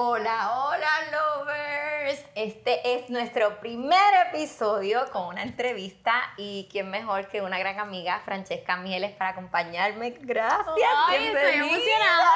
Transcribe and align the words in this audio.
Hola, 0.00 0.52
hola 0.62 0.88
lovers. 1.10 2.24
Este 2.36 2.94
es 2.94 3.10
nuestro 3.10 3.58
primer 3.58 3.98
episodio 4.28 5.00
con 5.10 5.24
una 5.24 5.42
entrevista 5.42 6.12
y 6.36 6.68
quién 6.70 6.88
mejor 6.88 7.26
que 7.26 7.42
una 7.42 7.58
gran 7.58 7.80
amiga, 7.80 8.20
Francesca 8.24 8.76
Mieles, 8.76 9.10
para 9.16 9.30
acompañarme. 9.30 10.10
Gracias. 10.20 10.68
Ay, 11.08 11.26
estoy 11.26 11.52
emocionada. 11.52 12.30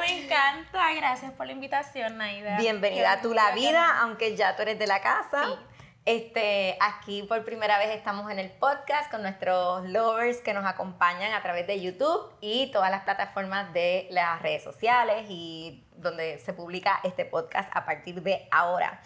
Me 0.00 0.22
encanta. 0.22 0.92
Gracias 0.96 1.32
por 1.32 1.46
la 1.46 1.52
invitación, 1.52 2.18
Naida. 2.18 2.58
Bienvenida 2.58 3.12
a 3.12 3.22
tu 3.22 3.32
la 3.32 3.52
vida, 3.52 4.00
aunque 4.00 4.36
ya 4.36 4.54
tú 4.54 4.60
eres 4.60 4.78
de 4.78 4.86
la 4.86 5.00
casa. 5.00 5.56
Este, 6.04 6.76
aquí 6.80 7.22
por 7.22 7.42
primera 7.42 7.78
vez 7.78 7.88
estamos 7.88 8.30
en 8.30 8.38
el 8.38 8.50
podcast 8.50 9.10
con 9.10 9.22
nuestros 9.22 9.88
lovers 9.88 10.42
que 10.42 10.52
nos 10.52 10.66
acompañan 10.66 11.32
a 11.32 11.42
través 11.42 11.66
de 11.66 11.80
YouTube 11.80 12.34
y 12.42 12.70
todas 12.70 12.90
las 12.90 13.04
plataformas 13.04 13.72
de 13.72 14.08
las 14.10 14.42
redes 14.42 14.62
sociales 14.62 15.24
y 15.30 15.87
donde 15.98 16.38
se 16.38 16.52
publica 16.52 17.00
este 17.04 17.24
podcast 17.24 17.70
a 17.76 17.84
partir 17.84 18.22
de 18.22 18.48
ahora. 18.50 19.00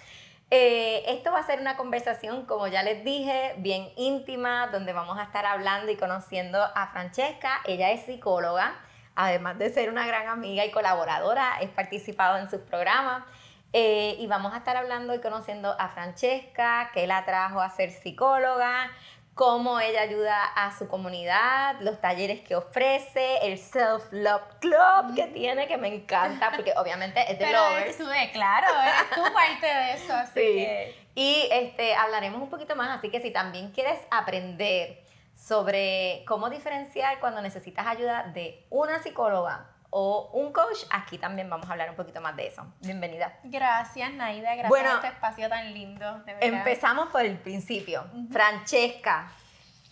Eh, 0.55 1.05
esto 1.07 1.33
va 1.33 1.39
a 1.39 1.47
ser 1.47 1.61
una 1.61 1.79
conversación, 1.79 2.45
como 2.45 2.67
ya 2.67 2.83
les 2.83 3.03
dije, 3.05 3.55
bien 3.57 3.89
íntima, 3.97 4.67
donde 4.67 4.93
vamos 4.93 5.19
a 5.19 5.23
estar 5.23 5.47
hablando 5.47 5.91
y 5.91 5.97
conociendo 5.97 6.63
a 6.63 6.89
Francesca. 6.89 7.61
Ella 7.65 7.91
es 7.91 8.03
psicóloga, 8.03 8.75
además 9.15 9.59
de 9.59 9.73
ser 9.73 9.89
una 9.89 10.07
gran 10.07 10.29
amiga 10.29 10.65
y 10.67 10.71
colaboradora, 10.71 11.57
he 11.63 11.69
participado 11.69 12.37
en 12.37 12.51
sus 12.51 12.61
programas. 12.61 13.25
Eh, 13.73 14.17
y 14.19 14.27
vamos 14.27 14.53
a 14.53 14.59
estar 14.59 14.77
hablando 14.77 15.15
y 15.15 15.21
conociendo 15.21 15.75
a 15.79 15.89
Francesca, 15.89 16.91
que 16.93 17.07
la 17.07 17.25
trajo 17.25 17.63
a 17.63 17.71
ser 17.71 17.91
psicóloga, 17.91 18.91
cómo 19.35 19.81
ella 19.81 20.03
ayuda 20.03 20.45
a 20.45 20.77
su 20.77 20.89
comunidad, 20.89 21.77
los 21.81 22.01
talleres 22.01 22.41
que 22.43 22.55
ofrece, 22.55 23.39
el 23.47 23.59
Self-Love 23.59 24.59
Club 24.61 25.15
que 25.17 25.27
tiene, 25.29 25.67
que 25.67 25.79
me 25.79 25.89
encanta, 25.89 26.51
porque 26.55 26.73
obviamente 26.77 27.21
es 27.23 27.39
de 27.39 27.45
Pero 27.47 27.59
lovers. 27.71 27.97
Tú 27.97 28.07
de, 28.07 28.31
claro, 28.33 28.67
eres 28.83 29.11
tú 29.15 29.23
parte 29.35 29.67
de 29.67 29.93
eso, 29.95 30.15
así 30.15 30.33
Sí. 30.35 30.41
que... 30.57 31.03
Y 31.15 31.49
este, 31.51 31.95
hablaremos 31.95 32.41
un 32.41 32.49
poquito 32.51 32.75
más, 32.77 32.99
así 32.99 33.11
que 33.11 33.21
si 33.21 33.31
también 33.31 33.71
quieres 33.73 33.99
aprender 34.11 35.03
sobre 35.35 36.25
cómo 36.27 36.49
diferenciar 36.51 37.19
cuando 37.21 37.43
necesitas 37.43 37.87
ayuda 37.87 38.25
de 38.35 38.65
una 38.71 39.03
psicóloga 39.03 39.67
o 39.95 40.31
un 40.33 40.53
coach, 40.53 40.85
aquí 40.91 41.19
también 41.19 41.51
vamos 41.51 41.69
a 41.69 41.73
hablar 41.73 41.91
un 41.91 41.97
poquito 41.97 42.21
más 42.23 42.35
de 42.35 42.47
eso. 42.47 42.65
Bienvenida. 42.81 43.39
Gracias, 43.45 44.11
Naida. 44.15 44.55
Gracias 44.55 44.71
Bueno, 44.71 44.89
por 44.89 44.97
este 44.97 45.09
espacio 45.09 45.49
tan 45.51 45.75
lindo, 45.75 46.19
de. 46.21 46.35
Empezamos 46.41 47.11
por 47.11 47.21
el 47.21 47.37
principio. 47.37 48.03
Francesca, 48.31 49.31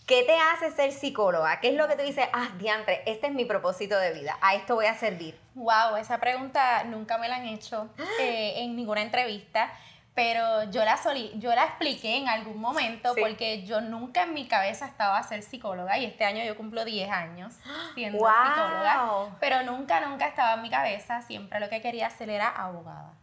¿qué 0.07 0.23
te 0.23 0.35
hace 0.35 0.71
ser 0.71 0.91
psicóloga? 0.91 1.59
¿Qué 1.59 1.69
es 1.69 1.75
lo 1.75 1.87
que 1.87 1.95
tú 1.95 2.01
dices? 2.01 2.27
Ah, 2.33 2.49
diantre, 2.57 3.03
este 3.05 3.27
es 3.27 3.33
mi 3.33 3.45
propósito 3.45 3.95
de 3.99 4.11
vida. 4.11 4.39
A 4.41 4.55
esto 4.55 4.73
voy 4.73 4.87
a 4.87 4.95
servir. 4.95 5.39
Wow, 5.53 5.95
esa 5.97 6.17
pregunta 6.19 6.83
nunca 6.85 7.19
me 7.19 7.29
la 7.29 7.35
han 7.35 7.45
hecho 7.45 7.87
eh, 8.19 8.53
en 8.63 8.75
ninguna 8.75 9.03
entrevista, 9.03 9.71
pero 10.13 10.63
yo 10.71 10.83
la, 10.83 10.97
soli- 10.97 11.31
yo 11.39 11.53
la 11.55 11.63
expliqué 11.65 12.17
en 12.17 12.27
algún 12.27 12.59
momento 12.59 13.13
Sí. 13.13 13.21
porque 13.21 13.63
yo 13.65 13.79
nunca 13.81 14.23
en 14.23 14.33
mi 14.33 14.47
cabeza 14.47 14.85
estaba 14.85 15.17
a 15.17 15.23
ser 15.23 15.41
psicóloga 15.41 15.97
y 15.97 16.05
este 16.05 16.25
año 16.25 16.43
yo 16.43 16.57
cumplo 16.57 16.83
10 16.83 17.09
años 17.09 17.53
siendo 17.95 18.19
¡Wow! 18.19 18.29
psicóloga, 18.29 19.35
pero 19.39 19.63
nunca, 19.63 20.01
nunca 20.01 20.27
estaba 20.27 20.55
en 20.55 20.61
mi 20.63 20.69
cabeza, 20.69 21.21
siempre 21.21 21.59
lo 21.59 21.69
que 21.69 21.81
quería 21.81 22.07
hacer 22.07 22.29
era 22.29 22.49
abogada. 22.49 23.13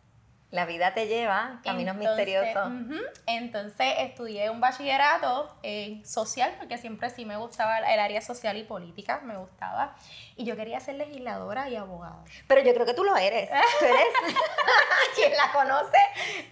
La 0.50 0.64
vida 0.64 0.94
te 0.94 1.06
lleva 1.08 1.60
caminos 1.62 1.94
Entonces, 1.96 2.26
misteriosos. 2.26 2.66
ujú, 2.68 2.94
Entonces 3.26 3.86
estudié 3.98 4.48
un 4.48 4.60
bachillerato 4.60 5.54
en 5.62 6.06
social, 6.06 6.54
porque 6.58 6.78
siempre 6.78 7.10
sí 7.10 7.26
me 7.26 7.36
gustaba 7.36 7.78
el 7.80 8.00
área 8.00 8.22
social 8.22 8.56
y 8.56 8.62
política, 8.64 9.20
me 9.24 9.36
gustaba. 9.36 9.94
Y 10.36 10.44
yo 10.46 10.56
quería 10.56 10.80
ser 10.80 10.94
legisladora 10.94 11.68
y 11.68 11.76
abogada. 11.76 12.24
Pero 12.46 12.62
yo 12.62 12.72
creo 12.72 12.86
que 12.86 12.94
tú 12.94 13.04
lo 13.04 13.14
eres. 13.16 13.50
Tú 13.78 13.84
eres 13.84 14.06
quien 15.14 15.32
la 15.36 15.52
conoce. 15.52 15.98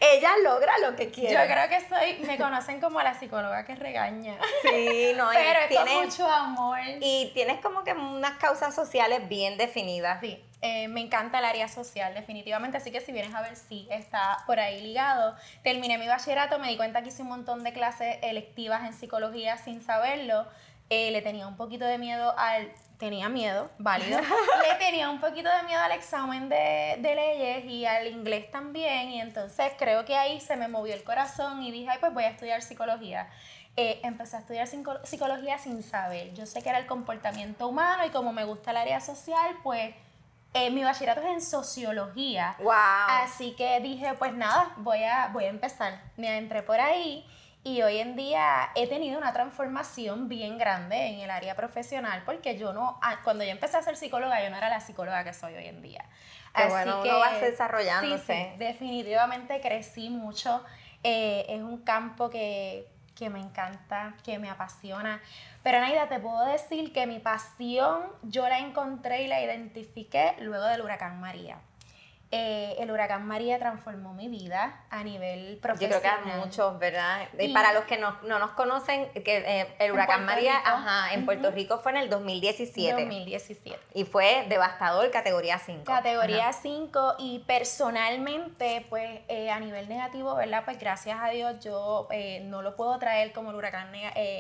Ella 0.00 0.30
logra 0.42 0.72
lo 0.78 0.94
que 0.94 1.10
quiere. 1.10 1.32
Yo 1.34 1.40
creo 1.52 1.68
que 1.68 1.80
soy, 1.88 2.18
me 2.26 2.36
conocen 2.36 2.80
como 2.80 3.00
la 3.00 3.14
psicóloga 3.18 3.64
que 3.64 3.76
regaña. 3.76 4.36
Sí, 4.62 5.12
no, 5.16 5.28
Pero 5.32 5.60
es 5.60 5.74
con 5.76 5.84
tienes, 5.86 6.04
mucho 6.18 6.30
amor. 6.30 6.78
y 7.00 7.30
tienes 7.32 7.60
como 7.62 7.82
que 7.84 7.92
unas 7.92 8.36
causas 8.38 8.74
sociales 8.74 9.26
bien 9.28 9.56
definidas. 9.56 10.20
Sí, 10.20 10.44
eh, 10.62 10.88
me 10.88 11.00
encanta 11.00 11.38
el 11.38 11.44
área 11.44 11.68
social, 11.68 12.14
definitivamente. 12.14 12.78
Así 12.78 12.90
que 12.90 13.00
si 13.00 13.12
vienes 13.12 13.34
a 13.34 13.42
ver, 13.42 13.56
sí, 13.56 13.86
está 13.90 14.38
por 14.46 14.58
ahí 14.58 14.80
ligado. 14.80 15.36
Terminé 15.62 15.98
mi 15.98 16.06
bachillerato, 16.08 16.58
me 16.58 16.68
di 16.68 16.76
cuenta 16.76 17.02
que 17.02 17.08
hice 17.08 17.22
un 17.22 17.28
montón 17.28 17.62
de 17.62 17.72
clases 17.72 18.16
electivas 18.22 18.84
en 18.84 18.92
psicología 18.92 19.58
sin 19.58 19.80
saberlo. 19.82 20.46
Eh, 20.88 21.10
le 21.10 21.20
tenía 21.20 21.46
un 21.48 21.56
poquito 21.56 21.84
de 21.84 21.98
miedo 21.98 22.34
al. 22.38 22.72
Tenía 22.98 23.28
miedo, 23.28 23.70
válido. 23.78 24.18
le 24.68 24.74
tenía 24.78 25.10
un 25.10 25.20
poquito 25.20 25.50
de 25.54 25.62
miedo 25.64 25.80
al 25.82 25.92
examen 25.92 26.48
de, 26.48 26.96
de 27.00 27.14
leyes 27.14 27.64
y 27.66 27.84
al 27.84 28.06
inglés 28.06 28.50
también. 28.50 29.10
Y 29.10 29.20
entonces 29.20 29.72
creo 29.76 30.04
que 30.06 30.16
ahí 30.16 30.40
se 30.40 30.56
me 30.56 30.68
movió 30.68 30.94
el 30.94 31.04
corazón 31.04 31.62
y 31.62 31.70
dije, 31.70 31.90
ay, 31.90 31.98
pues 32.00 32.14
voy 32.14 32.24
a 32.24 32.28
estudiar 32.30 32.62
psicología. 32.62 33.28
Eh, 33.76 34.00
empecé 34.04 34.36
a 34.36 34.38
estudiar 34.40 34.66
psico- 34.66 35.04
psicología 35.04 35.58
sin 35.58 35.82
saber. 35.82 36.32
Yo 36.32 36.46
sé 36.46 36.62
que 36.62 36.70
era 36.70 36.78
el 36.78 36.86
comportamiento 36.86 37.68
humano 37.68 38.06
y 38.06 38.08
como 38.10 38.32
me 38.32 38.44
gusta 38.44 38.70
el 38.70 38.78
área 38.78 39.00
social, 39.02 39.56
pues 39.62 39.94
eh, 40.56 40.70
mi 40.70 40.82
bachillerato 40.82 41.20
es 41.20 41.26
en 41.26 41.42
sociología. 41.42 42.56
¡Wow! 42.60 42.72
Así 43.08 43.52
que 43.52 43.78
dije, 43.80 44.14
pues 44.18 44.32
nada, 44.32 44.72
voy 44.78 45.02
a, 45.04 45.28
voy 45.28 45.44
a 45.44 45.48
empezar. 45.48 46.00
Me 46.16 46.28
adentré 46.30 46.62
por 46.62 46.80
ahí 46.80 47.26
y 47.62 47.82
hoy 47.82 47.98
en 47.98 48.16
día 48.16 48.70
he 48.74 48.86
tenido 48.86 49.18
una 49.18 49.34
transformación 49.34 50.28
bien 50.28 50.56
grande 50.56 51.08
en 51.08 51.20
el 51.20 51.30
área 51.30 51.54
profesional 51.56 52.22
porque 52.24 52.56
yo 52.56 52.72
no, 52.72 52.98
cuando 53.22 53.44
yo 53.44 53.50
empecé 53.50 53.76
a 53.76 53.82
ser 53.82 53.96
psicóloga, 53.96 54.42
yo 54.42 54.48
no 54.48 54.56
era 54.56 54.70
la 54.70 54.80
psicóloga 54.80 55.24
que 55.24 55.34
soy 55.34 55.54
hoy 55.54 55.66
en 55.66 55.82
día. 55.82 56.04
Qué 56.54 56.66
bueno, 56.68 57.02
uno 57.02 57.18
va 57.18 57.38
desarrollándose. 57.38 58.34
sí, 58.34 58.50
sí, 58.52 58.58
definitivamente 58.58 59.60
crecí 59.60 60.08
mucho. 60.08 60.64
Eh, 61.02 61.44
es 61.50 61.60
un 61.60 61.82
campo 61.84 62.30
que, 62.30 62.88
que 63.16 63.30
me 63.30 63.40
encanta, 63.40 64.14
que 64.22 64.38
me 64.38 64.48
apasiona. 64.48 65.20
Pero 65.64 65.80
Naida, 65.80 66.08
te 66.08 66.20
puedo 66.20 66.44
decir 66.46 66.92
que 66.92 67.08
mi 67.08 67.18
pasión 67.18 68.02
yo 68.22 68.48
la 68.48 68.60
encontré 68.60 69.24
y 69.24 69.26
la 69.26 69.42
identifiqué 69.42 70.36
luego 70.40 70.66
del 70.66 70.82
huracán 70.82 71.20
María. 71.20 71.58
Eh, 72.32 72.74
el 72.80 72.90
huracán 72.90 73.24
María 73.24 73.56
transformó 73.60 74.12
mi 74.12 74.26
vida 74.26 74.84
a 74.90 75.04
nivel 75.04 75.54
Yo 75.54 75.60
profesional. 75.60 76.00
creo 76.00 76.24
que 76.24 76.30
a 76.32 76.36
muchos, 76.44 76.78
¿verdad? 76.80 77.28
Y 77.38 77.52
para 77.54 77.72
los 77.72 77.84
que 77.84 77.98
no, 77.98 78.20
no 78.22 78.40
nos 78.40 78.50
conocen, 78.50 79.08
que 79.12 79.36
eh, 79.46 79.76
el 79.78 79.92
huracán 79.92 80.24
María 80.24 80.56
Rico. 80.58 80.68
ajá, 80.68 81.14
en 81.14 81.24
Puerto. 81.24 81.52
Rico 81.52 81.78
fue 81.78 81.92
en 81.92 81.98
el 81.98 82.10
2017. 82.10 82.90
2017. 83.00 83.78
Y 83.94 84.04
fue 84.04 84.44
devastador, 84.48 85.08
categoría 85.12 85.60
5. 85.60 85.84
Categoría 85.84 86.48
Ajá. 86.48 86.58
5 86.62 87.14
y 87.18 87.44
personalmente, 87.46 88.84
pues 88.88 89.20
eh, 89.28 89.50
a 89.50 89.60
nivel 89.60 89.88
negativo, 89.88 90.34
¿verdad? 90.34 90.62
Pues 90.64 90.80
gracias 90.80 91.18
a 91.22 91.28
Dios 91.28 91.60
yo 91.64 92.08
no 92.42 92.62
lo 92.62 92.74
puedo 92.74 92.98
traer 92.98 93.32
como 93.32 93.50
el 93.50 93.56
huracán 93.56 93.92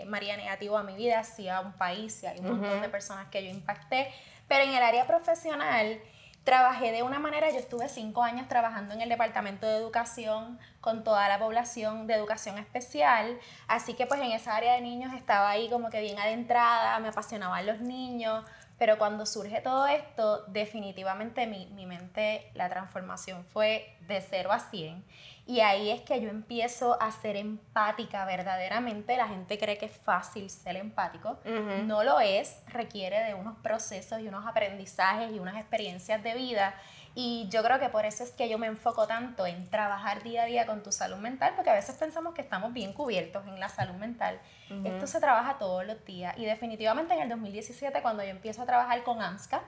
María 0.06 0.36
negativo 0.36 0.76
a 0.76 0.82
mi 0.82 0.96
vida, 0.96 1.22
sí 1.22 1.48
a 1.48 1.60
un 1.60 1.72
país, 1.74 2.14
sí 2.14 2.26
hay 2.26 2.40
un 2.40 2.58
montón 2.58 2.82
de 2.82 2.88
personas 2.88 3.28
que 3.28 3.44
yo 3.44 3.50
impacté, 3.50 4.12
pero 4.48 4.64
en 4.64 4.70
el 4.74 4.82
área 4.82 5.06
profesional 5.06 6.00
trabajé 6.46 6.92
de 6.92 7.02
una 7.02 7.18
manera, 7.18 7.50
yo 7.50 7.58
estuve 7.58 7.88
cinco 7.88 8.22
años 8.22 8.46
trabajando 8.46 8.94
en 8.94 9.00
el 9.00 9.08
departamento 9.08 9.66
de 9.66 9.76
educación 9.76 10.60
con 10.80 11.02
toda 11.02 11.28
la 11.28 11.40
población 11.40 12.06
de 12.06 12.14
educación 12.14 12.56
especial, 12.56 13.36
así 13.66 13.94
que 13.94 14.06
pues 14.06 14.20
en 14.20 14.30
esa 14.30 14.54
área 14.54 14.74
de 14.74 14.80
niños 14.80 15.12
estaba 15.12 15.50
ahí 15.50 15.68
como 15.68 15.90
que 15.90 16.00
bien 16.00 16.20
adentrada, 16.20 17.00
me 17.00 17.08
apasionaban 17.08 17.66
los 17.66 17.80
niños, 17.80 18.44
pero 18.78 18.98
cuando 18.98 19.24
surge 19.24 19.60
todo 19.60 19.86
esto, 19.86 20.44
definitivamente 20.48 21.46
mi, 21.46 21.66
mi 21.66 21.86
mente, 21.86 22.50
la 22.54 22.68
transformación 22.68 23.44
fue 23.44 23.96
de 24.06 24.20
0 24.20 24.52
a 24.52 24.60
100. 24.60 25.04
Y 25.46 25.60
ahí 25.60 25.90
es 25.90 26.00
que 26.00 26.20
yo 26.20 26.28
empiezo 26.28 27.00
a 27.00 27.10
ser 27.12 27.36
empática 27.36 28.24
verdaderamente. 28.24 29.16
La 29.16 29.28
gente 29.28 29.58
cree 29.58 29.78
que 29.78 29.86
es 29.86 29.96
fácil 29.96 30.50
ser 30.50 30.76
empático. 30.76 31.38
No 31.84 32.02
lo 32.02 32.18
es, 32.18 32.62
requiere 32.66 33.22
de 33.22 33.34
unos 33.34 33.56
procesos 33.58 34.20
y 34.20 34.26
unos 34.26 34.44
aprendizajes 34.44 35.32
y 35.32 35.38
unas 35.38 35.56
experiencias 35.56 36.22
de 36.22 36.34
vida. 36.34 36.74
Y 37.18 37.48
yo 37.48 37.62
creo 37.62 37.80
que 37.80 37.88
por 37.88 38.04
eso 38.04 38.24
es 38.24 38.32
que 38.32 38.46
yo 38.46 38.58
me 38.58 38.66
enfoco 38.66 39.06
tanto 39.06 39.46
en 39.46 39.70
trabajar 39.70 40.22
día 40.22 40.42
a 40.42 40.44
día 40.44 40.66
con 40.66 40.82
tu 40.82 40.92
salud 40.92 41.16
mental, 41.16 41.54
porque 41.56 41.70
a 41.70 41.72
veces 41.72 41.96
pensamos 41.96 42.34
que 42.34 42.42
estamos 42.42 42.74
bien 42.74 42.92
cubiertos 42.92 43.46
en 43.46 43.58
la 43.58 43.70
salud 43.70 43.94
mental. 43.94 44.38
Esto 44.84 45.06
se 45.06 45.18
trabaja 45.18 45.56
todos 45.56 45.86
los 45.86 46.04
días. 46.04 46.36
Y 46.36 46.44
definitivamente 46.44 47.14
en 47.14 47.20
el 47.20 47.30
2017, 47.30 48.02
cuando 48.02 48.22
yo 48.22 48.28
empiezo 48.28 48.60
a 48.60 48.66
trabajar 48.66 49.02
con 49.02 49.22
AMSCA, 49.22 49.62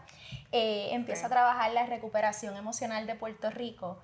eh, 0.52 0.90
empiezo 0.92 1.24
a 1.24 1.30
trabajar 1.30 1.72
la 1.72 1.86
recuperación 1.86 2.54
emocional 2.54 3.06
de 3.06 3.14
Puerto 3.14 3.48
Rico, 3.48 3.98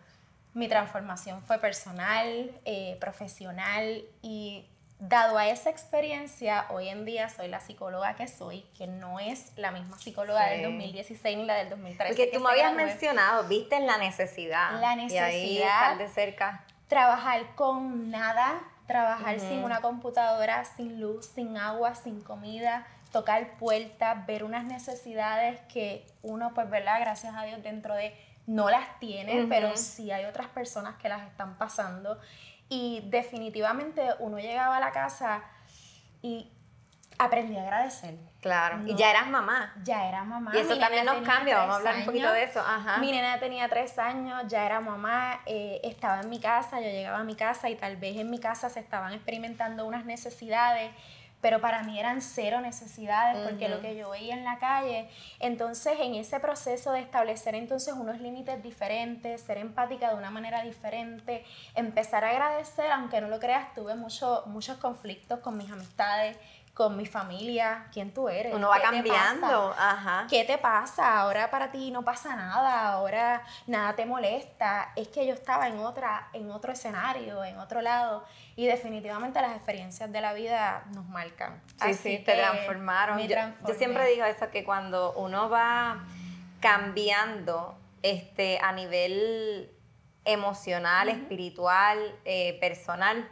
mi 0.54 0.66
transformación 0.66 1.42
fue 1.42 1.58
personal, 1.58 2.50
eh, 2.64 2.96
profesional 2.98 4.04
y 4.22 4.64
dado 4.98 5.36
a 5.38 5.48
esa 5.48 5.70
experiencia, 5.70 6.66
hoy 6.70 6.88
en 6.88 7.04
día 7.04 7.28
soy 7.28 7.48
la 7.48 7.60
psicóloga 7.60 8.14
que 8.14 8.28
soy, 8.28 8.62
que 8.76 8.86
no 8.86 9.18
es 9.20 9.52
la 9.56 9.70
misma 9.70 9.98
psicóloga 9.98 10.44
Sí. 10.48 10.50
del 10.54 10.62
2016 10.64 11.36
ni 11.36 11.44
la 11.44 11.54
del 11.56 11.68
2013. 11.70 12.12
Porque 12.14 12.30
que 12.30 12.36
tú 12.36 12.42
me 12.42 12.50
habías 12.50 12.72
gradué. 12.74 12.86
mencionado, 12.92 13.44
viste 13.48 13.80
la 13.80 13.98
necesidad. 13.98 14.80
La 14.80 14.94
Y 14.96 15.00
ahí 15.00 15.04
necesidad. 15.06 15.92
estar 15.92 15.98
de 15.98 16.08
cerca. 16.08 16.64
Trabajar 16.88 17.54
con 17.54 18.10
nada, 18.10 18.62
trabajar 18.86 19.40
sin 19.40 19.64
una 19.64 19.80
computadora, 19.80 20.64
sin 20.64 21.00
luz, 21.00 21.26
sin 21.26 21.56
agua, 21.56 21.94
sin 21.94 22.20
comida, 22.22 22.86
tocar 23.10 23.56
puertas, 23.58 24.26
ver 24.26 24.44
unas 24.44 24.64
necesidades 24.64 25.60
que 25.72 26.06
uno, 26.22 26.52
pues, 26.54 26.68
¿verdad? 26.70 27.00
Gracias 27.00 27.34
a 27.36 27.42
Dios, 27.44 27.62
dentro 27.62 27.94
de 27.94 28.14
no 28.46 28.68
las 28.68 28.98
tiene, 29.00 29.46
pero 29.48 29.74
sí 29.76 30.10
hay 30.12 30.26
otras 30.26 30.48
personas 30.48 30.96
que 30.96 31.08
las 31.08 31.22
están 31.26 31.56
pasando. 31.56 32.20
Y 32.68 33.02
definitivamente 33.06 34.02
uno 34.18 34.38
llegaba 34.38 34.78
a 34.78 34.80
la 34.80 34.90
casa 34.90 35.42
y 36.22 36.50
aprendí 37.18 37.56
a 37.56 37.62
agradecer. 37.62 38.16
Claro, 38.40 38.82
y 38.86 38.94
ya 38.94 39.10
eras 39.10 39.28
mamá. 39.28 39.72
Ya 39.84 40.06
era 40.06 40.22
mamá. 40.24 40.52
Y 40.54 40.58
eso 40.58 40.78
también 40.78 41.06
nos 41.06 41.22
cambia, 41.22 41.56
vamos 41.56 41.76
a 41.76 41.78
hablar 41.78 41.96
un 41.96 42.04
poquito 42.04 42.30
de 42.30 42.42
eso. 42.42 42.60
Ajá. 42.60 42.98
Mi 42.98 43.10
nena 43.10 43.38
tenía 43.38 43.68
tres 43.68 43.98
años, 43.98 44.44
ya 44.48 44.66
era 44.66 44.80
mamá, 44.80 45.40
eh, 45.46 45.80
estaba 45.82 46.20
en 46.20 46.28
mi 46.28 46.40
casa, 46.40 46.80
yo 46.80 46.88
llegaba 46.88 47.18
a 47.18 47.24
mi 47.24 47.36
casa 47.36 47.70
y 47.70 47.76
tal 47.76 47.96
vez 47.96 48.16
en 48.16 48.30
mi 48.30 48.38
casa 48.38 48.68
se 48.68 48.80
estaban 48.80 49.12
experimentando 49.14 49.86
unas 49.86 50.04
necesidades 50.04 50.90
pero 51.44 51.60
para 51.60 51.82
mí 51.82 52.00
eran 52.00 52.22
cero 52.22 52.62
necesidades 52.62 53.46
porque 53.46 53.68
lo 53.68 53.82
que 53.82 53.94
yo 53.94 54.08
veía 54.08 54.34
en 54.34 54.44
la 54.44 54.58
calle, 54.58 55.10
entonces 55.40 55.92
en 56.00 56.14
ese 56.14 56.40
proceso 56.40 56.90
de 56.92 57.00
establecer 57.00 57.54
entonces 57.54 57.92
unos 57.92 58.18
límites 58.18 58.62
diferentes, 58.62 59.42
ser 59.42 59.58
empática 59.58 60.08
de 60.08 60.14
una 60.14 60.30
manera 60.30 60.62
diferente, 60.62 61.44
empezar 61.74 62.24
a 62.24 62.30
agradecer, 62.30 62.90
aunque 62.90 63.20
no 63.20 63.28
lo 63.28 63.40
creas, 63.40 63.74
tuve 63.74 63.94
mucho, 63.94 64.44
muchos 64.46 64.78
conflictos 64.78 65.40
con 65.40 65.58
mis 65.58 65.70
amistades, 65.70 66.38
con 66.74 66.96
mi 66.96 67.06
familia, 67.06 67.86
quién 67.92 68.12
tú 68.12 68.28
eres. 68.28 68.52
Uno 68.52 68.68
va 68.68 68.80
cambiando, 68.82 69.72
ajá. 69.78 70.26
¿Qué 70.28 70.42
te 70.42 70.58
pasa? 70.58 71.20
Ahora 71.20 71.48
para 71.48 71.70
ti 71.70 71.92
no 71.92 72.02
pasa 72.02 72.34
nada, 72.34 72.88
ahora 72.88 73.44
nada 73.68 73.94
te 73.94 74.04
molesta. 74.04 74.90
Es 74.96 75.06
que 75.08 75.24
yo 75.24 75.34
estaba 75.34 75.68
en 75.68 75.78
otra, 75.78 76.28
en 76.32 76.50
otro 76.50 76.72
escenario, 76.72 77.44
en 77.44 77.58
otro 77.58 77.80
lado, 77.80 78.24
y 78.56 78.66
definitivamente 78.66 79.40
las 79.40 79.54
experiencias 79.54 80.10
de 80.10 80.20
la 80.20 80.32
vida 80.32 80.82
nos 80.92 81.06
marcan. 81.06 81.62
Sí, 81.80 81.94
sí, 81.94 82.18
te 82.18 82.34
transformaron. 82.34 83.20
Yo, 83.20 83.36
yo, 83.68 83.74
siempre 83.74 84.08
digo 84.08 84.24
eso 84.24 84.50
que 84.50 84.64
cuando 84.64 85.12
uno 85.12 85.48
va 85.48 86.04
cambiando 86.58 87.78
este 88.02 88.58
a 88.58 88.72
nivel 88.72 89.70
emocional, 90.24 91.08
espiritual, 91.08 92.16
eh, 92.24 92.58
personal, 92.60 93.28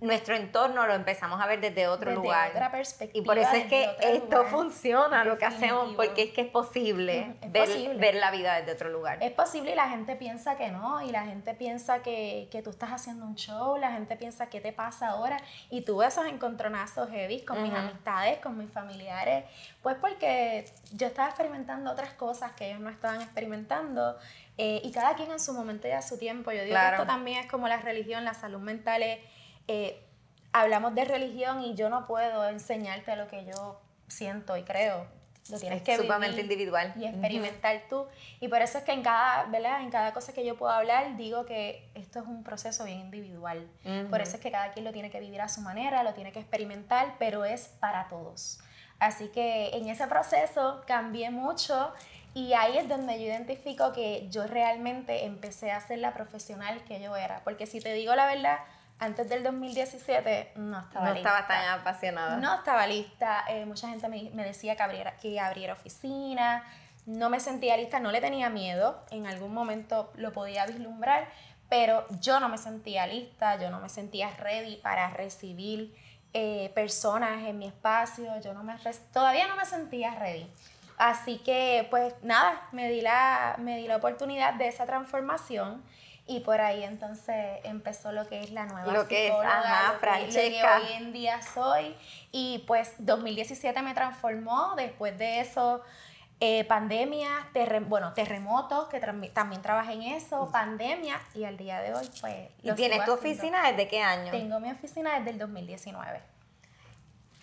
nuestro 0.00 0.34
entorno 0.34 0.86
lo 0.86 0.94
empezamos 0.94 1.38
a 1.40 1.46
ver 1.46 1.60
desde 1.60 1.86
otro 1.86 2.10
desde 2.10 2.22
lugar. 2.22 2.50
Otra 2.50 2.70
perspectiva, 2.70 3.22
y 3.22 3.26
por 3.26 3.36
eso 3.36 3.54
es 3.54 3.66
que 3.66 3.96
esto 4.00 4.44
funciona, 4.46 5.24
lo 5.24 5.36
que 5.36 5.44
hacemos, 5.44 5.94
porque 5.94 6.22
es 6.22 6.30
que 6.32 6.42
es 6.42 6.48
posible, 6.48 7.36
ver, 7.48 8.14
la 8.14 8.30
vida 8.30 8.56
desde 8.56 8.72
otro 8.72 8.88
lugar. 8.88 9.18
Es 9.22 9.32
posible 9.32 9.72
y 9.72 9.74
la 9.74 9.90
gente 9.90 10.16
piensa 10.16 10.56
que 10.56 10.68
no, 10.68 11.02
y 11.02 11.10
la 11.10 11.24
gente 11.24 11.52
piensa 11.54 12.02
que, 12.02 12.48
que 12.50 12.62
tú 12.62 12.70
estás 12.70 12.90
haciendo 12.90 13.26
un 13.26 13.34
show, 13.34 13.76
la 13.76 13.92
gente 13.92 14.16
piensa 14.16 14.48
qué 14.48 14.60
te 14.60 14.72
pasa 14.72 15.08
ahora, 15.08 15.36
y 15.68 15.82
tuve 15.82 16.06
esos 16.06 16.26
encontronazos 16.26 17.10
heavy 17.10 17.44
con 17.44 17.62
mis 17.62 17.74
amistades, 17.74 18.38
con 18.38 18.56
mis 18.56 18.70
familiares, 18.70 19.44
pues 19.82 19.96
porque 20.00 20.64
yo 20.92 21.06
estaba 21.06 21.28
experimentando 21.28 21.90
otras 21.90 22.14
cosas 22.14 22.52
que 22.52 22.70
ellos 22.70 22.80
no 22.80 22.88
estaban 22.88 23.20
experimentando. 23.20 24.16
Eh, 24.58 24.82
y 24.84 24.92
cada 24.92 25.14
quien 25.14 25.30
en 25.30 25.40
su 25.40 25.54
momento 25.54 25.88
y 25.88 25.92
a 25.92 26.02
su 26.02 26.18
tiempo. 26.18 26.52
Yo 26.52 26.62
digo 26.62 26.76
que 26.76 26.90
esto 26.90 27.06
también 27.06 27.38
es 27.38 27.46
como 27.46 27.68
la 27.68 27.78
religión, 27.78 28.24
la 28.24 28.34
salud 28.34 28.60
mental 28.60 29.02
es 29.02 29.18
eh, 29.68 30.02
hablamos 30.52 30.94
de 30.94 31.04
religión 31.04 31.62
y 31.62 31.74
yo 31.74 31.88
no 31.88 32.06
puedo 32.06 32.48
enseñarte 32.48 33.16
lo 33.16 33.28
que 33.28 33.44
yo 33.44 33.80
siento 34.08 34.56
y 34.56 34.62
creo. 34.62 35.06
Lo 35.50 35.58
tienes 35.58 35.78
es 35.78 35.84
que 35.84 35.96
sumamente 35.96 36.40
individual. 36.40 36.92
Y 36.96 37.04
experimentar 37.04 37.82
tú. 37.88 38.06
Y 38.40 38.46
por 38.46 38.62
eso 38.62 38.78
es 38.78 38.84
que 38.84 38.92
en 38.92 39.02
cada, 39.02 39.44
¿verdad? 39.46 39.82
En 39.82 39.90
cada 39.90 40.12
cosa 40.12 40.32
que 40.32 40.44
yo 40.44 40.56
puedo 40.56 40.72
hablar, 40.72 41.16
digo 41.16 41.46
que 41.46 41.90
esto 41.94 42.20
es 42.20 42.26
un 42.26 42.44
proceso 42.44 42.84
bien 42.84 43.00
individual. 43.00 43.68
Por 44.08 44.20
eso 44.20 44.36
es 44.36 44.42
que 44.42 44.52
cada 44.52 44.70
quien 44.70 44.84
lo 44.84 44.92
tiene 44.92 45.10
que 45.10 45.18
vivir 45.18 45.40
a 45.40 45.48
su 45.48 45.60
manera, 45.60 46.04
lo 46.04 46.14
tiene 46.14 46.30
que 46.30 46.38
experimentar, 46.38 47.16
pero 47.18 47.44
es 47.44 47.68
para 47.80 48.08
todos. 48.08 48.60
Así 49.00 49.28
que 49.28 49.70
en 49.76 49.88
ese 49.88 50.06
proceso 50.06 50.84
cambié 50.86 51.30
mucho 51.30 51.92
y 52.34 52.52
ahí 52.52 52.78
es 52.78 52.88
donde 52.88 53.18
yo 53.18 53.26
identifico 53.26 53.92
que 53.92 54.28
yo 54.30 54.46
realmente 54.46 55.24
empecé 55.24 55.72
a 55.72 55.80
ser 55.80 55.98
la 55.98 56.14
profesional 56.14 56.84
que 56.84 57.00
yo 57.00 57.16
era. 57.16 57.42
Porque 57.42 57.66
si 57.66 57.80
te 57.80 57.92
digo 57.94 58.14
la 58.14 58.26
verdad, 58.26 58.60
antes 58.98 59.28
del 59.28 59.42
2017 59.42 60.52
no 60.56 60.78
estaba 60.80 61.10
no 61.10 61.14
estaba 61.14 61.46
tan 61.46 61.80
apasionada. 61.80 62.36
No 62.36 62.54
estaba 62.54 62.86
lista. 62.86 63.44
Eh, 63.48 63.64
mucha 63.66 63.88
gente 63.88 64.08
me, 64.08 64.30
me, 64.34 64.44
decía 64.44 64.76
que 64.76 64.82
abriera, 64.82 65.16
que 65.16 65.40
abriera 65.40 65.72
oficina. 65.72 66.64
No 67.06 67.30
me 67.30 67.40
sentía 67.40 67.76
lista, 67.76 67.98
no 67.98 68.12
le 68.12 68.20
tenía 68.20 68.48
miedo. 68.48 69.04
En 69.10 69.26
algún 69.26 69.52
momento 69.52 70.12
lo 70.14 70.32
podía 70.32 70.66
vislumbrar, 70.66 71.28
pero 71.68 72.06
yo 72.20 72.38
no 72.38 72.48
me 72.48 72.58
sentía 72.58 73.06
lista, 73.06 73.58
yo 73.58 73.70
no 73.70 73.80
me 73.80 73.88
sentía 73.88 74.30
ready 74.36 74.76
para 74.76 75.10
recibir 75.10 75.96
eh, 76.32 76.70
personas 76.74 77.42
en 77.44 77.58
mi 77.58 77.66
espacio. 77.66 78.40
Yo 78.40 78.54
no 78.54 78.62
me, 78.62 78.76
todavía 79.12 79.48
no 79.48 79.56
me 79.56 79.66
sentía 79.66 80.14
ready. 80.14 80.48
Así 80.96 81.38
que, 81.38 81.88
pues 81.90 82.14
nada, 82.22 82.68
me 82.70 82.88
di 82.88 83.00
la, 83.00 83.56
me 83.58 83.78
di 83.78 83.88
la 83.88 83.96
oportunidad 83.96 84.54
de 84.54 84.68
esa 84.68 84.86
transformación 84.86 85.82
y 86.26 86.40
por 86.40 86.60
ahí 86.60 86.84
entonces 86.84 87.60
empezó 87.64 88.12
lo 88.12 88.28
que 88.28 88.40
es 88.40 88.50
la 88.50 88.66
nueva 88.66 88.92
lo 88.92 89.08
que 89.08 89.28
es, 89.28 89.32
ajá, 89.32 89.98
Francesca. 89.98 90.80
hoy 90.80 90.92
en 90.92 91.12
día 91.12 91.42
soy. 91.42 91.96
Y 92.30 92.64
pues 92.66 92.94
2017 92.98 93.82
me 93.82 93.94
transformó, 93.94 94.74
después 94.76 95.18
de 95.18 95.40
eso 95.40 95.82
eh, 96.44 96.64
pandemia, 96.64 97.28
bueno, 97.86 98.14
terremotos, 98.14 98.88
que 98.88 98.98
también 98.98 99.62
trabajé 99.62 99.92
en 99.92 100.02
eso, 100.02 100.50
pandemia, 100.50 101.20
y 101.34 101.44
al 101.44 101.56
día 101.56 101.80
de 101.80 101.94
hoy, 101.94 102.08
pues. 102.20 102.48
¿Y 102.64 102.72
tienes 102.72 103.04
tu 103.04 103.12
oficina 103.12 103.70
desde 103.70 103.86
qué 103.86 104.02
año? 104.02 104.32
Tengo 104.32 104.58
mi 104.58 104.68
oficina 104.70 105.18
desde 105.18 105.30
el 105.30 105.38
2019. 105.38 106.20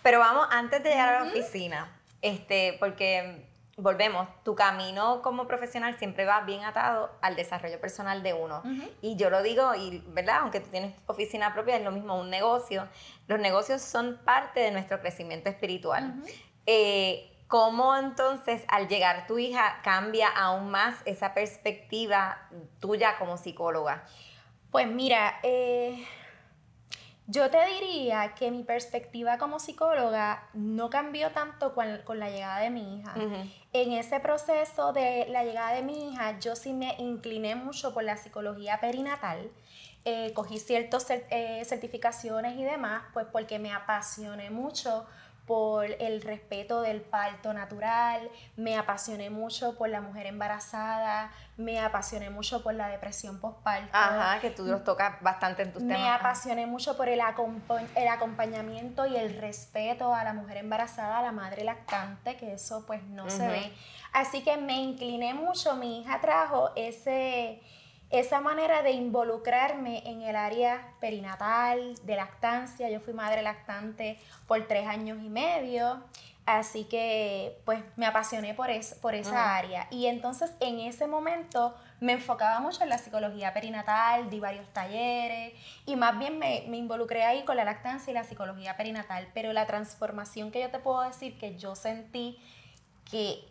Pero 0.02 0.18
vamos, 0.18 0.46
antes 0.50 0.82
de 0.82 0.90
llegar 0.90 1.14
a 1.14 1.24
la 1.24 1.30
oficina, 1.30 1.90
este, 2.20 2.76
porque 2.78 3.46
volvemos, 3.80 4.28
tu 4.44 4.54
camino 4.54 5.22
como 5.22 5.46
profesional 5.46 5.96
siempre 5.98 6.24
va 6.24 6.40
bien 6.42 6.64
atado 6.64 7.10
al 7.20 7.36
desarrollo 7.36 7.80
personal 7.80 8.22
de 8.22 8.34
uno. 8.34 8.62
Y 9.00 9.16
yo 9.16 9.30
lo 9.30 9.42
digo, 9.42 9.74
y 9.74 10.02
verdad, 10.08 10.38
aunque 10.40 10.60
tú 10.60 10.70
tienes 10.70 10.94
oficina 11.06 11.52
propia, 11.52 11.76
es 11.76 11.84
lo 11.84 11.90
mismo 11.90 12.18
un 12.18 12.30
negocio. 12.30 12.86
Los 13.26 13.40
negocios 13.40 13.82
son 13.82 14.20
parte 14.24 14.60
de 14.60 14.70
nuestro 14.70 15.00
crecimiento 15.00 15.48
espiritual. 15.48 16.22
Eh, 16.66 17.26
¿Cómo 17.48 17.96
entonces 17.96 18.62
al 18.68 18.86
llegar 18.86 19.26
tu 19.26 19.38
hija 19.38 19.80
cambia 19.82 20.28
aún 20.28 20.70
más 20.70 20.96
esa 21.04 21.34
perspectiva 21.34 22.48
tuya 22.78 23.18
como 23.18 23.36
psicóloga? 23.36 24.04
Pues 24.70 24.86
mira, 24.86 25.40
eh, 25.42 26.06
yo 27.30 27.48
te 27.48 27.58
diría 27.66 28.34
que 28.34 28.50
mi 28.50 28.64
perspectiva 28.64 29.38
como 29.38 29.60
psicóloga 29.60 30.48
no 30.52 30.90
cambió 30.90 31.30
tanto 31.30 31.74
con, 31.74 31.86
la 32.18 32.30
llegada 32.30 32.58
de 32.60 32.70
mi 32.70 32.98
hija. 32.98 33.14
En 33.72 33.92
ese 33.92 34.18
proceso 34.18 34.92
de 34.92 35.26
la 35.28 35.44
llegada 35.44 35.74
de 35.74 35.82
mi 35.82 36.10
hija, 36.10 36.38
yo 36.40 36.56
sí 36.56 36.72
me 36.72 36.96
incliné 36.98 37.54
mucho 37.54 37.94
por 37.94 38.02
la 38.02 38.16
psicología 38.16 38.80
perinatal. 38.80 39.50
Eh, 40.04 40.32
cogí 40.34 40.58
ciertas 40.58 41.06
eh, 41.10 41.62
certificaciones 41.66 42.58
y 42.58 42.64
demás, 42.64 43.02
pues 43.12 43.26
porque 43.30 43.58
me 43.58 43.72
apasioné 43.72 44.50
mucho 44.50 45.06
por 45.50 45.84
el 45.84 46.22
respeto 46.22 46.80
del 46.80 47.00
parto 47.00 47.52
natural, 47.52 48.30
me 48.54 48.78
apasioné 48.78 49.30
mucho 49.30 49.76
por 49.76 49.88
la 49.88 50.00
mujer 50.00 50.28
embarazada, 50.28 51.32
me 51.56 51.80
apasioné 51.80 52.30
mucho 52.30 52.62
por 52.62 52.72
la 52.74 52.86
depresión 52.86 53.40
postparto. 53.40 53.88
Ajá, 53.90 54.38
que 54.38 54.50
tú 54.50 54.64
los 54.64 54.84
tocas 54.84 55.20
bastante 55.20 55.62
en 55.62 55.72
tus 55.72 55.82
temas. 55.82 55.98
Me 55.98 56.08
apasioné 56.08 56.66
mucho 56.66 56.96
por 56.96 57.08
el, 57.08 57.20
el 57.96 58.08
acompañamiento 58.08 59.06
y 59.06 59.16
el 59.16 59.40
respeto 59.40 60.14
a 60.14 60.22
la 60.22 60.34
mujer 60.34 60.58
embarazada, 60.58 61.18
a 61.18 61.22
la 61.22 61.32
madre 61.32 61.64
lactante, 61.64 62.36
que 62.36 62.52
eso 62.52 62.86
pues 62.86 63.02
no 63.02 63.28
se 63.28 63.48
ve. 63.48 63.72
Así 64.12 64.44
que 64.44 64.56
me 64.56 64.80
incliné 64.80 65.34
mucho, 65.34 65.74
mi 65.74 66.00
hija 66.00 66.20
trajo 66.20 66.70
ese 66.76 67.60
esa 68.10 68.40
manera 68.40 68.82
de 68.82 68.90
involucrarme 68.90 70.02
en 70.04 70.22
el 70.22 70.34
área 70.36 70.94
perinatal, 71.00 71.94
de 72.04 72.16
lactancia. 72.16 72.90
Yo 72.90 73.00
fui 73.00 73.14
madre 73.14 73.42
lactante 73.42 74.18
por 74.46 74.66
tres 74.66 74.86
años 74.86 75.18
y 75.22 75.28
medio, 75.28 76.02
así 76.44 76.84
que 76.84 77.60
pues 77.64 77.82
me 77.96 78.06
apasioné 78.06 78.54
por, 78.54 78.68
por 79.00 79.14
esa 79.14 79.56
área. 79.56 79.86
Y 79.90 80.06
entonces 80.06 80.52
en 80.58 80.80
ese 80.80 81.06
momento 81.06 81.74
me 82.00 82.12
enfocaba 82.12 82.58
mucho 82.60 82.82
en 82.82 82.88
la 82.88 82.98
psicología 82.98 83.52
perinatal, 83.52 84.28
di 84.28 84.40
varios 84.40 84.66
talleres 84.72 85.52
y 85.86 85.94
más 85.94 86.18
bien 86.18 86.38
me, 86.38 86.64
me 86.68 86.78
involucré 86.78 87.24
ahí 87.24 87.44
con 87.44 87.56
la 87.56 87.64
lactancia 87.64 88.10
y 88.10 88.14
la 88.14 88.24
psicología 88.24 88.76
perinatal. 88.76 89.28
Pero 89.34 89.52
la 89.52 89.66
transformación 89.66 90.50
que 90.50 90.60
yo 90.60 90.70
te 90.70 90.80
puedo 90.80 91.02
decir 91.02 91.38
que 91.38 91.56
yo 91.56 91.76
sentí 91.76 92.38
que 93.08 93.44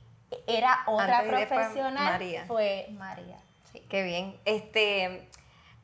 era 0.47 0.83
otra 0.85 1.23
profesional 1.23 2.21
fue 2.47 2.87
María. 2.91 3.37
Qué 3.89 4.03
bien. 4.03 4.39
Este, 4.45 5.29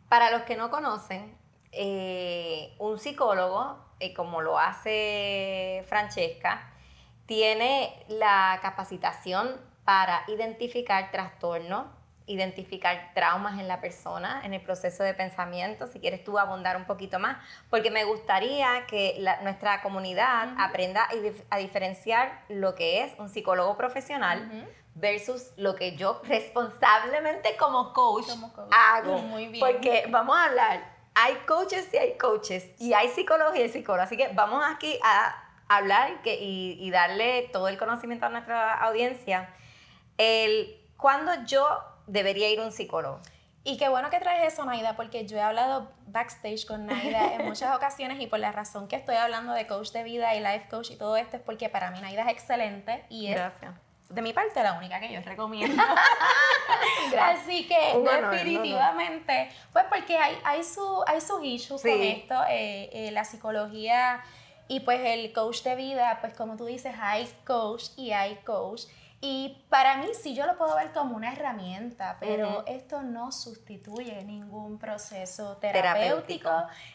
para 0.09 0.31
los 0.31 0.43
que 0.43 0.55
no 0.55 0.69
conocen, 0.69 1.37
eh, 1.71 2.73
un 2.79 2.97
psicólogo, 2.99 3.77
eh, 3.99 4.13
como 4.13 4.41
lo 4.41 4.59
hace 4.59 5.83
Francesca, 5.87 6.71
tiene 7.25 8.05
la 8.07 8.59
capacitación 8.61 9.59
para 9.83 10.23
identificar 10.27 11.11
trastornos 11.11 11.87
identificar 12.27 13.11
traumas 13.13 13.59
en 13.59 13.67
la 13.67 13.81
persona, 13.81 14.41
en 14.43 14.53
el 14.53 14.61
proceso 14.61 15.03
de 15.03 15.13
pensamiento, 15.13 15.87
si 15.87 15.99
quieres 15.99 16.23
tú 16.23 16.39
abundar 16.39 16.75
un 16.75 16.85
poquito 16.85 17.19
más, 17.19 17.37
porque 17.69 17.91
me 17.91 18.03
gustaría 18.03 18.85
que 18.87 19.23
nuestra 19.43 19.81
comunidad 19.81 20.55
aprenda 20.57 21.07
a, 21.49 21.57
diferenciar 21.57 22.43
lo 22.49 22.73
que 22.73 23.03
es 23.03 23.13
un 23.19 23.29
psicólogo 23.29 23.77
profesional 23.77 24.67
versus 24.95 25.51
lo 25.57 25.75
que 25.75 25.95
yo 25.95 26.21
responsablemente 26.27 27.55
como 27.57 27.93
coach, 27.93 28.27
hago. 28.71 29.19
Muy 29.19 29.47
bien. 29.47 29.59
Porque 29.59 30.05
vamos 30.09 30.35
a 30.35 30.45
hablar, 30.45 30.95
hay 31.13 31.35
coaches 31.47 31.93
y 31.93 31.97
hay 31.97 32.17
coaches, 32.17 32.71
y 32.79 32.93
hay 32.93 33.09
psicología 33.09 33.65
y 33.65 33.69
psicólogos, 33.69 34.07
así 34.07 34.17
que 34.17 34.29
vamos 34.29 34.63
aquí 34.65 34.97
a 35.03 35.43
hablar 35.67 36.21
y, 36.23 36.77
y 36.79 36.91
darle 36.91 37.49
todo 37.53 37.67
el 37.67 37.77
conocimiento 37.77 38.25
a 38.25 38.29
nuestra 38.29 38.73
audiencia. 38.73 39.53
El, 40.17 40.81
cuando 40.97 41.31
yo 41.45 41.94
debería 42.07 42.49
ir 42.49 42.59
a 42.59 42.63
un 42.63 42.71
psicólogo? 42.71 43.19
Y 43.63 43.77
qué 43.77 43.89
bueno 43.89 44.11
que 44.11 44.19
traes 44.19 44.53
eso, 44.53 44.63
Naida, 44.63 44.95
porque 44.95 45.25
yo 45.25 45.37
he 45.37 45.41
hablado 45.41 45.91
backstage 46.05 46.65
con 46.67 46.85
Naida 46.85 47.33
en 47.33 47.45
muchas 47.45 47.75
ocasiones 47.75 48.21
y 48.21 48.27
por 48.27 48.39
la 48.39 48.51
razón 48.51 48.87
que 48.87 48.95
estoy 48.95 49.15
hablando 49.15 49.53
de 49.53 49.65
coach 49.65 49.91
de 49.91 50.03
vida 50.03 50.35
y 50.35 50.39
life 50.39 50.67
coach 50.69 50.91
y 50.91 50.97
todo 50.97 51.17
esto 51.17 51.37
es 51.37 51.41
porque 51.41 51.67
para 51.67 51.89
mí 51.89 51.99
Naida 51.99 52.21
es 52.23 52.29
excelente 52.29 53.03
y 53.09 53.27
es 53.27 53.41
de 54.09 54.21
mi 54.21 54.33
parte 54.33 54.61
la 54.61 54.73
única 54.73 54.99
que 54.99 55.11
yo 55.11 55.19
recomiendo. 55.21 55.81
Así 57.19 57.67
que 57.67 57.97
definitivamente, 58.31 59.49
pues 59.73 59.85
porque 59.89 60.17
hay, 60.17 60.37
hay, 60.43 60.63
su, 60.63 61.03
hay 61.07 61.19
sus 61.21 61.43
issues 61.43 61.81
con 61.81 62.01
esto, 62.01 62.35
eh, 62.49 62.89
eh, 62.93 63.11
la 63.11 63.25
psicología 63.25 64.23
y 64.67 64.81
pues 64.81 65.01
el 65.03 65.33
coach 65.33 65.63
de 65.63 65.75
vida, 65.75 66.19
pues 66.21 66.33
como 66.35 66.55
tú 66.55 66.65
dices, 66.65 66.93
hay 66.99 67.27
coach 67.45 67.85
y 67.97 68.11
hay 68.11 68.35
coach. 68.45 68.83
Y 69.21 69.65
para 69.69 69.97
mí 69.97 70.07
sí 70.21 70.35
yo 70.35 70.45
lo 70.45 70.57
puedo 70.57 70.75
ver 70.75 70.91
como 70.91 71.15
una 71.15 71.33
herramienta, 71.33 72.17
pero 72.19 72.63
esto 72.67 73.01
no 73.01 73.31
sustituye 73.31 74.23
ningún 74.23 74.77
proceso 74.77 75.57
terapéutico, 75.57 76.51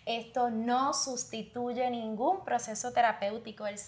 esto 0.06 0.50
no 0.50 0.92
sustituye 0.92 1.90
ningún 1.90 2.44
proceso 2.44 2.92
terapéutico. 2.92 3.66
El 3.66 3.78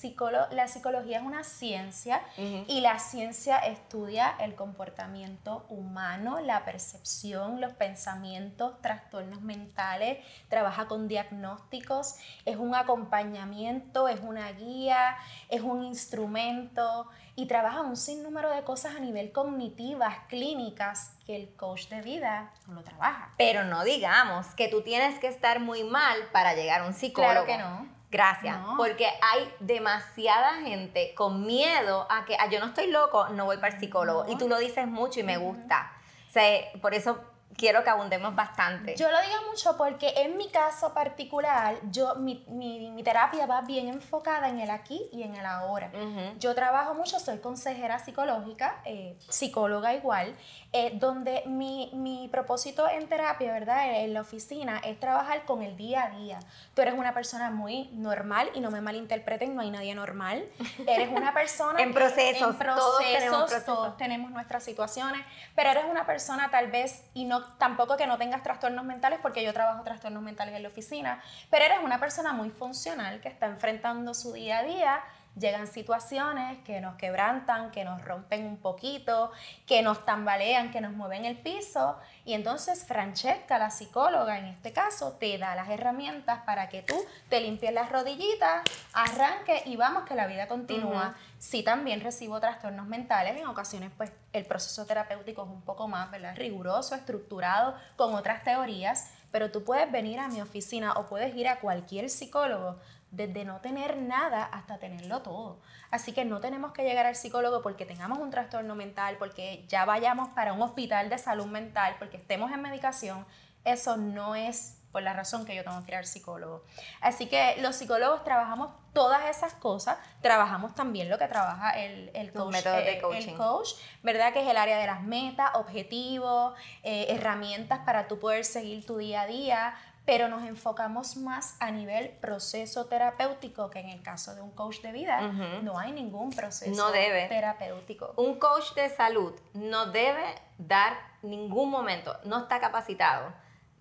la 0.51 0.69
psicología 0.69 1.19
es 1.19 1.25
una 1.25 1.45
ciencia 1.45 2.23
y 2.37 2.81
la 2.81 2.99
ciencia 2.99 3.59
estudia 3.59 4.35
el 4.41 4.55
comportamiento 4.55 5.65
humano, 5.69 6.41
la 6.41 6.65
percepción, 6.65 7.61
los 7.61 7.73
pensamientos, 7.75 8.81
trastornos 8.81 9.43
mentales, 9.43 10.19
trabaja 10.49 10.87
con 10.89 11.07
diagnósticos, 11.07 12.17
es 12.45 12.57
un 12.57 12.75
acompañamiento, 12.75 14.09
es 14.09 14.21
una 14.21 14.51
guía, 14.53 15.17
es 15.49 15.61
un 15.61 15.85
instrumento 15.85 17.09
y 17.35 17.47
trabaja 17.47 17.81
un 17.81 17.97
sinnúmero 17.97 18.51
de 18.51 18.63
cosas 18.63 18.97
a 18.97 19.01
nivel 19.01 19.33
cognitivas, 19.33 20.17
clínicas, 20.29 21.17
que 21.27 21.37
el 21.37 21.55
coach 21.55 21.89
de 21.89 22.03
vida 22.03 22.53
no 22.67 22.75
lo 22.75 22.83
trabaja. 22.83 23.31
Pero 23.39 23.65
no 23.65 23.85
digamos 23.85 24.47
que 24.55 24.69
tú 24.69 24.83
tienes 24.83 25.19
que 25.19 25.29
estar 25.29 25.61
muy 25.61 25.85
mal 25.85 26.19
para 26.33 26.55
llegar 26.55 26.83
a 26.83 26.87
un 26.87 26.93
psicólogo. 26.93 27.45
Claro 27.45 27.47
que 27.47 27.59
no. 27.59 28.03
Gracias, 28.11 28.59
porque 28.77 29.07
hay 29.07 29.51
demasiada 29.61 30.61
gente 30.61 31.15
con 31.15 31.47
miedo 31.47 32.07
a 32.11 32.27
que 32.27 32.37
ah, 32.39 32.47
yo 32.51 32.61
no 32.61 32.67
estoy 32.67 32.89
loco, 32.89 33.31
no 33.31 33.47
voy 33.47 33.57
para 33.57 33.73
el 33.73 33.81
psicólogo. 33.81 34.27
Y 34.29 34.37
tú 34.37 34.51
lo 34.51 34.59
dices 34.59 34.87
mucho 34.87 35.21
y 35.21 35.23
me 35.23 35.39
gusta. 35.39 35.91
O 36.29 36.31
sea, 36.31 36.61
por 36.83 36.93
eso 36.93 37.19
quiero 37.57 37.85
que 37.85 37.91
abundemos 37.91 38.35
bastante. 38.35 38.97
Yo 38.97 39.11
lo 39.11 39.21
digo 39.21 39.51
mucho 39.51 39.77
porque 39.77 40.13
en 40.17 40.37
mi 40.37 40.49
caso 40.49 40.95
particular, 40.95 41.77
yo, 41.91 42.17
mi, 42.17 42.45
mi, 42.49 42.91
mi 42.91 43.03
terapia 43.03 43.47
va 43.47 43.63
bien 43.63 43.89
enfocada 43.89 44.49
en 44.49 44.61
el 44.61 44.71
aquí 44.71 45.09
y 45.13 45.23
en 45.23 45.35
el 45.35 45.47
ahora. 45.47 45.91
Yo 46.39 46.55
trabajo 46.55 46.95
mucho, 46.95 47.19
soy 47.19 47.39
consejera 47.39 47.99
psicológica, 47.99 48.81
eh, 48.85 49.17
psicóloga 49.29 49.95
igual, 49.95 50.35
eh, 50.75 50.93
donde 50.95 51.43
mi, 51.45 51.91
mi, 51.93 52.29
propósito 52.29 52.89
en 52.89 53.07
terapia, 53.07 53.53
¿verdad? 53.53 54.01
En 54.01 54.15
la 54.15 54.23
oficina 54.23 54.79
es 54.79 54.99
trabajar 54.99 55.45
con 55.45 55.63
el 55.63 55.77
día 55.77 56.05
a 56.05 56.11
día. 56.11 56.39
Tú 56.75 56.81
eres 56.81 56.95
una 56.95 57.13
persona 57.13 57.51
muy 57.51 57.91
normal 57.93 58.51
y 58.55 58.61
no 58.61 58.71
me 58.71 58.81
malinterpreten, 58.81 59.55
no 59.55 59.61
hay 59.61 59.71
nadie 59.71 59.95
normal. 59.95 60.49
Eres 60.87 61.11
una 61.11 61.35
persona... 61.35 61.79
en 61.83 61.93
procesos, 61.93 62.53
en 62.53 62.59
procesos, 62.59 62.79
todos 62.79 62.99
tenemos, 63.05 63.39
procesos. 63.43 63.65
todos 63.67 63.97
tenemos 63.99 64.31
nuestras 64.31 64.65
situaciones, 64.65 65.21
pero 65.55 65.69
eres 65.69 65.85
una 65.91 66.07
persona 66.07 66.51
tal 66.51 66.71
vez, 66.71 67.05
y 67.13 67.27
no 67.27 67.45
tampoco 67.57 67.99
que 67.99 68.07
no 68.07 68.17
tengas 68.17 68.43
trastornos 68.43 68.87
mentales, 68.87 69.19
porque 69.21 69.45
yo 69.45 69.53
trabajo 69.53 69.83
trastornos 69.83 70.23
mentales 70.23 70.55
en 70.55 70.63
la 70.63 70.69
oficina, 70.71 71.23
pero 71.51 71.67
eres 71.67 71.81
una 71.85 72.01
persona 72.01 72.33
muy 72.33 72.49
funcional 72.49 73.21
que 73.21 73.29
está 73.29 73.45
enfrentando 73.45 74.15
su 74.15 74.33
día 74.33 74.61
a 74.61 74.63
día 74.63 75.05
llegan 75.39 75.67
situaciones 75.67 76.59
que 76.65 76.81
nos 76.81 76.97
quebrantan, 76.97 77.71
que 77.71 77.85
nos 77.85 78.05
rompen 78.05 78.47
un 78.47 78.59
poquito, 78.59 79.33
que 79.67 79.83
nos 79.83 80.05
tambalean, 80.05 80.71
que 80.71 80.81
nos 80.81 80.93
mueven 80.93 81.25
el 81.25 81.39
piso. 81.39 81.97
Y 82.25 82.35
entonces 82.35 82.85
Francesca, 82.85 83.59
la 83.59 83.71
psicóloga 83.71 84.39
en 84.39 84.47
este 84.47 84.73
caso, 84.73 85.17
te 85.19 85.39
da 85.39 85.55
las 85.55 85.69
herramientas 85.71 86.43
para 86.45 86.69
que 86.69 86.83
tú 86.83 86.95
te 87.29 87.41
limpies 87.41 87.73
las 87.73 87.91
rodillitas, 87.91 88.63
arranque 88.93 89.63
y 89.65 89.77
vamos 89.77 90.05
que 90.05 90.15
la 90.15 90.27
vida 90.27 90.49
continúa. 90.49 91.15
Sí 91.39 91.63
también 91.63 92.01
recibo 92.01 92.39
trastornos 92.39 92.87
mentales, 92.87 93.37
en 93.37 93.47
ocasiones 93.47 93.91
pues 93.97 94.13
el 94.33 94.45
proceso 94.45 94.87
terapéutico 94.87 95.43
es 95.43 95.49
un 95.49 95.63
poco 95.63 95.89
más 95.89 96.11
¿verdad? 96.11 96.37
riguroso, 96.37 96.95
estructurado, 96.95 97.75
con 97.97 98.15
otras 98.15 98.45
teorías, 98.45 99.11
pero 99.33 99.51
tú 99.51 99.65
puedes 99.65 99.91
venir 99.91 100.21
a 100.21 100.29
mi 100.29 100.41
oficina 100.41 100.93
o 100.93 101.07
puedes 101.07 101.35
ir 101.35 101.49
a 101.49 101.59
cualquier 101.59 102.11
psicólogo 102.11 102.79
desde 103.13 103.45
no 103.45 103.61
tener 103.61 103.99
nada 103.99 104.43
hasta 104.43 104.79
tenerlo 104.79 105.23
todo. 105.23 105.61
Así 105.91 106.13
que 106.13 106.25
no 106.25 106.41
tenemos 106.41 106.73
que 106.73 106.83
llegar 106.83 107.07
al 107.07 107.15
psicólogo 107.15 107.63
porque 107.63 107.87
tengamos 107.87 108.19
un 108.19 108.31
trastorno 108.31 108.75
mental, 108.75 109.17
porque 109.19 109.65
ya 109.69 109.85
vayamos 109.85 110.31
para 110.31 110.55
un 110.55 110.63
hospital 110.63 111.11
de 111.11 111.19
salud 111.19 111.47
mental, 111.47 111.95
porque 111.99 112.17
estemos 112.17 112.51
en 112.51 112.63
medicación. 112.63 113.25
Eso 113.65 113.97
no 113.99 114.35
es 114.35 114.79
por 114.93 115.03
la 115.03 115.15
razón 115.15 115.45
que 115.47 115.55
yo 115.55 115.65
tengo 115.65 115.83
que 115.85 115.93
ir 115.93 115.97
al 115.97 116.07
psicólogo. 116.07 116.65
Así 117.01 117.27
que 117.27 117.57
los 117.61 117.77
psicólogos 117.77 118.25
trabajamos 118.25 118.71
todas 118.93 119.25
esas 119.35 119.55
cosas, 119.55 119.97
trabajamos 120.21 120.75
también 120.75 121.09
lo 121.09 121.19
que 121.19 121.27
trabaja 121.29 121.71
el, 121.71 122.11
el 122.15 122.31
coach, 122.31 122.55
de 122.57 122.93
eh, 122.93 123.03
el 123.15 123.35
coach, 123.35 123.71
¿verdad? 124.03 124.35
Que 124.35 124.43
es 124.43 124.49
el 124.49 124.59
área 124.59 124.79
de 124.79 124.87
las 124.87 125.03
metas, 125.03 125.51
objetivos, 125.55 126.55
eh, 126.83 127.07
herramientas 127.09 127.81
para 127.87 128.07
tú 128.07 128.19
poder 128.19 128.45
seguir 128.45 128.85
tu 128.85 128.99
día 128.99 129.23
a 129.23 129.27
día, 129.27 129.75
pero 130.05 130.29
nos 130.29 130.43
enfocamos 130.43 131.17
más 131.17 131.57
a 131.61 131.71
nivel 131.71 132.11
proceso 132.11 132.87
terapéutico, 132.87 133.71
que 133.71 133.79
en 133.79 133.89
el 133.89 134.03
caso 134.03 134.35
de 134.35 134.41
un 134.41 134.51
coach 134.51 134.81
de 134.81 134.93
vida 134.93 135.21
no 135.63 135.79
hay 135.79 135.93
ningún 135.93 136.31
proceso 136.31 136.93
terapéutico. 136.93 138.13
Un 138.17 138.39
coach 138.39 138.75
de 138.75 138.89
salud 138.89 139.33
no 139.55 139.87
debe 139.87 140.25
dar 140.59 140.97
ningún 141.23 141.71
momento, 141.71 142.17
no 142.25 142.39
está 142.39 142.61
capacitado. 142.61 143.33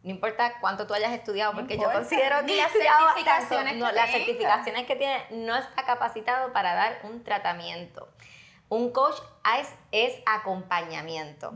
No 0.03 0.09
importa 0.09 0.59
cuánto 0.59 0.87
tú 0.87 0.95
hayas 0.95 1.11
estudiado, 1.11 1.53
porque 1.53 1.77
yo 1.77 1.91
considero 1.91 2.43
que 2.45 2.57
las 2.57 2.71
certificaciones, 2.71 3.77
no, 3.77 3.91
las 3.91 4.09
certificaciones 4.11 4.87
que 4.87 4.95
tiene 4.95 5.25
no 5.29 5.55
está 5.55 5.85
capacitado 5.85 6.51
para 6.53 6.73
dar 6.73 6.99
un 7.03 7.23
tratamiento. 7.23 8.09
Un 8.69 8.91
coach 8.91 9.17
es, 9.59 9.69
es 9.91 10.23
acompañamiento. 10.25 11.53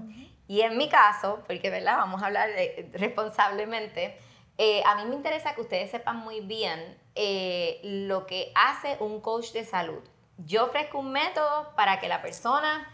Y 0.48 0.62
en 0.62 0.78
mi 0.78 0.90
caso, 0.90 1.44
porque 1.48 1.72
¿verdad? 1.72 1.98
vamos 1.98 2.22
a 2.22 2.28
hablar 2.28 2.50
responsablemente, 2.94 4.20
eh, 4.58 4.82
a 4.86 4.96
mí 4.96 5.06
me 5.06 5.16
interesa 5.16 5.54
que 5.54 5.62
ustedes 5.62 5.92
sepan 5.92 6.18
muy 6.18 6.40
bien 6.42 6.98
eh, 7.16 7.80
lo 7.84 8.26
que 8.26 8.52
hace 8.56 8.98
un 9.00 9.20
coach 9.22 9.52
de 9.52 9.66
salud. 9.66 10.02
Yo 10.38 10.66
ofrezco 10.66 11.00
un 11.00 11.12
método 11.12 11.74
para 11.76 12.00
que 12.00 12.08
la 12.08 12.22
persona 12.22 12.90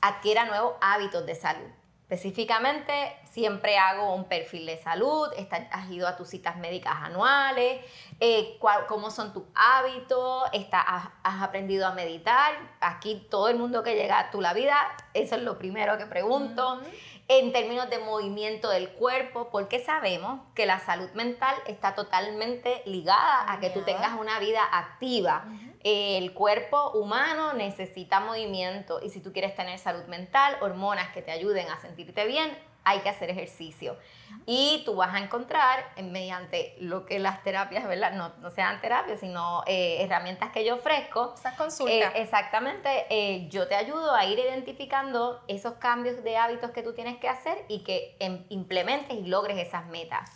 adquiera 0.00 0.44
nuevos 0.44 0.74
hábitos 0.80 1.24
de 1.26 1.34
salud. 1.34 1.68
Específicamente, 2.08 3.16
siempre 3.24 3.78
hago 3.78 4.14
un 4.14 4.26
perfil 4.26 4.64
de 4.64 4.76
salud, 4.76 5.28
has 5.72 5.90
ido 5.90 6.06
a 6.06 6.16
tus 6.16 6.28
citas 6.28 6.56
médicas 6.56 6.94
anuales, 7.02 7.84
eh, 8.20 8.56
cómo 8.86 9.10
son 9.10 9.32
tus 9.32 9.42
hábitos, 9.56 10.44
has, 10.70 11.42
aprendido 11.42 11.84
a 11.84 11.92
meditar. 11.92 12.54
Aquí 12.80 13.26
todo 13.28 13.48
el 13.48 13.56
mundo 13.56 13.82
que 13.82 13.96
llega 13.96 14.20
a 14.20 14.30
tu 14.30 14.40
la 14.40 14.54
vida, 14.54 14.76
eso 15.14 15.34
es 15.34 15.42
lo 15.42 15.58
primero 15.58 15.98
que 15.98 16.06
pregunto 16.06 16.80
en 17.28 17.52
términos 17.52 17.90
de 17.90 17.98
movimiento 17.98 18.70
del 18.70 18.90
cuerpo, 18.90 19.48
porque 19.50 19.80
sabemos 19.80 20.40
que 20.54 20.64
la 20.64 20.78
salud 20.78 21.10
mental 21.14 21.56
está 21.66 21.94
totalmente 21.94 22.82
ligada 22.86 23.50
a 23.52 23.58
que 23.58 23.70
tú 23.70 23.82
tengas 23.82 24.18
una 24.18 24.38
vida 24.38 24.62
activa. 24.70 25.44
El 25.82 26.32
cuerpo 26.34 26.92
humano 26.92 27.52
necesita 27.52 28.20
movimiento 28.20 29.00
y 29.02 29.10
si 29.10 29.20
tú 29.20 29.32
quieres 29.32 29.56
tener 29.56 29.78
salud 29.78 30.04
mental, 30.04 30.56
hormonas 30.60 31.08
que 31.12 31.22
te 31.22 31.32
ayuden 31.32 31.68
a 31.68 31.80
sentirte 31.80 32.26
bien, 32.26 32.56
hay 32.86 33.00
que 33.00 33.08
hacer 33.08 33.28
ejercicio. 33.30 33.98
Y 34.46 34.82
tú 34.84 34.94
vas 34.94 35.12
a 35.12 35.18
encontrar, 35.18 35.92
mediante 36.00 36.76
lo 36.78 37.04
que 37.04 37.18
las 37.18 37.42
terapias, 37.42 37.84
¿verdad? 37.88 38.12
No, 38.12 38.32
no 38.38 38.48
sean 38.50 38.80
terapias, 38.80 39.18
sino 39.18 39.64
eh, 39.66 40.04
herramientas 40.04 40.52
que 40.52 40.64
yo 40.64 40.76
ofrezco. 40.76 41.34
Esas 41.36 41.56
consultas. 41.56 42.14
Eh, 42.14 42.22
exactamente, 42.22 43.06
eh, 43.10 43.48
yo 43.50 43.66
te 43.66 43.74
ayudo 43.74 44.14
a 44.14 44.24
ir 44.24 44.38
identificando 44.38 45.42
esos 45.48 45.74
cambios 45.74 46.22
de 46.22 46.36
hábitos 46.36 46.70
que 46.70 46.84
tú 46.84 46.94
tienes 46.94 47.18
que 47.18 47.28
hacer 47.28 47.64
y 47.66 47.82
que 47.82 48.16
em, 48.20 48.46
implementes 48.50 49.18
y 49.18 49.26
logres 49.26 49.58
esas 49.58 49.86
metas. 49.86 50.30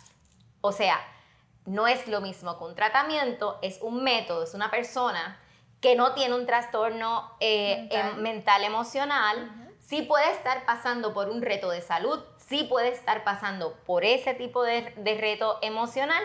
O 0.59 0.73
sea, 0.73 0.99
no 1.65 1.87
es 1.87 2.05
lo 2.09 2.19
mismo 2.19 2.57
que 2.57 2.65
un 2.65 2.75
tratamiento, 2.75 3.59
es 3.61 3.79
un 3.81 4.03
método, 4.03 4.43
es 4.43 4.53
una 4.53 4.69
persona 4.69 5.39
que 5.79 5.95
no 5.95 6.13
tiene 6.13 6.35
un 6.35 6.45
trastorno 6.45 7.31
mental, 8.19 8.63
emocional 8.65 9.70
sí 9.91 10.03
puede 10.03 10.31
estar 10.31 10.65
pasando 10.65 11.13
por 11.13 11.27
un 11.27 11.41
reto 11.41 11.69
de 11.69 11.81
salud, 11.81 12.23
sí 12.37 12.63
puede 12.63 12.93
estar 12.93 13.25
pasando 13.25 13.73
por 13.85 14.05
ese 14.05 14.33
tipo 14.33 14.63
de, 14.63 14.93
de 14.95 15.17
reto 15.17 15.59
emocional, 15.61 16.23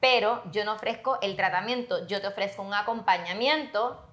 pero 0.00 0.42
yo 0.52 0.66
no 0.66 0.74
ofrezco 0.74 1.16
el 1.22 1.34
tratamiento, 1.34 2.06
yo 2.06 2.20
te 2.20 2.26
ofrezco 2.26 2.60
un 2.60 2.74
acompañamiento 2.74 4.04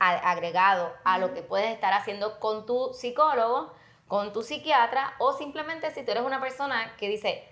agregado 0.00 0.92
a 1.04 1.18
lo 1.18 1.34
que 1.34 1.42
puedes 1.42 1.72
estar 1.72 1.92
haciendo 1.92 2.40
con 2.40 2.66
tu 2.66 2.92
psicólogo, 2.94 3.72
con 4.08 4.32
tu 4.32 4.42
psiquiatra 4.42 5.14
o 5.20 5.32
simplemente 5.32 5.92
si 5.92 6.04
tú 6.04 6.10
eres 6.10 6.24
una 6.24 6.40
persona 6.40 6.96
que 6.96 7.08
dice, 7.08 7.48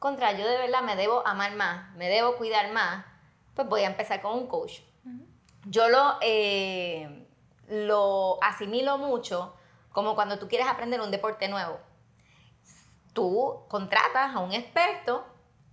contra, 0.00 0.32
yo 0.32 0.48
de 0.48 0.58
verdad 0.58 0.82
me 0.82 0.96
debo 0.96 1.24
amar 1.28 1.54
más, 1.54 1.94
me 1.94 2.08
debo 2.08 2.34
cuidar 2.34 2.72
más, 2.72 3.06
pues 3.54 3.68
voy 3.68 3.82
a 3.82 3.86
empezar 3.86 4.20
con 4.20 4.32
un 4.32 4.48
coach. 4.48 4.80
Yo 5.66 5.88
lo, 5.88 6.16
eh, 6.22 7.24
lo 7.68 8.42
asimilo 8.42 8.98
mucho 8.98 9.54
como 9.98 10.14
cuando 10.14 10.38
tú 10.38 10.46
quieres 10.46 10.68
aprender 10.68 11.00
un 11.00 11.10
deporte 11.10 11.48
nuevo. 11.48 11.76
Tú 13.14 13.64
contratas 13.66 14.32
a 14.32 14.38
un 14.38 14.52
experto 14.52 15.26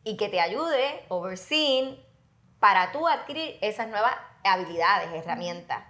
y 0.03 0.17
que 0.17 0.29
te 0.29 0.41
ayude, 0.41 1.05
overseeing, 1.09 2.03
para 2.59 2.91
tú 2.91 3.07
adquirir 3.07 3.59
esas 3.61 3.87
nuevas 3.87 4.15
habilidades, 4.43 5.13
herramientas. 5.13 5.83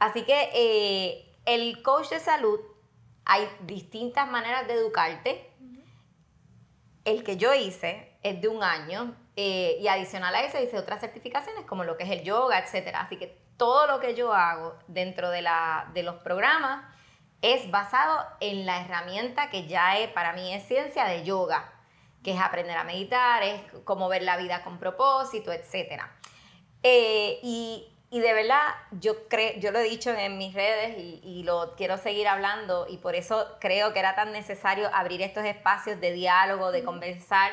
Así 0.00 0.24
que 0.24 0.50
eh, 0.52 1.36
el 1.44 1.80
coach 1.84 2.08
de 2.08 2.18
salud, 2.18 2.58
hay 3.24 3.48
distintas 3.60 4.28
maneras 4.28 4.66
de 4.66 4.74
educarte. 4.74 5.48
El 7.04 7.22
que 7.22 7.36
yo 7.36 7.54
hice 7.54 8.18
es 8.24 8.40
de 8.40 8.48
un 8.48 8.64
año 8.64 9.14
eh, 9.36 9.78
y 9.80 9.86
adicional 9.86 10.34
a 10.34 10.42
eso 10.42 10.60
hice 10.60 10.76
otras 10.76 11.00
certificaciones 11.00 11.64
como 11.64 11.84
lo 11.84 11.96
que 11.96 12.02
es 12.02 12.10
el 12.10 12.24
yoga, 12.24 12.58
etc. 12.58 12.96
Así 12.96 13.18
que 13.18 13.40
todo 13.56 13.86
lo 13.86 14.00
que 14.00 14.16
yo 14.16 14.34
hago 14.34 14.76
dentro 14.88 15.30
de, 15.30 15.42
la, 15.42 15.88
de 15.94 16.02
los 16.02 16.16
programas 16.16 16.97
es 17.42 17.70
basado 17.70 18.26
en 18.40 18.66
la 18.66 18.80
herramienta 18.80 19.50
que 19.50 19.66
ya 19.66 19.98
es, 19.98 20.10
para 20.10 20.32
mí 20.32 20.52
es 20.52 20.66
ciencia 20.66 21.04
de 21.04 21.24
yoga, 21.24 21.72
que 22.22 22.32
es 22.32 22.40
aprender 22.40 22.76
a 22.76 22.84
meditar, 22.84 23.42
es 23.42 23.62
cómo 23.84 24.08
ver 24.08 24.22
la 24.22 24.36
vida 24.36 24.62
con 24.64 24.78
propósito, 24.78 25.52
etc. 25.52 26.02
Eh, 26.82 27.38
y 27.42 27.88
y 28.10 28.20
de 28.20 28.32
verdad, 28.32 28.62
yo, 28.92 29.28
creo, 29.28 29.52
yo 29.58 29.70
lo 29.70 29.80
he 29.80 29.82
dicho 29.82 30.10
en 30.10 30.38
mis 30.38 30.54
redes 30.54 30.96
y, 30.96 31.42
lo 31.42 31.74
quiero 31.76 31.98
seguir 31.98 32.26
hablando 32.26 32.86
y 32.88 32.98
por 32.98 33.14
eso 33.14 33.46
creo 33.58 33.92
que 33.92 33.98
era 33.98 34.14
tan 34.14 34.32
necesario 34.32 34.90
abrir 34.94 35.22
estos 35.22 35.44
espacios 35.44 36.00
de 36.00 36.12
diálogo, 36.12 36.72
de 36.72 36.84
conversar, 36.84 37.52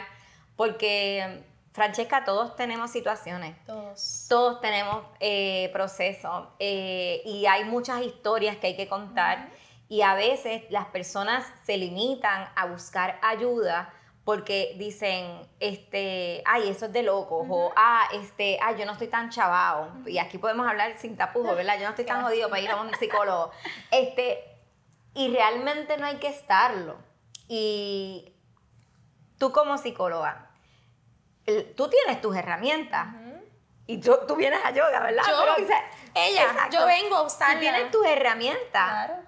porque 0.56 1.44
Francesca, 1.74 2.24
todos 2.24 2.56
tenemos 2.56 2.92
situaciones. 2.92 3.56
Todos. 3.66 4.26
Todos 4.30 4.62
tenemos 4.62 5.06
eh, 5.20 5.70
procesos 5.74 6.48
eh, 6.60 7.22
y 7.26 7.46
hay 7.46 7.66
muchas 7.66 8.02
historias 8.02 8.56
que 8.58 8.68
hay 8.68 8.76
que 8.78 8.88
contar 8.88 9.50
y 9.88 10.02
a 10.02 10.16
veces 10.16 10.64
las 10.70 10.88
personas 10.88 11.46
se 11.64 11.78
limitan 11.78 12.50
a 12.56 12.66
buscar 12.66 13.20
ayuda 13.22 13.94
porque 14.24 14.74
dicen, 14.80 15.48
este, 15.60 16.42
ay, 16.46 16.68
eso 16.70 16.88
es 16.88 16.94
de 16.94 17.04
locos, 17.04 17.46
o, 17.48 17.72
ah, 17.76 18.10
este, 18.12 18.58
ay, 18.60 18.76
yo 18.76 18.86
no 18.88 18.94
estoy 18.94 19.08
tan 19.08 19.30
chavado, 19.30 19.92
y 20.08 20.18
aquí 20.18 20.40
podemos 20.40 20.68
hablar 20.68 20.98
sin 20.98 21.16
tapujos, 21.16 21.56
¿verdad? 21.56 21.76
Yo 21.76 21.84
no 21.84 21.92
estoy 21.92 22.06
tan 22.06 22.24
jodido 22.24 22.50
para 22.50 22.62
ir 22.62 22.72
a 22.72 22.82
un 22.82 22.92
psicólogo. 22.96 23.52
Este, 23.92 24.44
y 25.14 25.32
realmente 25.32 25.98
no 25.98 26.08
hay 26.08 26.18
que 26.18 26.28
estarlo. 26.28 26.98
Y 27.48 28.34
tú 29.38 29.52
como 29.52 29.78
psicóloga, 29.78 30.50
tú 31.78 31.88
tienes 31.88 32.20
tus 32.20 32.36
herramientas, 32.36 33.10
y 33.86 34.00
tú, 34.00 34.18
tú, 34.28 34.36
vienes 34.36 34.60
a 34.66 34.72
yoga, 34.72 35.00
¿verdad? 35.02 35.22
Yo, 35.30 35.66
ella, 36.16 36.70
yo 36.72 36.88
vengo 36.88 37.18
a 37.18 37.22
usar. 37.22 37.60
tienes 37.60 37.92
tus 37.92 38.04
herramientas. 38.08 39.06
Claro 39.06 39.25